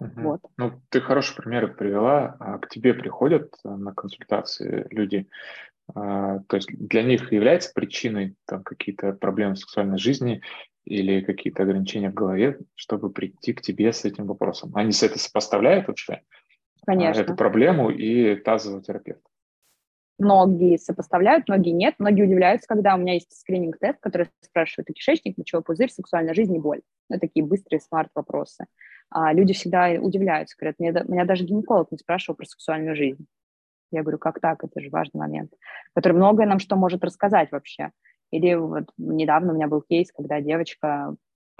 Угу. 0.00 0.20
Вот. 0.20 0.40
Ну, 0.56 0.80
ты 0.90 1.00
хороший 1.00 1.36
пример 1.36 1.74
привела. 1.74 2.36
А 2.38 2.58
к 2.58 2.68
тебе 2.68 2.94
приходят 2.94 3.54
э, 3.64 3.68
на 3.68 3.92
консультации 3.92 4.86
люди. 4.90 5.28
А, 5.94 6.40
то 6.40 6.56
есть 6.56 6.68
для 6.70 7.02
них 7.02 7.32
является 7.32 7.72
причиной 7.74 8.36
там 8.46 8.62
какие-то 8.62 9.12
проблемы 9.12 9.54
в 9.54 9.58
сексуальной 9.58 9.98
жизни 9.98 10.42
или 10.84 11.20
какие-то 11.20 11.62
ограничения 11.62 12.10
в 12.10 12.14
голове, 12.14 12.58
чтобы 12.74 13.10
прийти 13.10 13.52
к 13.52 13.62
тебе 13.62 13.92
с 13.92 14.04
этим 14.04 14.26
вопросом. 14.26 14.70
Они 14.74 14.92
с 14.92 15.02
это 15.02 15.18
сопоставляют 15.18 15.88
вообще? 15.88 16.22
А, 16.82 16.86
Конечно. 16.86 17.22
Эту 17.22 17.34
проблему 17.34 17.90
и 17.90 18.36
тазового 18.36 18.82
терапевта. 18.82 19.22
Многие 20.18 20.78
сопоставляют, 20.78 21.48
многие 21.48 21.70
нет. 21.70 21.94
Многие 21.98 22.22
удивляются, 22.22 22.66
когда 22.66 22.96
у 22.96 22.98
меня 22.98 23.14
есть 23.14 23.32
скрининг-тест, 23.38 24.00
который 24.00 24.28
спрашивает 24.40 24.88
кишечник, 24.88 25.38
мочевой 25.38 25.62
пузырь, 25.62 25.90
сексуальная 25.90 26.34
жизнь 26.34 26.54
и 26.56 26.58
боль. 26.58 26.82
Ну, 27.08 27.20
такие 27.20 27.44
быстрые 27.44 27.80
смарт-вопросы 27.80 28.66
а 29.10 29.32
люди 29.32 29.54
всегда 29.54 29.90
удивляются, 30.00 30.56
говорят, 30.58 30.78
меня, 30.78 31.04
меня 31.06 31.24
даже 31.24 31.44
гинеколог 31.44 31.90
не 31.90 31.98
спрашивал 31.98 32.36
про 32.36 32.46
сексуальную 32.46 32.96
жизнь. 32.96 33.26
Я 33.90 34.02
говорю, 34.02 34.18
как 34.18 34.40
так? 34.40 34.62
Это 34.64 34.80
же 34.80 34.90
важный 34.90 35.18
момент, 35.18 35.52
который 35.94 36.12
многое 36.12 36.46
нам 36.46 36.58
что 36.58 36.76
может 36.76 37.04
рассказать 37.04 37.50
вообще. 37.52 37.90
Или 38.30 38.54
вот 38.54 38.84
недавно 38.98 39.52
у 39.52 39.54
меня 39.56 39.68
был 39.68 39.80
кейс, 39.80 40.12
когда 40.12 40.40
девочка, 40.40 41.14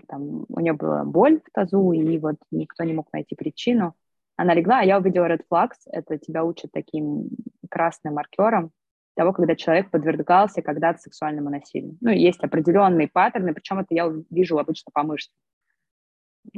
там, 0.07 0.45
у 0.49 0.61
нее 0.61 0.75
была 0.75 1.05
боль 1.05 1.41
в 1.41 1.51
тазу, 1.53 1.93
и 1.93 2.19
вот 2.19 2.37
никто 2.51 2.85
не 2.85 2.93
мог 2.93 3.11
найти 3.13 3.35
причину. 3.35 3.95
Она 4.37 4.55
легла, 4.55 4.81
а 4.81 4.85
я 4.85 4.99
увидела 4.99 5.27
Red 5.27 5.43
Flags, 5.51 5.79
это 5.87 6.19
тебя 6.19 6.45
учат 6.45 6.71
таким 6.73 7.31
красным 7.71 8.15
маркером 8.15 8.71
того, 9.17 9.33
когда 9.33 9.57
человек 9.57 9.91
подвергался 9.91 10.63
когда-то 10.63 11.01
сексуальному 11.01 11.51
насилию. 11.51 11.97
Ну, 12.01 12.11
есть 12.11 12.41
определенные 12.45 13.09
паттерны, 13.09 13.53
причем 13.53 13.81
это 13.81 13.89
я 13.91 14.13
вижу 14.31 14.59
обычно 14.59 14.93
по 14.93 15.03
мышцам 15.03 15.35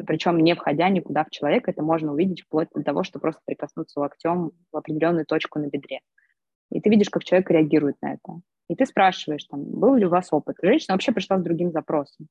причем 0.07 0.39
не 0.39 0.55
входя 0.55 0.89
никуда 0.89 1.25
в 1.25 1.31
человека, 1.31 1.71
это 1.71 1.83
можно 1.83 2.13
увидеть 2.13 2.43
вплоть 2.43 2.69
до 2.75 2.83
того, 2.83 3.03
что 3.03 3.19
просто 3.19 3.41
прикоснуться 3.45 4.01
локтем 4.01 4.53
в 4.73 4.77
определенную 4.77 5.27
точку 5.27 5.59
на 5.59 5.67
бедре. 5.67 6.01
И 6.71 6.81
ты 6.81 6.91
видишь, 6.91 7.11
как 7.11 7.25
человек 7.25 7.51
реагирует 7.51 7.97
на 8.01 8.15
это. 8.15 8.41
И 8.69 8.77
ты 8.77 8.87
спрашиваешь, 8.87 9.45
там, 9.45 9.65
был 9.65 9.97
ли 9.97 10.07
у 10.07 10.11
вас 10.11 10.33
опыт. 10.33 10.57
Женщина 10.63 10.95
вообще 10.95 11.13
пришла 11.13 11.39
с 11.39 11.43
другим 11.43 11.73
запросом. 11.73 12.29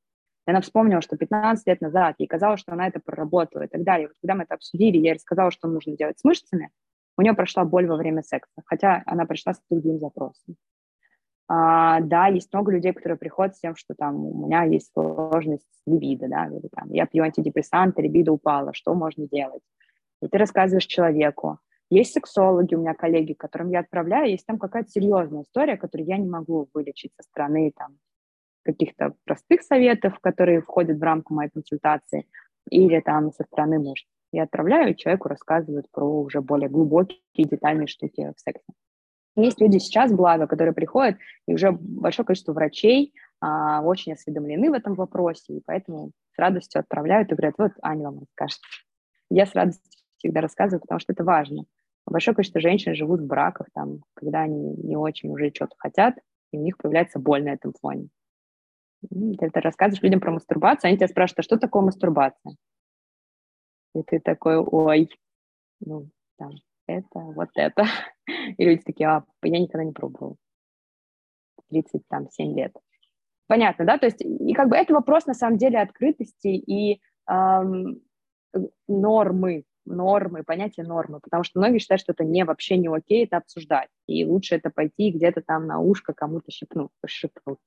И 0.48 0.52
она 0.52 0.62
вспомнила, 0.62 1.02
что 1.02 1.18
15 1.18 1.68
лет 1.68 1.82
назад 1.82 2.16
ей 2.18 2.28
казалось, 2.28 2.62
что 2.62 2.72
она 2.72 2.88
это 2.88 3.00
проработала 3.00 3.64
и 3.64 3.68
так 3.68 3.84
далее. 3.84 4.08
Вот 4.08 4.16
когда 4.22 4.36
мы 4.36 4.44
это 4.44 4.56
обсудили, 4.56 4.98
я 4.98 5.10
ей 5.10 5.14
рассказала, 5.16 5.52
что 5.52 5.68
нужно 5.68 5.98
делать 5.98 6.18
с 6.18 6.24
мышцами, 6.24 6.72
у 7.18 7.22
нее 7.22 7.34
прошла 7.34 7.66
боль 7.66 7.86
во 7.86 7.98
время 7.98 8.24
секса, 8.24 8.62
хотя 8.66 9.04
она 9.06 9.26
пришла 9.26 9.54
с 9.54 9.62
другим 9.70 10.00
запросом. 10.00 10.56
А, 11.52 12.00
да, 12.02 12.28
есть 12.28 12.54
много 12.54 12.72
людей, 12.72 12.94
которые 12.94 13.18
приходят 13.18 13.56
с 13.56 13.60
тем, 13.60 13.76
что 13.76 13.96
там 13.96 14.24
у 14.24 14.46
меня 14.46 14.64
есть 14.66 14.92
сложность 14.94 15.68
либидо, 15.88 16.28
да, 16.30 16.46
или 16.46 16.70
там 16.76 16.92
я 16.92 17.08
пью 17.08 17.24
антидепрессанты, 17.24 18.04
либидо 18.04 18.32
упала, 18.32 18.72
что 18.74 18.94
можно 18.94 19.28
делать? 19.28 19.64
И 20.22 20.28
ты 20.28 20.38
рассказываешь 20.38 20.86
человеку. 20.86 21.58
Есть 21.90 22.14
сексологи 22.14 22.76
у 22.76 22.82
меня 22.82 22.94
коллеги, 22.94 23.34
которым 23.34 23.72
я 23.72 23.80
отправляю, 23.80 24.30
есть 24.30 24.46
там 24.46 24.60
какая-то 24.60 24.92
серьезная 24.92 25.42
история, 25.42 25.76
которую 25.76 26.08
я 26.08 26.18
не 26.18 26.30
могу 26.30 26.70
вылечить 26.72 27.14
со 27.18 27.24
стороны 27.24 27.74
там 27.76 27.98
каких-то 28.64 29.16
простых 29.26 29.64
советов, 29.64 30.20
которые 30.20 30.62
входят 30.62 31.00
в 31.00 31.04
рамку 31.04 31.34
моей 31.34 31.50
консультации, 31.50 32.28
или 32.70 33.00
там 33.00 33.32
со 33.32 33.44
стороны 33.44 33.80
мужа. 33.80 34.06
Я 34.32 34.44
отправляю, 34.44 34.92
и 34.92 34.96
человеку 34.96 35.30
рассказывают 35.30 35.88
про 35.92 36.06
уже 36.06 36.42
более 36.42 36.70
глубокие 36.70 37.48
детальные 37.48 37.88
штуки 37.88 38.32
в 38.36 38.40
сексе. 38.40 38.72
Есть 39.42 39.62
люди 39.62 39.78
сейчас, 39.78 40.12
благо, 40.12 40.48
которые 40.48 40.74
приходят, 40.74 41.18
и 41.48 41.54
уже 41.54 41.72
большое 41.72 42.26
количество 42.26 42.54
врачей 42.54 43.14
а, 43.42 43.82
очень 43.82 44.14
осведомлены 44.14 44.70
в 44.70 44.74
этом 44.74 44.96
вопросе, 44.96 45.54
и 45.54 45.62
поэтому 45.66 46.12
с 46.36 46.40
радостью 46.40 46.80
отправляют 46.80 47.32
и 47.32 47.36
говорят, 47.36 47.56
вот 47.58 47.72
Аня 47.82 48.06
вам 48.06 48.20
расскажет. 48.20 48.60
Я 49.30 49.46
с 49.46 49.56
радостью 49.56 49.90
всегда 50.18 50.42
рассказываю, 50.42 50.82
потому 50.82 51.00
что 51.00 51.14
это 51.14 51.24
важно. 51.24 51.66
Большое 52.06 52.36
количество 52.36 52.60
женщин 52.60 52.96
живут 52.96 53.22
в 53.22 53.28
браках, 53.28 53.68
там, 53.74 54.02
когда 54.16 54.42
они 54.42 54.76
не 54.76 54.98
очень 54.98 55.30
уже 55.30 55.52
что-то 55.54 55.76
хотят, 55.78 56.16
и 56.52 56.58
у 56.58 56.62
них 56.62 56.78
появляется 56.78 57.20
боль 57.20 57.44
на 57.44 57.50
этом 57.50 57.74
фоне. 57.80 58.10
Ты 59.02 59.46
это 59.46 59.62
рассказываешь 59.62 60.02
людям 60.02 60.20
про 60.20 60.32
мастурбацию, 60.32 60.90
они 60.90 60.98
тебя 60.98 61.08
спрашивают, 61.08 61.40
а 61.40 61.44
что 61.44 61.58
такое 61.58 61.84
мастурбация? 61.84 62.56
И 63.96 64.04
ты 64.04 64.20
такой, 64.20 64.58
ой, 64.58 65.10
ну, 65.80 66.10
там, 66.38 66.52
это, 66.90 67.20
вот 67.20 67.50
это. 67.56 67.86
И 68.58 68.66
люди 68.66 68.82
такие, 68.84 69.10
а, 69.10 69.24
я 69.44 69.60
никогда 69.60 69.84
не 69.84 69.92
пробовал. 69.92 70.38
37 71.70 72.58
лет. 72.58 72.74
Понятно, 73.48 73.86
да? 73.86 73.98
То 73.98 74.06
есть, 74.06 74.22
и 74.22 74.54
как 74.54 74.70
бы 74.70 74.76
это 74.76 74.94
вопрос, 74.94 75.26
на 75.26 75.34
самом 75.34 75.58
деле, 75.58 75.80
открытости 75.80 76.48
и 76.48 77.02
эм, 77.28 78.02
нормы. 78.88 79.64
нормы, 79.86 80.44
понятие 80.44 80.86
нормы, 80.86 81.20
потому 81.20 81.44
что 81.44 81.60
многие 81.60 81.80
считают, 81.80 82.02
что 82.02 82.12
это 82.12 82.24
не 82.24 82.46
вообще 82.46 82.78
не 82.78 82.88
окей 82.88 83.26
это 83.26 83.38
обсуждать, 83.38 83.90
и 84.06 84.24
лучше 84.24 84.56
это 84.56 84.70
пойти 84.70 85.12
где-то 85.12 85.42
там 85.42 85.66
на 85.66 85.80
ушко 85.80 86.14
кому-то 86.14 86.52
шепнуть, 86.52 86.92
шепнуть. 87.08 87.58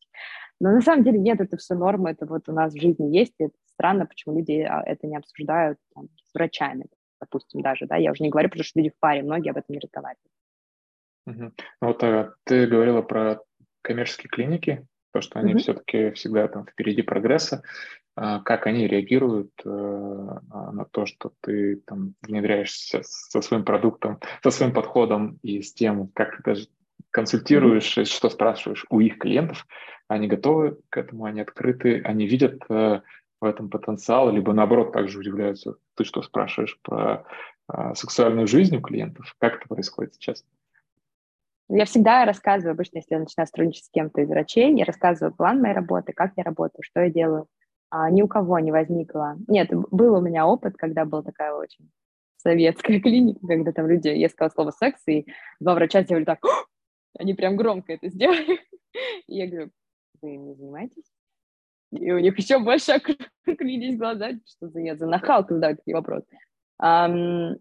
Но 0.61 0.71
на 0.71 0.81
самом 0.81 1.03
деле 1.03 1.19
нет, 1.19 1.41
это 1.41 1.57
все 1.57 1.75
нормы, 1.75 2.11
это 2.11 2.27
вот 2.27 2.49
у 2.49 2.53
нас 2.53 2.73
в 2.73 2.81
жизни 2.81 3.17
есть, 3.17 3.35
и 3.39 3.45
это 3.45 3.55
странно, 3.67 4.07
почему 4.07 4.39
люди 4.39 4.61
а, 4.61 4.83
это 4.87 5.09
не 5.09 5.17
обсуждают 5.17 5.79
там, 5.95 6.09
с 6.25 6.35
врачами, 6.35 6.87
допустим, 7.23 7.63
даже, 7.63 7.87
да, 7.87 7.97
я 7.97 8.13
уже 8.13 8.23
не 8.23 8.31
говорю, 8.31 8.49
потому 8.49 8.65
что 8.65 8.79
люди 8.79 8.91
в 8.91 8.99
паре, 8.99 9.23
многие 9.23 9.51
об 9.51 9.57
этом 9.57 9.73
не 9.73 9.79
разговаривают. 9.79 10.33
Угу. 11.27 11.53
Вот 11.81 12.03
а, 12.03 12.35
ты 12.45 12.67
говорила 12.67 13.01
про 13.01 13.41
коммерческие 13.83 14.29
клиники, 14.29 14.87
то, 15.13 15.21
что 15.21 15.39
они 15.39 15.55
mm-hmm. 15.55 15.59
все-таки 15.59 16.11
всегда 16.13 16.49
там 16.49 16.67
впереди 16.67 17.03
прогресса. 17.03 17.63
А, 18.17 18.41
как 18.41 18.67
они 18.67 18.87
реагируют 18.87 19.53
а, 19.65 19.69
на 19.69 20.85
то, 20.91 21.07
что 21.07 21.33
ты 21.41 21.77
там 21.87 22.15
внедряешься 22.23 23.03
со 23.05 23.41
своим 23.43 23.65
продуктом, 23.65 24.21
со 24.43 24.51
своим 24.51 24.73
подходом 24.73 25.39
и 25.43 25.63
с 25.63 25.73
тем, 25.73 26.09
как 26.09 26.37
ты 26.39 26.43
даже 26.43 26.67
консультируешь, 27.11 27.97
mm-hmm. 27.97 28.05
что 28.05 28.31
спрашиваешь 28.31 28.87
у 28.91 29.01
их 29.01 29.19
клиентов, 29.19 29.67
они 30.09 30.29
готовы 30.29 30.79
к 30.89 30.97
этому, 30.97 31.25
они 31.25 31.41
открыты, 31.41 32.01
они 32.05 32.27
видят 32.27 32.63
э, 32.69 33.03
в 33.43 33.45
этом 33.45 33.69
потенциал, 33.69 34.31
либо 34.31 34.53
наоборот 34.53 34.93
также 34.93 35.19
удивляются, 35.19 35.77
ты 35.97 36.05
что 36.05 36.23
спрашиваешь 36.23 36.79
про 36.83 37.27
а, 37.69 37.95
сексуальную 37.95 38.47
жизнь 38.47 38.77
у 38.77 38.81
клиентов, 38.81 39.35
как 39.39 39.57
это 39.57 39.69
происходит 39.69 40.15
сейчас? 40.15 40.45
Я 41.69 41.85
всегда 41.85 42.25
рассказываю, 42.25 42.73
обычно, 42.73 42.99
если 42.99 43.15
я 43.15 43.21
начинаю 43.21 43.47
сотрудничать 43.47 43.85
с 43.87 43.91
кем-то 43.91 44.21
из 44.21 44.29
врачей, 44.29 44.75
я 44.77 44.85
рассказываю 44.85 45.35
план 45.35 45.61
моей 45.61 45.75
работы, 45.75 46.13
как 46.13 46.33
я 46.37 46.45
работаю, 46.45 46.83
что 46.83 47.01
я 47.01 47.11
делаю 47.11 47.49
а, 47.91 48.11
ни 48.11 48.23
у 48.23 48.29
кого 48.29 48.59
не 48.59 48.73
возникло. 48.73 49.37
Нет, 49.49 49.71
был 49.91 50.15
у 50.15 50.21
меня 50.21 50.47
опыт, 50.47 50.77
когда 50.77 51.05
была 51.05 51.23
такая 51.23 51.53
очень 51.53 51.91
советская 52.37 53.01
клиника, 53.03 53.47
когда 53.47 53.73
там 53.73 53.87
люди, 53.87 54.09
я 54.09 54.29
сказала 54.29 54.51
слово 54.51 54.71
секс, 54.71 55.03
и 55.07 55.27
два 55.61 55.75
врача 55.75 56.03
сделали 56.03 56.25
так, 56.25 56.41
они 57.19 57.35
прям 57.35 57.57
громко 57.57 57.93
это 57.93 58.09
сделали. 58.09 58.61
И 59.27 59.37
я 59.37 59.47
говорю, 59.47 59.71
вы 60.21 60.37
не 60.37 60.55
занимаетесь? 60.55 61.05
И 61.93 62.11
у 62.11 62.19
них 62.19 62.37
еще 62.39 62.59
больше 62.59 62.93
округлились 62.93 63.99
глаза, 63.99 64.31
что 64.47 64.69
за 64.69 64.81
я 64.81 64.97
за 64.97 65.07
нахалку 65.07 65.55
задаю 65.55 65.77
такие 65.77 65.95
вопросы. 65.95 66.27
Um, 66.83 67.57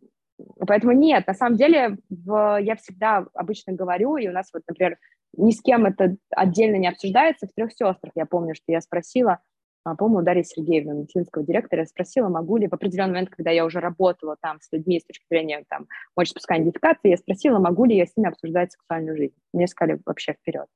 поэтому 0.65 0.93
нет, 0.93 1.27
на 1.27 1.33
самом 1.33 1.57
деле 1.57 1.97
в, 2.09 2.59
я 2.61 2.75
всегда 2.75 3.27
обычно 3.33 3.73
говорю, 3.73 4.17
и 4.17 4.27
у 4.27 4.31
нас 4.31 4.49
вот, 4.53 4.63
например, 4.67 4.97
ни 5.37 5.51
с 5.51 5.61
кем 5.61 5.85
это 5.85 6.15
отдельно 6.31 6.77
не 6.77 6.87
обсуждается, 6.87 7.47
в 7.47 7.53
трех 7.53 7.71
сестрах 7.71 8.11
я 8.15 8.25
помню, 8.25 8.55
что 8.55 8.71
я 8.71 8.81
спросила, 8.81 9.39
а, 9.83 9.95
по-моему, 9.95 10.23
Дарья 10.23 10.43
Сергеевна, 10.43 10.93
медицинского 10.93 11.43
директора, 11.43 11.81
я 11.81 11.87
спросила, 11.87 12.29
могу 12.29 12.57
ли 12.57 12.67
в 12.67 12.73
определенный 12.73 13.13
момент, 13.13 13.29
когда 13.31 13.51
я 13.51 13.65
уже 13.65 13.79
работала 13.79 14.37
там 14.39 14.59
с 14.61 14.71
людьми 14.71 14.99
с 14.99 15.05
точки 15.05 15.25
зрения 15.29 15.63
там, 15.69 15.87
мочеспускания 16.15 16.63
идентификации, 16.63 17.09
я 17.09 17.17
спросила, 17.17 17.59
могу 17.59 17.85
ли 17.85 17.95
я 17.95 18.05
с 18.05 18.15
ними 18.15 18.29
обсуждать 18.29 18.71
сексуальную 18.71 19.17
жизнь. 19.17 19.35
Мне 19.53 19.67
сказали 19.67 19.99
вообще 20.05 20.33
вперед. 20.33 20.67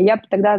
И 0.00 0.04
я 0.04 0.16
тогда 0.16 0.58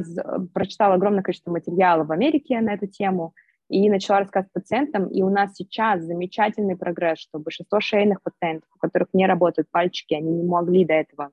прочитала 0.53 0.93
огромное 0.93 1.23
количество 1.23 1.49
материалов 1.49 2.09
в 2.09 2.11
Америке 2.11 2.61
на 2.61 2.75
эту 2.75 2.85
тему 2.85 3.33
и 3.69 3.89
начала 3.89 4.19
рассказывать 4.19 4.53
пациентам, 4.53 5.07
и 5.07 5.23
у 5.23 5.31
нас 5.31 5.55
сейчас 5.55 6.03
замечательный 6.03 6.77
прогресс, 6.77 7.17
что 7.17 7.39
большинство 7.39 7.79
шейных 7.79 8.21
пациентов, 8.21 8.69
у 8.75 8.77
которых 8.77 9.07
не 9.13 9.25
работают 9.25 9.67
пальчики, 9.71 10.13
они 10.13 10.31
не 10.31 10.43
могли 10.43 10.85
до 10.85 10.93
этого 10.93 11.31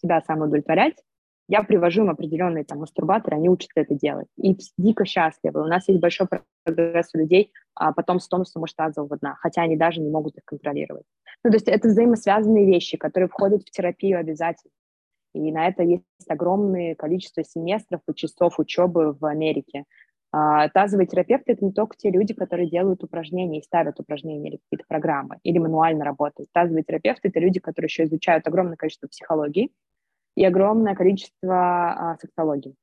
себя 0.00 0.22
самоудовлетворять, 0.22 1.02
я 1.48 1.62
привожу 1.62 2.04
им 2.04 2.08
определенные 2.08 2.64
там 2.64 2.78
мастурбаторы, 2.78 3.36
они 3.36 3.50
учатся 3.50 3.80
это 3.80 3.94
делать. 3.94 4.28
И 4.38 4.56
дико 4.78 5.04
счастливы. 5.04 5.60
У 5.60 5.66
нас 5.66 5.88
есть 5.88 6.00
большой 6.00 6.28
прогресс 6.64 7.10
у 7.14 7.18
людей 7.18 7.52
а 7.74 7.92
потом 7.92 8.20
с 8.20 8.28
тонусом 8.28 8.62
мышц 8.62 8.74
тазового 8.74 9.18
дна, 9.18 9.36
хотя 9.40 9.62
они 9.62 9.76
даже 9.76 10.00
не 10.00 10.08
могут 10.08 10.38
их 10.38 10.44
контролировать. 10.46 11.04
Ну, 11.44 11.50
то 11.50 11.56
есть 11.56 11.68
это 11.68 11.88
взаимосвязанные 11.88 12.66
вещи, 12.66 12.96
которые 12.96 13.28
входят 13.28 13.62
в 13.62 13.70
терапию 13.70 14.18
обязательно. 14.18 14.72
И 15.34 15.52
на 15.52 15.68
это 15.68 15.82
есть 15.82 16.04
огромное 16.28 16.94
количество 16.94 17.44
семестров 17.44 18.00
и 18.08 18.14
часов 18.14 18.58
учебы 18.58 19.12
в 19.12 19.24
Америке. 19.24 19.84
А, 20.30 20.68
тазовые 20.70 21.06
терапевты– 21.06 21.52
это 21.52 21.64
не 21.64 21.72
только 21.72 21.96
те 21.96 22.10
люди, 22.10 22.32
которые 22.32 22.68
делают 22.68 23.04
упражнения 23.04 23.60
и 23.60 23.64
ставят 23.64 24.00
упражнения 24.00 24.48
или 24.48 24.56
какие-то 24.56 24.84
программы, 24.88 25.38
или 25.42 25.58
мануально 25.58 26.04
работают. 26.04 26.50
Тазовые 26.52 26.84
терапевты– 26.84 27.28
это 27.28 27.38
люди, 27.38 27.60
которые 27.60 27.88
еще 27.88 28.04
изучают 28.04 28.46
огромное 28.46 28.76
количество 28.76 29.08
психологии, 29.08 29.70
и 30.34 30.44
огромное 30.44 30.94
количество 30.94 32.12
а, 32.12 32.16
сексологии, 32.18 32.74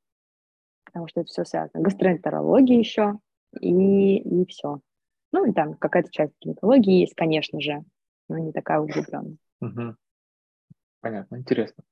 потому 0.86 1.08
что 1.08 1.22
это 1.22 1.30
все 1.30 1.44
связано. 1.44 1.84
Гастроэнтерология 1.84 2.78
еще 2.78 3.16
и, 3.60 4.18
и 4.18 4.46
все. 4.46 4.80
Ну, 5.32 5.46
и 5.50 5.54
там 5.54 5.74
какая-то 5.76 6.12
часть 6.12 6.34
гинекологии 6.42 7.02
есть, 7.02 7.16
конечно 7.16 7.60
же, 7.60 7.84
но 8.28 8.38
не 8.38 8.52
такая 8.52 8.80
углубленная. 8.80 9.38
Понятно, 11.02 11.38
интересно. 11.38 11.84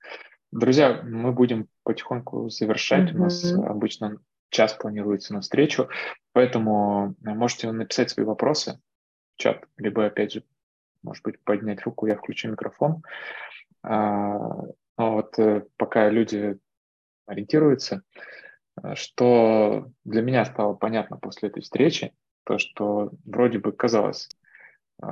Друзья, 0.57 1.03
мы 1.03 1.33
будем 1.33 1.67
потихоньку 1.83 2.49
завершать. 2.49 3.11
Mm-hmm. 3.11 3.15
У 3.15 3.19
нас 3.19 3.53
обычно 3.53 4.17
час 4.49 4.73
планируется 4.73 5.35
на 5.35 5.41
встречу, 5.41 5.87
поэтому 6.33 7.13
можете 7.21 7.71
написать 7.71 8.09
свои 8.09 8.25
вопросы 8.25 8.79
в 9.35 9.39
чат, 9.39 9.63
либо, 9.77 10.07
опять 10.07 10.33
же, 10.33 10.43
может 11.03 11.23
быть, 11.23 11.39
поднять 11.43 11.83
руку, 11.83 12.07
я 12.07 12.15
включу 12.15 12.49
микрофон. 12.49 13.03
А, 13.83 14.39
но 14.97 15.13
вот 15.13 15.37
э, 15.37 15.63
пока 15.77 16.09
люди 16.09 16.57
ориентируются, 17.27 18.01
э, 18.81 18.95
что 18.95 19.91
для 20.05 20.23
меня 20.23 20.43
стало 20.43 20.73
понятно 20.73 21.17
после 21.17 21.49
этой 21.49 21.61
встречи, 21.61 22.13
то, 22.45 22.57
что 22.57 23.11
вроде 23.25 23.59
бы 23.59 23.73
казалось 23.73 24.27
э, 25.03 25.07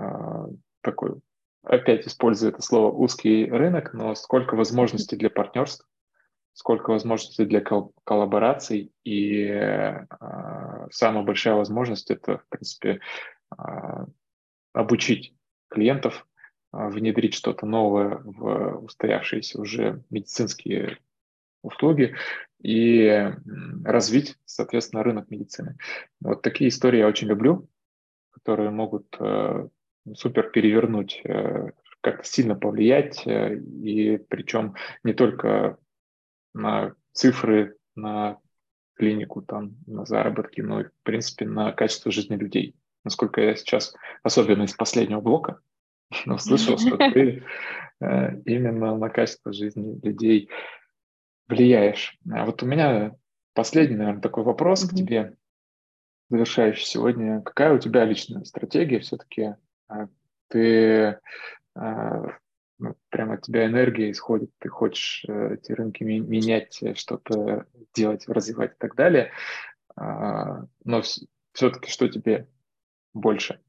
такой, 0.81 1.19
опять 1.65 2.07
использую 2.07 2.51
это 2.51 2.61
слово, 2.61 2.91
узкий 2.91 3.45
рынок, 3.45 3.93
но 3.93 4.15
сколько 4.15 4.55
возможностей 4.55 5.15
для 5.15 5.29
партнерств, 5.29 5.87
сколько 6.53 6.91
возможностей 6.91 7.45
для 7.45 7.61
кол- 7.61 7.93
коллабораций, 8.03 8.91
и 9.03 9.43
э, 9.43 10.05
самая 10.91 11.23
большая 11.23 11.55
возможность 11.55 12.11
это, 12.11 12.39
в 12.39 12.47
принципе, 12.49 13.01
э, 13.57 13.61
обучить 14.73 15.33
клиентов 15.69 16.27
а, 16.71 16.89
внедрить 16.89 17.33
что-то 17.33 17.65
новое 17.65 18.19
в 18.23 18.83
устоявшиеся 18.83 19.61
уже 19.61 20.03
медицинские 20.09 20.99
услуги 21.61 22.15
и 22.61 23.31
развить, 23.83 24.37
соответственно, 24.45 25.03
рынок 25.03 25.29
медицины. 25.29 25.77
Вот 26.19 26.41
такие 26.41 26.67
истории 26.67 26.99
я 26.99 27.07
очень 27.07 27.27
люблю, 27.27 27.69
которые 28.31 28.69
могут 28.71 29.07
э, 29.19 29.69
супер 30.13 30.49
перевернуть, 30.51 31.21
э, 31.23 31.71
как-то 32.01 32.23
сильно 32.23 32.55
повлиять, 32.55 33.25
э, 33.25 33.55
и 33.55 34.17
причем 34.17 34.75
не 35.03 35.13
только 35.13 35.77
на 36.53 36.93
цифры, 37.13 37.75
на 37.95 38.39
клинику, 38.95 39.41
там, 39.41 39.75
на 39.87 40.05
заработки, 40.05 40.61
но 40.61 40.81
и, 40.81 40.83
в 40.85 40.91
принципе, 41.03 41.45
на 41.45 41.71
качество 41.71 42.11
жизни 42.11 42.35
людей. 42.35 42.75
Насколько 43.03 43.41
я 43.41 43.55
сейчас, 43.55 43.93
особенно 44.23 44.63
из 44.63 44.73
последнего 44.73 45.21
блока, 45.21 45.59
но 46.25 46.37
слышал, 46.37 46.77
что 46.77 46.97
ты 46.97 47.43
э, 47.99 48.41
именно 48.45 48.95
на 48.95 49.09
качество 49.09 49.51
жизни 49.51 49.99
людей 50.03 50.49
влияешь. 51.47 52.17
А 52.31 52.45
вот 52.45 52.63
у 52.63 52.65
меня 52.65 53.15
последний, 53.53 53.97
наверное, 53.97 54.21
такой 54.21 54.43
вопрос 54.43 54.87
к 54.87 54.93
тебе, 54.93 55.35
завершающий 56.29 56.85
сегодня. 56.85 57.41
Какая 57.41 57.73
у 57.73 57.79
тебя 57.79 58.05
личная 58.05 58.43
стратегия? 58.43 58.99
Все-таки 58.99 59.55
ты 60.47 61.19
а, 61.75 62.37
ну, 62.79 62.95
прямо 63.09 63.35
от 63.35 63.43
тебя 63.43 63.65
энергия 63.65 64.11
исходит, 64.11 64.51
ты 64.59 64.69
хочешь 64.69 65.25
э, 65.27 65.55
эти 65.55 65.71
рынки 65.71 66.03
менять, 66.03 66.81
что-то 66.97 67.65
делать, 67.93 68.27
развивать 68.27 68.73
и 68.73 68.77
так 68.77 68.95
далее. 68.95 69.31
Но 69.97 71.01
все-таки 71.53 71.89
что 71.89 72.09
тебе 72.09 72.49
больше? 73.13 73.61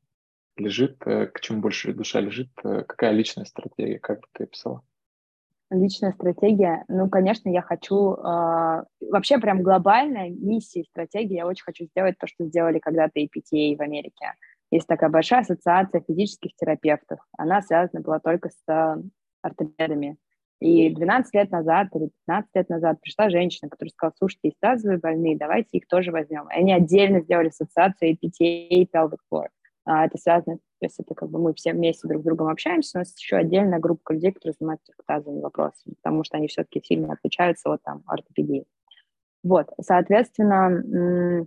лежит, 0.57 0.97
э, 1.07 1.27
к 1.27 1.41
чему 1.41 1.61
больше 1.61 1.93
душа 1.93 2.21
лежит, 2.21 2.51
э, 2.65 2.83
какая 2.83 3.13
личная 3.13 3.45
стратегия, 3.45 3.99
как 3.99 4.21
бы 4.21 4.27
ты 4.33 4.45
описала? 4.45 4.83
Личная 5.71 6.13
стратегия, 6.13 6.85
ну, 6.89 7.09
конечно, 7.09 7.49
я 7.49 7.61
хочу 7.61 8.15
э, 8.15 8.85
вообще 9.01 9.39
прям 9.39 9.63
глобальная 9.63 10.31
миссия, 10.31 10.85
стратегия. 10.85 11.39
Я 11.39 11.47
очень 11.47 11.65
хочу 11.65 11.87
сделать 11.87 12.17
то, 12.19 12.27
что 12.29 12.45
сделали 12.45 12.79
когда-то 12.79 13.19
EPTA 13.21 13.77
в 13.77 13.81
Америке. 13.81 14.35
Есть 14.71 14.87
такая 14.87 15.11
большая 15.11 15.41
ассоциация 15.41 16.03
физических 16.07 16.55
терапевтов. 16.57 17.21
Она 17.39 17.63
связана 17.63 18.01
была 18.01 18.19
только 18.19 18.51
с 18.51 18.63
э, 18.69 18.97
ортопедами. 19.43 20.17
И 20.59 20.89
12 20.91 21.35
лет 21.35 21.51
назад 21.51 21.89
или 21.95 22.11
15 22.27 22.51
лет 22.55 22.69
назад 22.71 23.01
пришла 23.01 23.29
женщина, 23.29 23.69
которая 23.69 23.91
сказала, 23.91 24.15
слушайте, 24.19 24.49
есть 24.49 24.57
тазовые 24.59 24.99
больные, 24.99 25.37
давайте 25.37 25.77
их 25.79 25.87
тоже 25.87 26.11
возьмем. 26.11 26.49
И 26.49 26.55
они 26.55 26.73
отдельно 26.73 27.21
сделали 27.21 27.49
ассоциацию 27.49 28.13
EPTA 28.13 28.69
и 28.69 28.89
Pelvic 28.91 29.19
Floor. 29.31 29.49
А, 29.85 30.07
это 30.07 30.19
связано, 30.19 30.57
то 30.57 30.63
есть 30.81 30.99
это 30.99 31.15
как 31.15 31.31
бы 31.31 31.39
мы 31.39 31.55
все 31.55 31.73
вместе 31.73 32.09
друг 32.09 32.23
с 32.23 32.25
другом 32.25 32.49
общаемся, 32.49 32.99
у 32.99 33.01
нас 33.01 33.17
еще 33.17 33.37
отдельная 33.37 33.79
группа 33.79 34.13
людей, 34.13 34.33
которые 34.33 34.55
занимаются 34.59 34.93
тазовыми 35.07 35.43
вопросами, 35.43 35.95
потому 36.03 36.25
что 36.25 36.39
они 36.39 36.49
все-таки 36.49 36.83
сильно 36.83 37.13
отличаются 37.13 37.71
от 37.71 37.83
там 37.83 38.03
ортопедии. 38.07 38.65
Вот, 39.45 39.71
соответственно, 39.81 41.47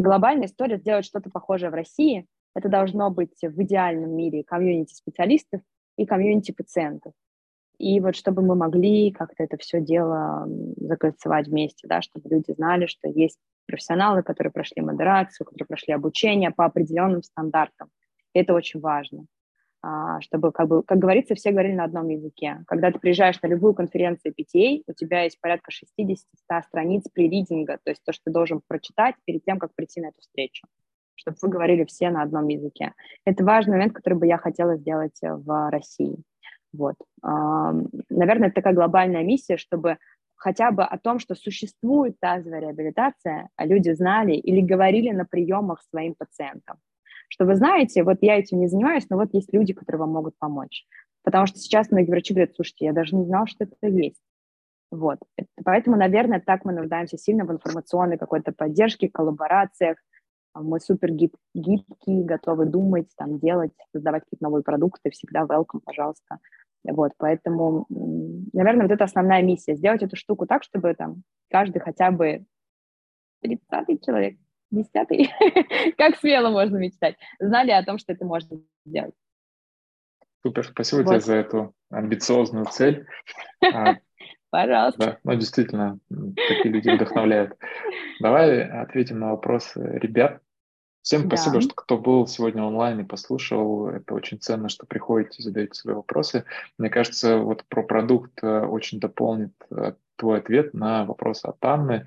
глобальная 0.00 0.46
история 0.46 0.78
сделать 0.78 1.04
что-то 1.04 1.30
похожее 1.30 1.70
в 1.70 1.74
России, 1.74 2.26
это 2.54 2.68
должно 2.68 3.10
быть 3.10 3.36
в 3.42 3.62
идеальном 3.62 4.14
мире 4.14 4.44
комьюнити 4.44 4.94
специалистов 4.94 5.60
и 5.96 6.06
комьюнити 6.06 6.52
пациентов. 6.52 7.12
И 7.78 7.98
вот 8.00 8.14
чтобы 8.14 8.42
мы 8.42 8.54
могли 8.54 9.10
как-то 9.10 9.42
это 9.42 9.56
все 9.56 9.80
дело 9.80 10.48
закольцевать 10.76 11.48
вместе, 11.48 11.88
да, 11.88 12.02
чтобы 12.02 12.28
люди 12.28 12.52
знали, 12.52 12.86
что 12.86 13.08
есть 13.08 13.38
профессионалы, 13.66 14.22
которые 14.22 14.52
прошли 14.52 14.82
модерацию, 14.82 15.46
которые 15.46 15.66
прошли 15.66 15.92
обучение 15.92 16.50
по 16.50 16.64
определенным 16.64 17.22
стандартам. 17.22 17.88
Это 18.32 18.54
очень 18.54 18.80
важно, 18.80 19.26
чтобы, 20.20 20.52
как, 20.52 20.68
бы, 20.68 20.82
как 20.82 20.98
говорится, 20.98 21.34
все 21.34 21.50
говорили 21.50 21.74
на 21.74 21.84
одном 21.84 22.08
языке. 22.08 22.64
Когда 22.66 22.90
ты 22.90 22.98
приезжаешь 22.98 23.40
на 23.42 23.48
любую 23.48 23.74
конференцию 23.74 24.32
PTA, 24.32 24.82
у 24.86 24.92
тебя 24.92 25.22
есть 25.22 25.40
порядка 25.40 25.70
60-100 25.70 26.62
страниц 26.66 27.04
преридинга, 27.12 27.78
то 27.82 27.90
есть 27.90 28.02
то, 28.04 28.12
что 28.12 28.22
ты 28.24 28.30
должен 28.32 28.62
прочитать 28.66 29.16
перед 29.24 29.44
тем, 29.44 29.58
как 29.58 29.74
прийти 29.74 30.00
на 30.00 30.06
эту 30.06 30.20
встречу 30.20 30.66
чтобы 31.16 31.36
вы 31.42 31.48
говорили 31.48 31.84
все 31.84 32.10
на 32.10 32.22
одном 32.22 32.48
языке. 32.48 32.92
Это 33.24 33.44
важный 33.44 33.74
момент, 33.74 33.94
который 33.94 34.18
бы 34.18 34.26
я 34.26 34.36
хотела 34.36 34.76
сделать 34.76 35.18
в 35.22 35.70
России. 35.70 36.18
Вот. 36.72 36.96
Наверное, 37.22 38.48
это 38.48 38.56
такая 38.56 38.74
глобальная 38.74 39.22
миссия, 39.22 39.56
чтобы 39.56 39.98
хотя 40.34 40.70
бы 40.70 40.82
о 40.82 40.98
том, 40.98 41.18
что 41.18 41.34
существует 41.34 42.18
тазовая 42.20 42.60
реабилитация, 42.60 43.48
а 43.56 43.64
люди 43.64 43.90
знали 43.92 44.32
или 44.32 44.60
говорили 44.60 45.10
на 45.10 45.24
приемах 45.24 45.82
своим 45.88 46.14
пациентам. 46.14 46.76
Что 47.34 47.46
вы 47.46 47.56
знаете, 47.56 48.04
вот 48.04 48.18
я 48.20 48.38
этим 48.38 48.60
не 48.60 48.68
занимаюсь, 48.68 49.10
но 49.10 49.16
вот 49.16 49.30
есть 49.32 49.52
люди, 49.52 49.72
которые 49.72 49.98
вам 49.98 50.10
могут 50.10 50.38
помочь. 50.38 50.86
Потому 51.24 51.46
что 51.46 51.58
сейчас 51.58 51.90
многие 51.90 52.10
врачи 52.10 52.32
говорят, 52.32 52.54
слушайте, 52.54 52.84
я 52.84 52.92
даже 52.92 53.16
не 53.16 53.24
знал, 53.24 53.48
что 53.48 53.64
это 53.64 53.88
есть. 53.88 54.22
Вот. 54.92 55.18
Поэтому, 55.64 55.96
наверное, 55.96 56.38
так 56.38 56.64
мы 56.64 56.72
нуждаемся 56.72 57.18
сильно 57.18 57.44
в 57.44 57.50
информационной 57.50 58.18
какой-то 58.18 58.52
поддержке, 58.52 59.08
коллаборациях. 59.08 59.98
Мы 60.54 60.78
супер 60.78 61.10
гиб- 61.10 61.34
гибкие, 61.54 62.24
готовы 62.24 62.66
думать, 62.66 63.08
там, 63.16 63.40
делать, 63.40 63.72
создавать 63.92 64.22
какие-то 64.22 64.44
новые 64.44 64.62
продукты. 64.62 65.10
Всегда 65.10 65.40
welcome, 65.42 65.80
пожалуйста. 65.84 66.38
Вот, 66.84 67.14
поэтому, 67.16 67.86
наверное, 68.52 68.86
вот 68.86 68.92
это 68.92 69.02
основная 69.02 69.42
миссия, 69.42 69.74
сделать 69.74 70.04
эту 70.04 70.14
штуку 70.14 70.46
так, 70.46 70.62
чтобы 70.62 70.94
там 70.94 71.24
каждый 71.50 71.80
хотя 71.80 72.12
бы 72.12 72.44
30 73.40 74.04
человек, 74.04 74.38
10 74.70 74.92
как 75.96 76.16
смело 76.18 76.50
можно 76.50 76.76
мечтать, 76.76 77.16
знали 77.38 77.70
о 77.70 77.84
том, 77.84 77.98
что 77.98 78.12
это 78.12 78.24
можно 78.24 78.60
сделать. 78.84 79.14
Супер, 80.42 80.64
спасибо 80.64 81.02
вот. 81.02 81.10
тебе 81.10 81.20
за 81.20 81.36
эту 81.36 81.74
амбициозную 81.90 82.66
цель. 82.66 83.06
А, 83.62 83.96
Пожалуйста. 84.50 84.98
Да, 85.00 85.18
ну 85.24 85.34
действительно, 85.34 85.98
такие 86.08 86.72
люди 86.72 86.88
вдохновляют. 86.88 87.58
Давай 88.20 88.62
ответим 88.62 89.18
на 89.18 89.30
вопросы 89.30 89.80
ребят. 90.00 90.40
Всем 91.02 91.28
да. 91.28 91.36
спасибо, 91.36 91.60
что 91.60 91.74
кто 91.74 91.98
был 91.98 92.26
сегодня 92.28 92.62
онлайн 92.62 93.00
и 93.00 93.04
послушал. 93.04 93.88
Это 93.88 94.14
очень 94.14 94.38
ценно, 94.38 94.68
что 94.68 94.86
приходите, 94.86 95.42
задаете 95.42 95.74
свои 95.74 95.96
вопросы. 95.96 96.44
Мне 96.78 96.88
кажется, 96.88 97.38
вот 97.38 97.64
про 97.64 97.82
продукт 97.82 98.32
э, 98.44 98.60
очень 98.60 99.00
дополнит 99.00 99.52
э, 99.70 99.94
твой 100.14 100.38
ответ 100.38 100.72
на 100.72 101.04
вопрос 101.04 101.44
от 101.44 101.56
Анны. 101.64 102.06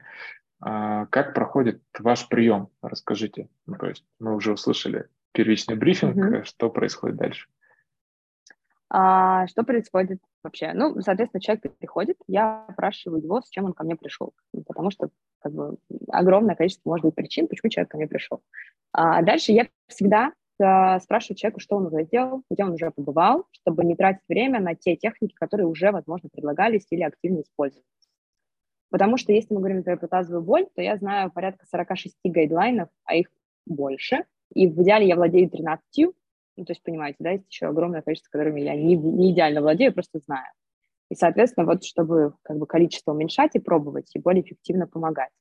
А, 0.59 1.05
как 1.07 1.33
проходит 1.33 1.81
ваш 1.99 2.27
прием? 2.27 2.69
Расскажите. 2.81 3.49
Ну, 3.65 3.77
то 3.77 3.87
есть 3.87 4.05
мы 4.19 4.35
уже 4.35 4.53
услышали 4.53 5.07
первичный 5.31 5.75
брифинг. 5.75 6.15
Mm-hmm. 6.17 6.43
Что 6.45 6.69
происходит 6.69 7.17
дальше? 7.17 7.47
А, 8.89 9.47
что 9.47 9.63
происходит 9.63 10.19
вообще? 10.43 10.71
Ну, 10.73 10.99
соответственно, 11.01 11.41
человек 11.41 11.77
приходит, 11.77 12.17
я 12.27 12.65
опрашиваю 12.67 13.21
его, 13.21 13.41
с 13.41 13.49
чем 13.49 13.65
он 13.65 13.73
ко 13.73 13.83
мне 13.83 13.95
пришел. 13.95 14.33
Потому 14.65 14.91
что 14.91 15.09
как 15.39 15.53
бы, 15.53 15.77
огромное 16.07 16.55
количество, 16.55 16.89
может 16.89 17.05
быть, 17.05 17.15
причин, 17.15 17.47
почему 17.47 17.69
человек 17.69 17.91
ко 17.91 17.97
мне 17.97 18.07
пришел. 18.07 18.41
А 18.93 19.21
дальше 19.21 19.51
я 19.51 19.67
всегда 19.87 20.31
э, 20.59 20.99
спрашиваю 20.99 21.37
человека, 21.37 21.59
что 21.59 21.75
он 21.75 21.87
уже 21.87 22.05
сделал, 22.05 22.43
где 22.49 22.63
он 22.63 22.71
уже 22.71 22.91
побывал, 22.91 23.45
чтобы 23.51 23.83
не 23.83 23.95
тратить 23.95 24.23
время 24.27 24.59
на 24.59 24.73
те 24.73 24.95
техники, 24.95 25.35
которые 25.35 25.67
уже, 25.67 25.91
возможно, 25.91 26.29
предлагались 26.31 26.87
или 26.89 27.03
активно 27.03 27.41
используются. 27.41 27.91
Потому 28.89 29.17
что 29.17 29.33
если 29.33 29.53
мы 29.53 29.59
говорим 29.59 29.83
про 29.83 29.97
протазовую 29.97 30.43
боль, 30.43 30.67
то 30.75 30.81
я 30.81 30.97
знаю 30.97 31.31
порядка 31.31 31.65
46 31.69 32.15
гайдлайнов, 32.23 32.89
а 33.03 33.15
их 33.15 33.27
больше. 33.65 34.25
И 34.53 34.67
в 34.67 34.81
идеале 34.83 35.07
я 35.07 35.15
владею 35.15 35.49
13, 35.49 36.07
ну, 36.57 36.65
то 36.65 36.71
есть, 36.71 36.81
понимаете, 36.81 37.17
да, 37.19 37.31
есть 37.31 37.45
еще 37.49 37.67
огромное 37.67 38.01
количество, 38.01 38.31
которыми 38.31 38.61
я 38.61 38.75
не, 38.75 38.95
не 38.95 39.31
идеально 39.31 39.61
владею, 39.61 39.93
просто 39.93 40.19
знаю. 40.19 40.47
И, 41.09 41.15
соответственно, 41.15 41.65
вот 41.65 41.83
чтобы 41.83 42.33
как 42.41 42.57
бы 42.57 42.65
количество 42.65 43.11
уменьшать 43.11 43.55
и 43.55 43.59
пробовать, 43.59 44.09
и 44.15 44.19
более 44.19 44.43
эффективно 44.43 44.87
помогать. 44.87 45.31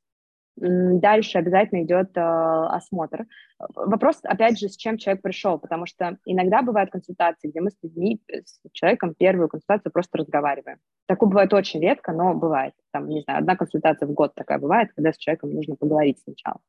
Дальше 0.57 1.39
обязательно 1.39 1.83
идет 1.83 2.17
э, 2.17 2.21
осмотр. 2.21 3.27
Вопрос, 3.75 4.21
опять 4.23 4.59
же, 4.59 4.69
с 4.71 4.77
чем 4.77 4.97
человек 4.97 5.23
пришел, 5.23 5.59
потому 5.59 5.85
что 5.85 6.17
иногда 6.25 6.63
бывают 6.63 6.91
консультации, 6.91 7.49
где 7.49 7.61
мы 7.61 7.71
с 7.71 7.77
людьми, 7.83 8.23
с 8.29 8.61
человеком 8.73 9.15
первую 9.15 9.49
консультацию 9.49 9.93
просто 9.93 10.17
разговариваем. 10.17 10.79
Такое 11.07 11.29
бывает 11.29 11.53
очень 11.53 11.81
редко, 11.81 12.13
но 12.13 12.35
бывает. 12.35 12.73
Там, 12.91 13.09
не 13.09 13.21
знаю, 13.21 13.41
одна 13.41 13.55
консультация 13.57 14.07
в 14.07 14.13
год 14.13 14.35
такая 14.35 14.59
бывает, 14.59 14.91
когда 14.95 15.13
с 15.13 15.19
человеком 15.19 15.53
нужно 15.53 15.77
поговорить 15.77 16.21
сначала. 16.21 16.61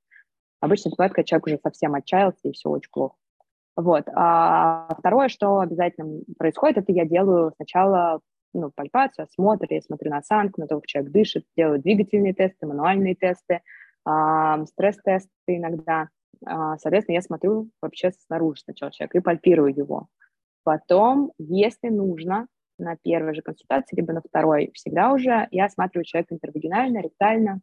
Обычно 0.60 0.92
бывает, 0.92 1.14
когда 1.14 1.26
человек 1.26 1.48
уже 1.48 1.60
совсем 1.64 1.96
отчаялся, 1.96 2.40
и 2.44 2.52
все 2.52 2.70
очень 2.70 2.92
плохо. 2.92 3.16
Вот. 3.78 4.06
А 4.16 4.96
второе, 5.00 5.30
что 5.30 5.60
обязательно 5.60 6.22
происходит, 6.38 6.80
это 6.80 6.92
я 6.92 7.06
делаю 7.06 7.54
сначала 7.56 8.20
ну, 8.54 8.72
пальпацию, 8.74 9.24
осмотр, 9.24 9.68
я 9.70 9.82
смотрю 9.82 10.12
на 10.12 10.18
осанку, 10.18 10.62
на 10.62 10.68
то, 10.68 10.76
как 10.76 10.88
человек 10.88 11.12
дышит, 11.12 11.46
делаю 11.56 11.82
двигательные 11.82 12.34
тесты, 12.34 12.66
мануальные 12.66 13.16
тесты, 13.16 13.62
стресс-тесты 14.04 15.30
иногда. 15.48 16.10
Э, 16.46 16.76
соответственно, 16.80 17.16
я 17.16 17.22
смотрю 17.22 17.70
вообще 17.82 18.12
снаружи 18.12 18.62
сначала 18.62 18.92
человека 18.92 19.18
и 19.18 19.22
пальпирую 19.22 19.76
его. 19.76 20.08
Потом, 20.64 21.32
если 21.38 21.90
нужно, 21.90 22.48
на 22.80 22.96
первой 22.96 23.34
же 23.34 23.42
консультации, 23.42 23.96
либо 23.96 24.14
на 24.14 24.22
второй, 24.22 24.72
всегда 24.74 25.12
уже 25.12 25.48
я 25.52 25.66
осматриваю 25.66 26.06
человека 26.06 26.36
интервагинально, 26.36 27.00
ректально, 27.00 27.62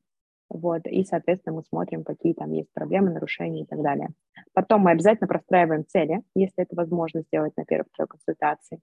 вот, 0.49 0.87
и, 0.87 1.05
соответственно, 1.05 1.57
мы 1.57 1.63
смотрим, 1.65 2.05
какие 2.05 2.35
там 2.35 2.53
есть 2.53 2.73
проблемы, 2.73 3.11
нарушения 3.11 3.63
и 3.63 3.67
так 3.67 3.83
далее. 3.83 4.11
Потом 4.53 4.83
мы 4.83 4.91
обязательно 4.91 5.27
простраиваем 5.27 5.87
цели, 5.87 6.23
если 6.35 6.63
это 6.63 6.77
возможно 6.77 7.23
сделать 7.23 7.57
на 7.57 7.65
первой-второй 7.65 8.09
консультации. 8.09 8.81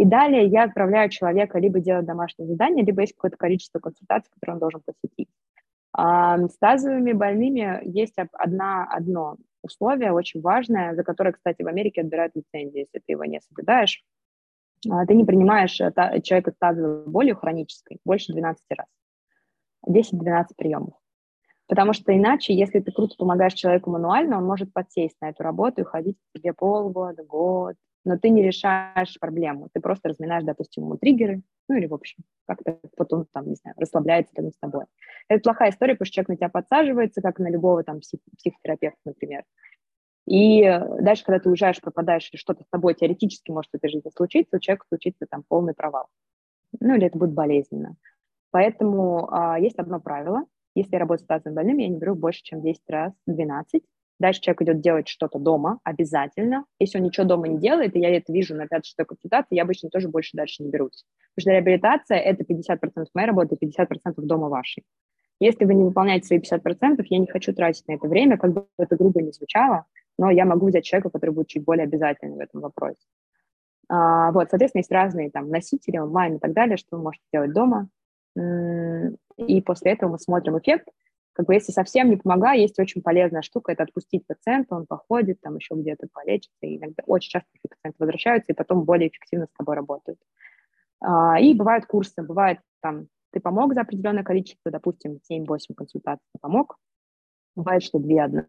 И 0.00 0.06
далее 0.06 0.46
я 0.46 0.64
отправляю 0.64 1.10
человека 1.10 1.58
либо 1.58 1.78
делать 1.78 2.06
домашнее 2.06 2.48
задание, 2.48 2.86
либо 2.86 3.02
есть 3.02 3.12
какое-то 3.12 3.36
количество 3.36 3.80
консультаций, 3.80 4.30
которые 4.32 4.54
он 4.54 4.58
должен 4.58 4.80
посетить. 4.80 5.28
С 5.94 6.56
тазовыми 6.58 7.12
больными 7.12 7.82
есть 7.84 8.14
одна, 8.32 8.86
одно 8.90 9.36
условие 9.62 10.12
очень 10.12 10.40
важное, 10.40 10.94
за 10.94 11.04
которое, 11.04 11.32
кстати, 11.32 11.60
в 11.60 11.66
Америке 11.66 12.00
отбирают 12.00 12.34
лицензию, 12.34 12.80
если 12.80 12.98
ты 12.98 13.12
его 13.12 13.26
не 13.26 13.42
соблюдаешь. 13.42 14.02
А, 14.88 15.04
ты 15.04 15.14
не 15.14 15.26
принимаешь 15.26 15.78
э, 15.82 15.92
человека 16.22 16.52
с 16.52 16.56
тазовой 16.56 17.06
болью 17.06 17.36
хронической 17.36 17.98
больше 18.02 18.32
12 18.32 18.64
раз. 18.70 18.86
10-12 19.86 20.46
приемов. 20.56 20.94
Потому 21.66 21.92
что 21.92 22.16
иначе, 22.16 22.54
если 22.54 22.80
ты 22.80 22.90
круто 22.90 23.16
помогаешь 23.18 23.52
человеку 23.52 23.90
мануально, 23.90 24.38
он 24.38 24.46
может 24.46 24.72
подсесть 24.72 25.16
на 25.20 25.28
эту 25.28 25.42
работу 25.42 25.82
и 25.82 25.84
ходить 25.84 26.16
к 26.16 26.38
тебе 26.38 26.54
полгода, 26.54 27.22
год, 27.22 27.76
но 28.04 28.18
ты 28.18 28.30
не 28.30 28.42
решаешь 28.42 29.18
проблему, 29.20 29.68
ты 29.72 29.80
просто 29.80 30.08
разминаешь, 30.08 30.44
допустим, 30.44 30.84
ему 30.84 30.96
триггеры, 30.96 31.42
ну 31.68 31.76
или, 31.76 31.86
в 31.86 31.94
общем, 31.94 32.24
как-то 32.46 32.78
потом, 32.96 33.26
там, 33.32 33.48
не 33.48 33.54
знаю, 33.54 33.74
расслабляется 33.78 34.32
рядом 34.36 34.52
с 34.52 34.58
тобой. 34.58 34.84
Это 35.28 35.42
плохая 35.42 35.70
история, 35.70 35.94
потому 35.94 36.06
что 36.06 36.14
человек 36.14 36.28
на 36.28 36.36
тебя 36.36 36.48
подсаживается, 36.48 37.20
как 37.20 37.38
на 37.38 37.50
любого 37.50 37.84
там 37.84 37.98
псих- 37.98 38.20
психотерапевта, 38.36 38.98
например. 39.04 39.44
И 40.26 40.62
дальше, 41.00 41.24
когда 41.24 41.40
ты 41.40 41.48
уезжаешь, 41.48 41.80
пропадаешь, 41.80 42.28
или 42.32 42.38
что-то 42.38 42.62
с 42.62 42.68
тобой 42.68 42.94
теоретически 42.94 43.50
может 43.50 43.70
в 43.72 43.76
этой 43.76 43.90
жизни 43.90 44.10
случиться, 44.14 44.56
у 44.56 44.60
человека 44.60 44.86
случится 44.88 45.26
там 45.28 45.42
полный 45.48 45.74
провал. 45.74 46.06
Ну 46.78 46.94
или 46.94 47.06
это 47.06 47.18
будет 47.18 47.32
болезненно. 47.32 47.96
Поэтому 48.50 49.32
а, 49.32 49.58
есть 49.58 49.78
одно 49.78 50.00
правило. 50.00 50.44
Если 50.74 50.92
я 50.92 51.00
работаю 51.00 51.24
с 51.24 51.26
тазовым 51.26 51.54
больным, 51.56 51.78
я 51.78 51.88
не 51.88 51.98
беру 51.98 52.14
больше, 52.14 52.42
чем 52.42 52.62
10 52.62 52.82
раз, 52.88 53.12
12. 53.26 53.82
Дальше 54.20 54.42
человек 54.42 54.62
идет 54.62 54.80
делать 54.80 55.08
что-то 55.08 55.38
дома 55.38 55.80
обязательно. 55.82 56.66
Если 56.78 56.98
он 56.98 57.04
ничего 57.04 57.26
дома 57.26 57.48
не 57.48 57.58
делает, 57.58 57.96
и 57.96 58.00
я 58.00 58.14
это 58.14 58.30
вижу 58.32 58.54
на 58.54 58.66
5-6 58.66 59.04
консультации, 59.08 59.56
я 59.56 59.62
обычно 59.62 59.88
тоже 59.88 60.08
больше 60.08 60.36
дальше 60.36 60.62
не 60.62 60.70
берусь. 60.70 61.06
Потому 61.34 61.42
что 61.42 61.50
реабилитация– 61.52 62.18
это 62.18 62.44
50% 62.44 63.06
моей 63.14 63.26
работы, 63.26 63.56
50% 63.56 63.86
дома 64.18 64.50
вашей. 64.50 64.84
Если 65.40 65.64
вы 65.64 65.72
не 65.72 65.84
выполняете 65.84 66.26
свои 66.26 66.38
50%, 66.38 67.02
я 67.08 67.18
не 67.18 67.26
хочу 67.26 67.54
тратить 67.54 67.88
на 67.88 67.94
это 67.94 68.06
время, 68.08 68.36
как 68.36 68.52
бы 68.52 68.66
это 68.78 68.94
грубо 68.94 69.22
не 69.22 69.32
звучало, 69.32 69.86
но 70.18 70.30
я 70.30 70.44
могу 70.44 70.66
взять 70.66 70.84
человека, 70.84 71.08
который 71.08 71.30
будет 71.30 71.48
чуть 71.48 71.64
более 71.64 71.84
обязательный 71.84 72.36
в 72.36 72.40
этом 72.40 72.60
вопросе. 72.60 73.00
А, 73.88 74.32
вот, 74.32 74.50
соответственно, 74.50 74.80
есть 74.80 74.92
разные 74.92 75.30
там 75.30 75.48
носители 75.48 75.96
онлайн 75.96 76.36
и 76.36 76.38
так 76.38 76.52
далее, 76.52 76.76
что 76.76 76.98
вы 76.98 77.04
можете 77.04 77.24
делать 77.32 77.54
дома. 77.54 77.88
И 78.36 79.62
после 79.62 79.92
этого 79.92 80.10
мы 80.10 80.18
смотрим 80.18 80.58
эффект, 80.58 80.88
как 81.40 81.46
бы 81.46 81.54
если 81.54 81.72
совсем 81.72 82.10
не 82.10 82.18
помогаю, 82.18 82.60
есть 82.60 82.78
очень 82.78 83.00
полезная 83.00 83.40
штука, 83.40 83.72
это 83.72 83.84
отпустить 83.84 84.26
пациента, 84.26 84.74
он 84.74 84.84
походит, 84.84 85.40
там 85.40 85.56
еще 85.56 85.74
где-то 85.74 86.06
полечится, 86.12 86.66
и 86.66 86.76
иногда 86.76 87.02
очень 87.06 87.30
часто 87.30 87.48
пациенты 87.62 87.96
возвращаются 87.98 88.52
и 88.52 88.54
потом 88.54 88.84
более 88.84 89.08
эффективно 89.08 89.46
с 89.46 89.56
тобой 89.56 89.74
работают. 89.74 90.18
А, 91.00 91.40
и 91.40 91.54
бывают 91.54 91.86
курсы, 91.86 92.22
бывает 92.22 92.58
там, 92.82 93.06
ты 93.32 93.40
помог 93.40 93.72
за 93.72 93.80
определенное 93.80 94.22
количество, 94.22 94.70
допустим, 94.70 95.18
7-8 95.32 95.72
консультаций 95.74 96.26
помог, 96.42 96.76
бывает, 97.56 97.82
что 97.82 97.98
2-1, 97.98 98.44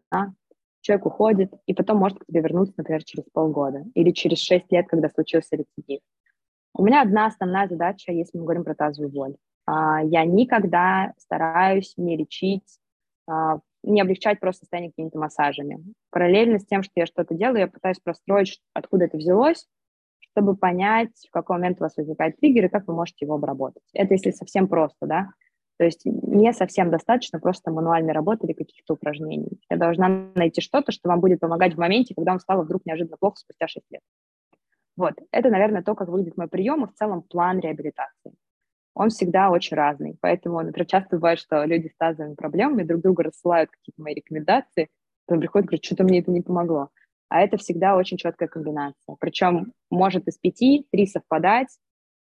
человек 0.82 1.06
уходит, 1.06 1.54
и 1.64 1.72
потом 1.72 1.96
может 1.96 2.18
к 2.18 2.26
тебе 2.26 2.42
вернуться, 2.42 2.74
например, 2.76 3.04
через 3.04 3.24
полгода 3.32 3.86
или 3.94 4.10
через 4.10 4.36
шесть 4.40 4.70
лет, 4.70 4.86
когда 4.86 5.08
случился 5.08 5.56
рецидив. 5.56 6.00
У 6.74 6.84
меня 6.84 7.00
одна 7.00 7.24
основная 7.24 7.68
задача, 7.68 8.12
если 8.12 8.36
мы 8.36 8.44
говорим 8.44 8.64
про 8.64 8.74
тазовую 8.74 9.10
боль. 9.10 9.36
А, 9.66 10.02
я 10.02 10.24
никогда 10.24 11.12
стараюсь 11.18 11.94
не 11.96 12.16
лечить, 12.16 12.78
не 13.84 14.00
облегчать 14.00 14.40
просто 14.40 14.60
состояние 14.60 14.90
какими-то 14.90 15.18
массажами. 15.18 15.82
Параллельно 16.10 16.58
с 16.58 16.66
тем, 16.66 16.82
что 16.82 16.92
я 16.96 17.06
что-то 17.06 17.34
делаю, 17.34 17.60
я 17.60 17.66
пытаюсь 17.66 17.98
простроить, 17.98 18.60
откуда 18.74 19.06
это 19.06 19.16
взялось, 19.16 19.66
чтобы 20.20 20.56
понять, 20.56 21.10
в 21.28 21.30
какой 21.30 21.56
момент 21.56 21.80
у 21.80 21.84
вас 21.84 21.96
возникает 21.96 22.36
триггер 22.36 22.66
и 22.66 22.68
как 22.68 22.86
вы 22.86 22.94
можете 22.94 23.24
его 23.24 23.34
обработать. 23.34 23.82
Это 23.92 24.14
если 24.14 24.30
совсем 24.30 24.68
просто, 24.68 25.06
да. 25.06 25.30
То 25.78 25.84
есть 25.84 26.02
не 26.04 26.52
совсем 26.52 26.90
достаточно 26.90 27.40
просто 27.40 27.70
мануальной 27.72 28.12
работы 28.12 28.46
или 28.46 28.52
каких-то 28.52 28.94
упражнений. 28.94 29.60
Я 29.68 29.76
должна 29.76 30.08
найти 30.34 30.60
что-то, 30.60 30.92
что 30.92 31.08
вам 31.08 31.20
будет 31.20 31.40
помогать 31.40 31.74
в 31.74 31.78
моменте, 31.78 32.14
когда 32.14 32.32
вам 32.32 32.40
стало 32.40 32.62
вдруг 32.62 32.86
неожиданно 32.86 33.16
плохо 33.16 33.36
спустя 33.36 33.66
6 33.66 33.84
лет. 33.90 34.00
Вот, 34.96 35.14
это, 35.32 35.48
наверное, 35.48 35.82
то, 35.82 35.94
как 35.94 36.08
выглядит 36.08 36.36
мой 36.36 36.48
прием 36.48 36.84
и 36.84 36.88
в 36.88 36.94
целом 36.94 37.22
план 37.22 37.58
реабилитации. 37.58 38.32
Он 38.94 39.08
всегда 39.08 39.50
очень 39.50 39.76
разный, 39.76 40.16
поэтому, 40.20 40.60
например, 40.60 40.86
часто 40.86 41.16
бывает, 41.16 41.38
что 41.38 41.64
люди 41.64 41.88
с 41.88 41.96
тазовыми 41.96 42.34
проблемами 42.34 42.82
друг 42.82 43.00
друга 43.00 43.24
рассылают 43.24 43.70
какие-то 43.70 44.02
мои 44.02 44.14
рекомендации, 44.14 44.88
потом 45.26 45.40
приходят 45.40 45.66
и 45.66 45.68
говорят, 45.68 45.84
что-то 45.84 46.04
мне 46.04 46.20
это 46.20 46.30
не 46.30 46.42
помогло. 46.42 46.90
А 47.28 47.40
это 47.40 47.56
всегда 47.56 47.96
очень 47.96 48.18
четкая 48.18 48.48
комбинация. 48.48 49.16
Причем 49.18 49.72
может 49.90 50.28
из 50.28 50.36
пяти 50.36 50.86
три 50.92 51.06
совпадать, 51.06 51.68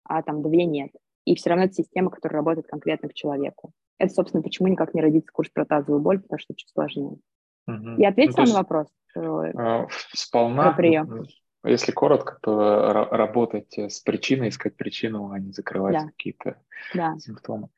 а 0.05 0.22
там 0.22 0.42
две 0.42 0.64
нет. 0.64 0.90
И 1.24 1.34
все 1.34 1.50
равно 1.50 1.64
это 1.64 1.74
система, 1.74 2.11
которая 2.11 2.38
работает 2.38 2.68
конкретно 2.68 3.09
к 3.09 3.14
человеку. 3.14 3.72
Это, 3.98 4.12
собственно, 4.12 4.42
почему 4.42 4.68
никак 4.68 4.94
не 4.94 5.00
родится 5.00 5.32
курс 5.32 5.50
про 5.50 5.64
тазовую 5.64 6.00
боль, 6.00 6.20
потому 6.20 6.38
что 6.38 6.55
чуть 6.55 6.70
сложнее. 6.70 7.18
Угу. 7.66 7.96
Я 7.98 8.11
ответила 8.11 8.44
ну, 8.44 8.52
на 8.52 8.59
вопрос? 8.59 8.86
Э, 9.16 9.86
сполна. 10.12 10.62
Про 10.64 10.76
прием. 10.76 11.24
Если 11.64 11.92
коротко, 11.92 12.38
то 12.42 13.08
работать 13.10 13.78
с 13.78 14.00
причиной, 14.00 14.48
искать 14.48 14.76
причину, 14.76 15.30
а 15.30 15.38
не 15.38 15.52
закрывать 15.52 15.94
да. 15.94 16.06
какие-то 16.06 16.56
да. 16.92 17.16
симптомы. 17.18 17.68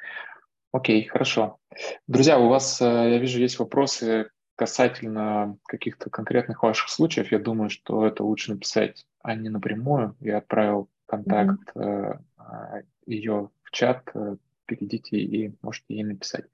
Окей, 0.72 1.05
хорошо. 1.07 1.59
Друзья, 2.07 2.39
у 2.39 2.49
вас, 2.49 2.80
э, 2.82 2.84
я 2.84 3.18
вижу, 3.18 3.39
есть 3.39 3.59
вопросы 3.59 4.30
касательно 4.57 5.57
каких-то 5.66 6.11
конкретных 6.11 6.62
ваших 6.62 6.89
случаев. 6.89 7.32
Я 7.32 7.39
думаю, 7.39 7.70
что 7.70 8.07
это 8.07 8.24
лучше 8.24 8.53
написать 8.53 9.07
Анне 9.22 9.49
напрямую. 9.49 10.16
Я 10.20 10.39
отправил 10.39 10.91
контакт 11.07 11.74
mm-hmm. 11.74 12.84
ее 13.07 13.51
в 13.62 13.70
чат. 13.70 14.11
Э, 14.14 14.37
перейдите 14.66 15.16
и 15.16 15.55
можете 15.62 15.95
ей 15.95 16.05
написать. 16.05 16.47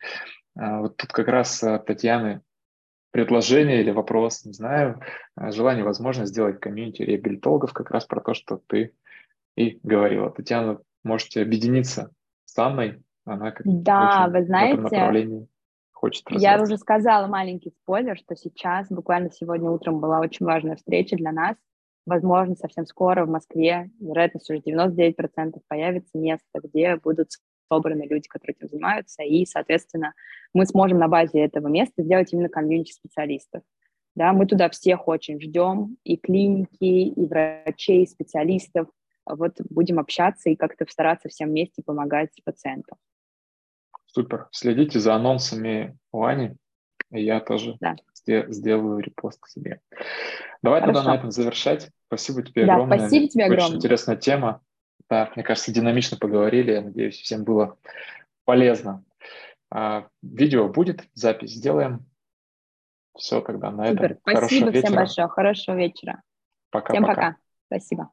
Вот 0.55 0.99
тут 0.99 1.13
как 1.13 1.29
раз 1.29 1.61
Татьяны 1.87 2.43
предложение 3.13 3.81
или 3.81 3.91
вопрос, 3.91 4.45
не 4.45 4.53
знаю, 4.53 5.01
э, 5.37 5.53
желание, 5.53 5.85
возможность 5.85 6.33
сделать 6.33 6.59
комьюнити 6.59 7.03
реабилитологов 7.03 7.73
как 7.73 7.91
раз 7.91 8.05
про 8.05 8.21
то, 8.21 8.35
что 8.35 8.61
ты 8.67 8.93
и 9.57 9.79
говорила. 9.83 10.31
Татьяна, 10.31 10.81
можете 11.05 11.43
объединиться 11.43 12.11
с 12.47 12.59
Анной, 12.59 13.03
она 13.25 13.53
как 13.53 13.63
да, 13.65 14.29
вы 14.29 14.45
знаете, 14.45 14.77
в 14.77 14.87
этом 14.87 14.99
направлении 14.99 15.49
хочет 16.03 16.25
Я 16.31 16.61
уже 16.61 16.79
сказала 16.79 17.29
маленький 17.29 17.71
спойлер, 17.83 18.17
что 18.17 18.35
сейчас, 18.35 18.89
буквально 18.89 19.31
сегодня 19.31 19.71
утром 19.71 20.01
была 20.01 20.19
очень 20.19 20.45
важная 20.45 20.75
встреча 20.75 21.15
для 21.17 21.31
нас. 21.31 21.57
Возможно, 22.07 22.57
совсем 22.57 22.87
скоро 22.87 23.25
в 23.25 23.29
Москве, 23.29 23.91
вероятность 24.01 24.51
уже 24.51 24.59
99% 24.59 25.61
появится 25.69 26.19
место, 26.19 26.61
где 26.65 26.97
будут 26.97 27.29
собраны 27.71 28.07
люди, 28.09 28.29
которые 28.29 28.55
этим 28.59 28.69
занимаются, 28.69 29.23
и, 29.23 29.45
соответственно, 29.47 30.15
мы 30.55 30.67
сможем 30.67 30.99
на 30.99 31.09
базе 31.09 31.41
этого 31.41 31.69
места 31.69 32.03
сделать 32.03 32.33
именно 32.33 32.49
комьюнити 32.49 32.93
специалистов. 32.93 33.63
Да, 34.15 34.33
мы 34.33 34.47
туда 34.47 34.69
всех 34.69 35.09
очень 35.09 35.41
ждем, 35.41 35.97
и 36.05 36.17
клиники, 36.17 36.85
и 36.85 37.27
врачей, 37.27 38.03
и 38.03 38.07
специалистов. 38.07 38.89
Вот 39.25 39.55
будем 39.71 39.99
общаться 39.99 40.51
и 40.51 40.57
как-то 40.57 40.85
стараться 40.89 41.29
всем 41.29 41.51
вместе 41.51 41.83
помогать 41.83 42.31
пациентам. 42.45 42.99
Супер. 44.07 44.49
Следите 44.51 44.99
за 44.99 45.15
анонсами 45.15 45.97
у 46.13 46.25
Ани. 46.25 46.57
И 47.11 47.23
я 47.25 47.41
тоже 47.41 47.77
да. 47.81 47.97
сделаю 48.49 48.99
репост 48.99 49.41
к 49.41 49.49
себе. 49.49 49.81
Давай 50.63 50.81
Хорошо. 50.81 50.99
тогда 50.99 51.11
на 51.11 51.17
этом 51.17 51.31
завершать. 51.31 51.91
Спасибо 52.07 52.43
тебе 52.43 52.67
да, 52.67 52.75
огромное. 52.75 52.99
Спасибо 52.99 53.29
тебе 53.29 53.45
огромное. 53.45 53.67
Очень 53.67 53.77
интересная 53.77 54.17
тема. 54.17 54.61
Да, 55.13 55.31
мне 55.37 55.45
кажется, 55.45 55.71
динамично 55.71 56.17
поговорили. 56.17 56.73
Я 56.73 56.81
надеюсь, 56.81 57.21
всем 57.21 57.45
было 57.45 57.77
полезно. 58.47 59.05
А, 59.71 60.09
видео 60.23 60.71
будет, 60.71 61.03
запись 61.13 61.51
сделаем. 61.51 62.07
Все 63.15 63.43
тогда 63.43 63.71
на 63.71 63.89
Супер. 63.89 64.05
этом. 64.05 64.19
Спасибо 64.23 64.41
Хорошего 64.41 64.71
всем 64.71 64.73
вечера. 64.73 64.97
большое. 64.97 65.29
Хорошего 65.29 65.77
вечера. 65.77 66.23
Пока. 66.71 66.95
Всем 66.95 67.03
пока. 67.03 67.15
пока. 67.15 67.37
Спасибо. 67.67 68.11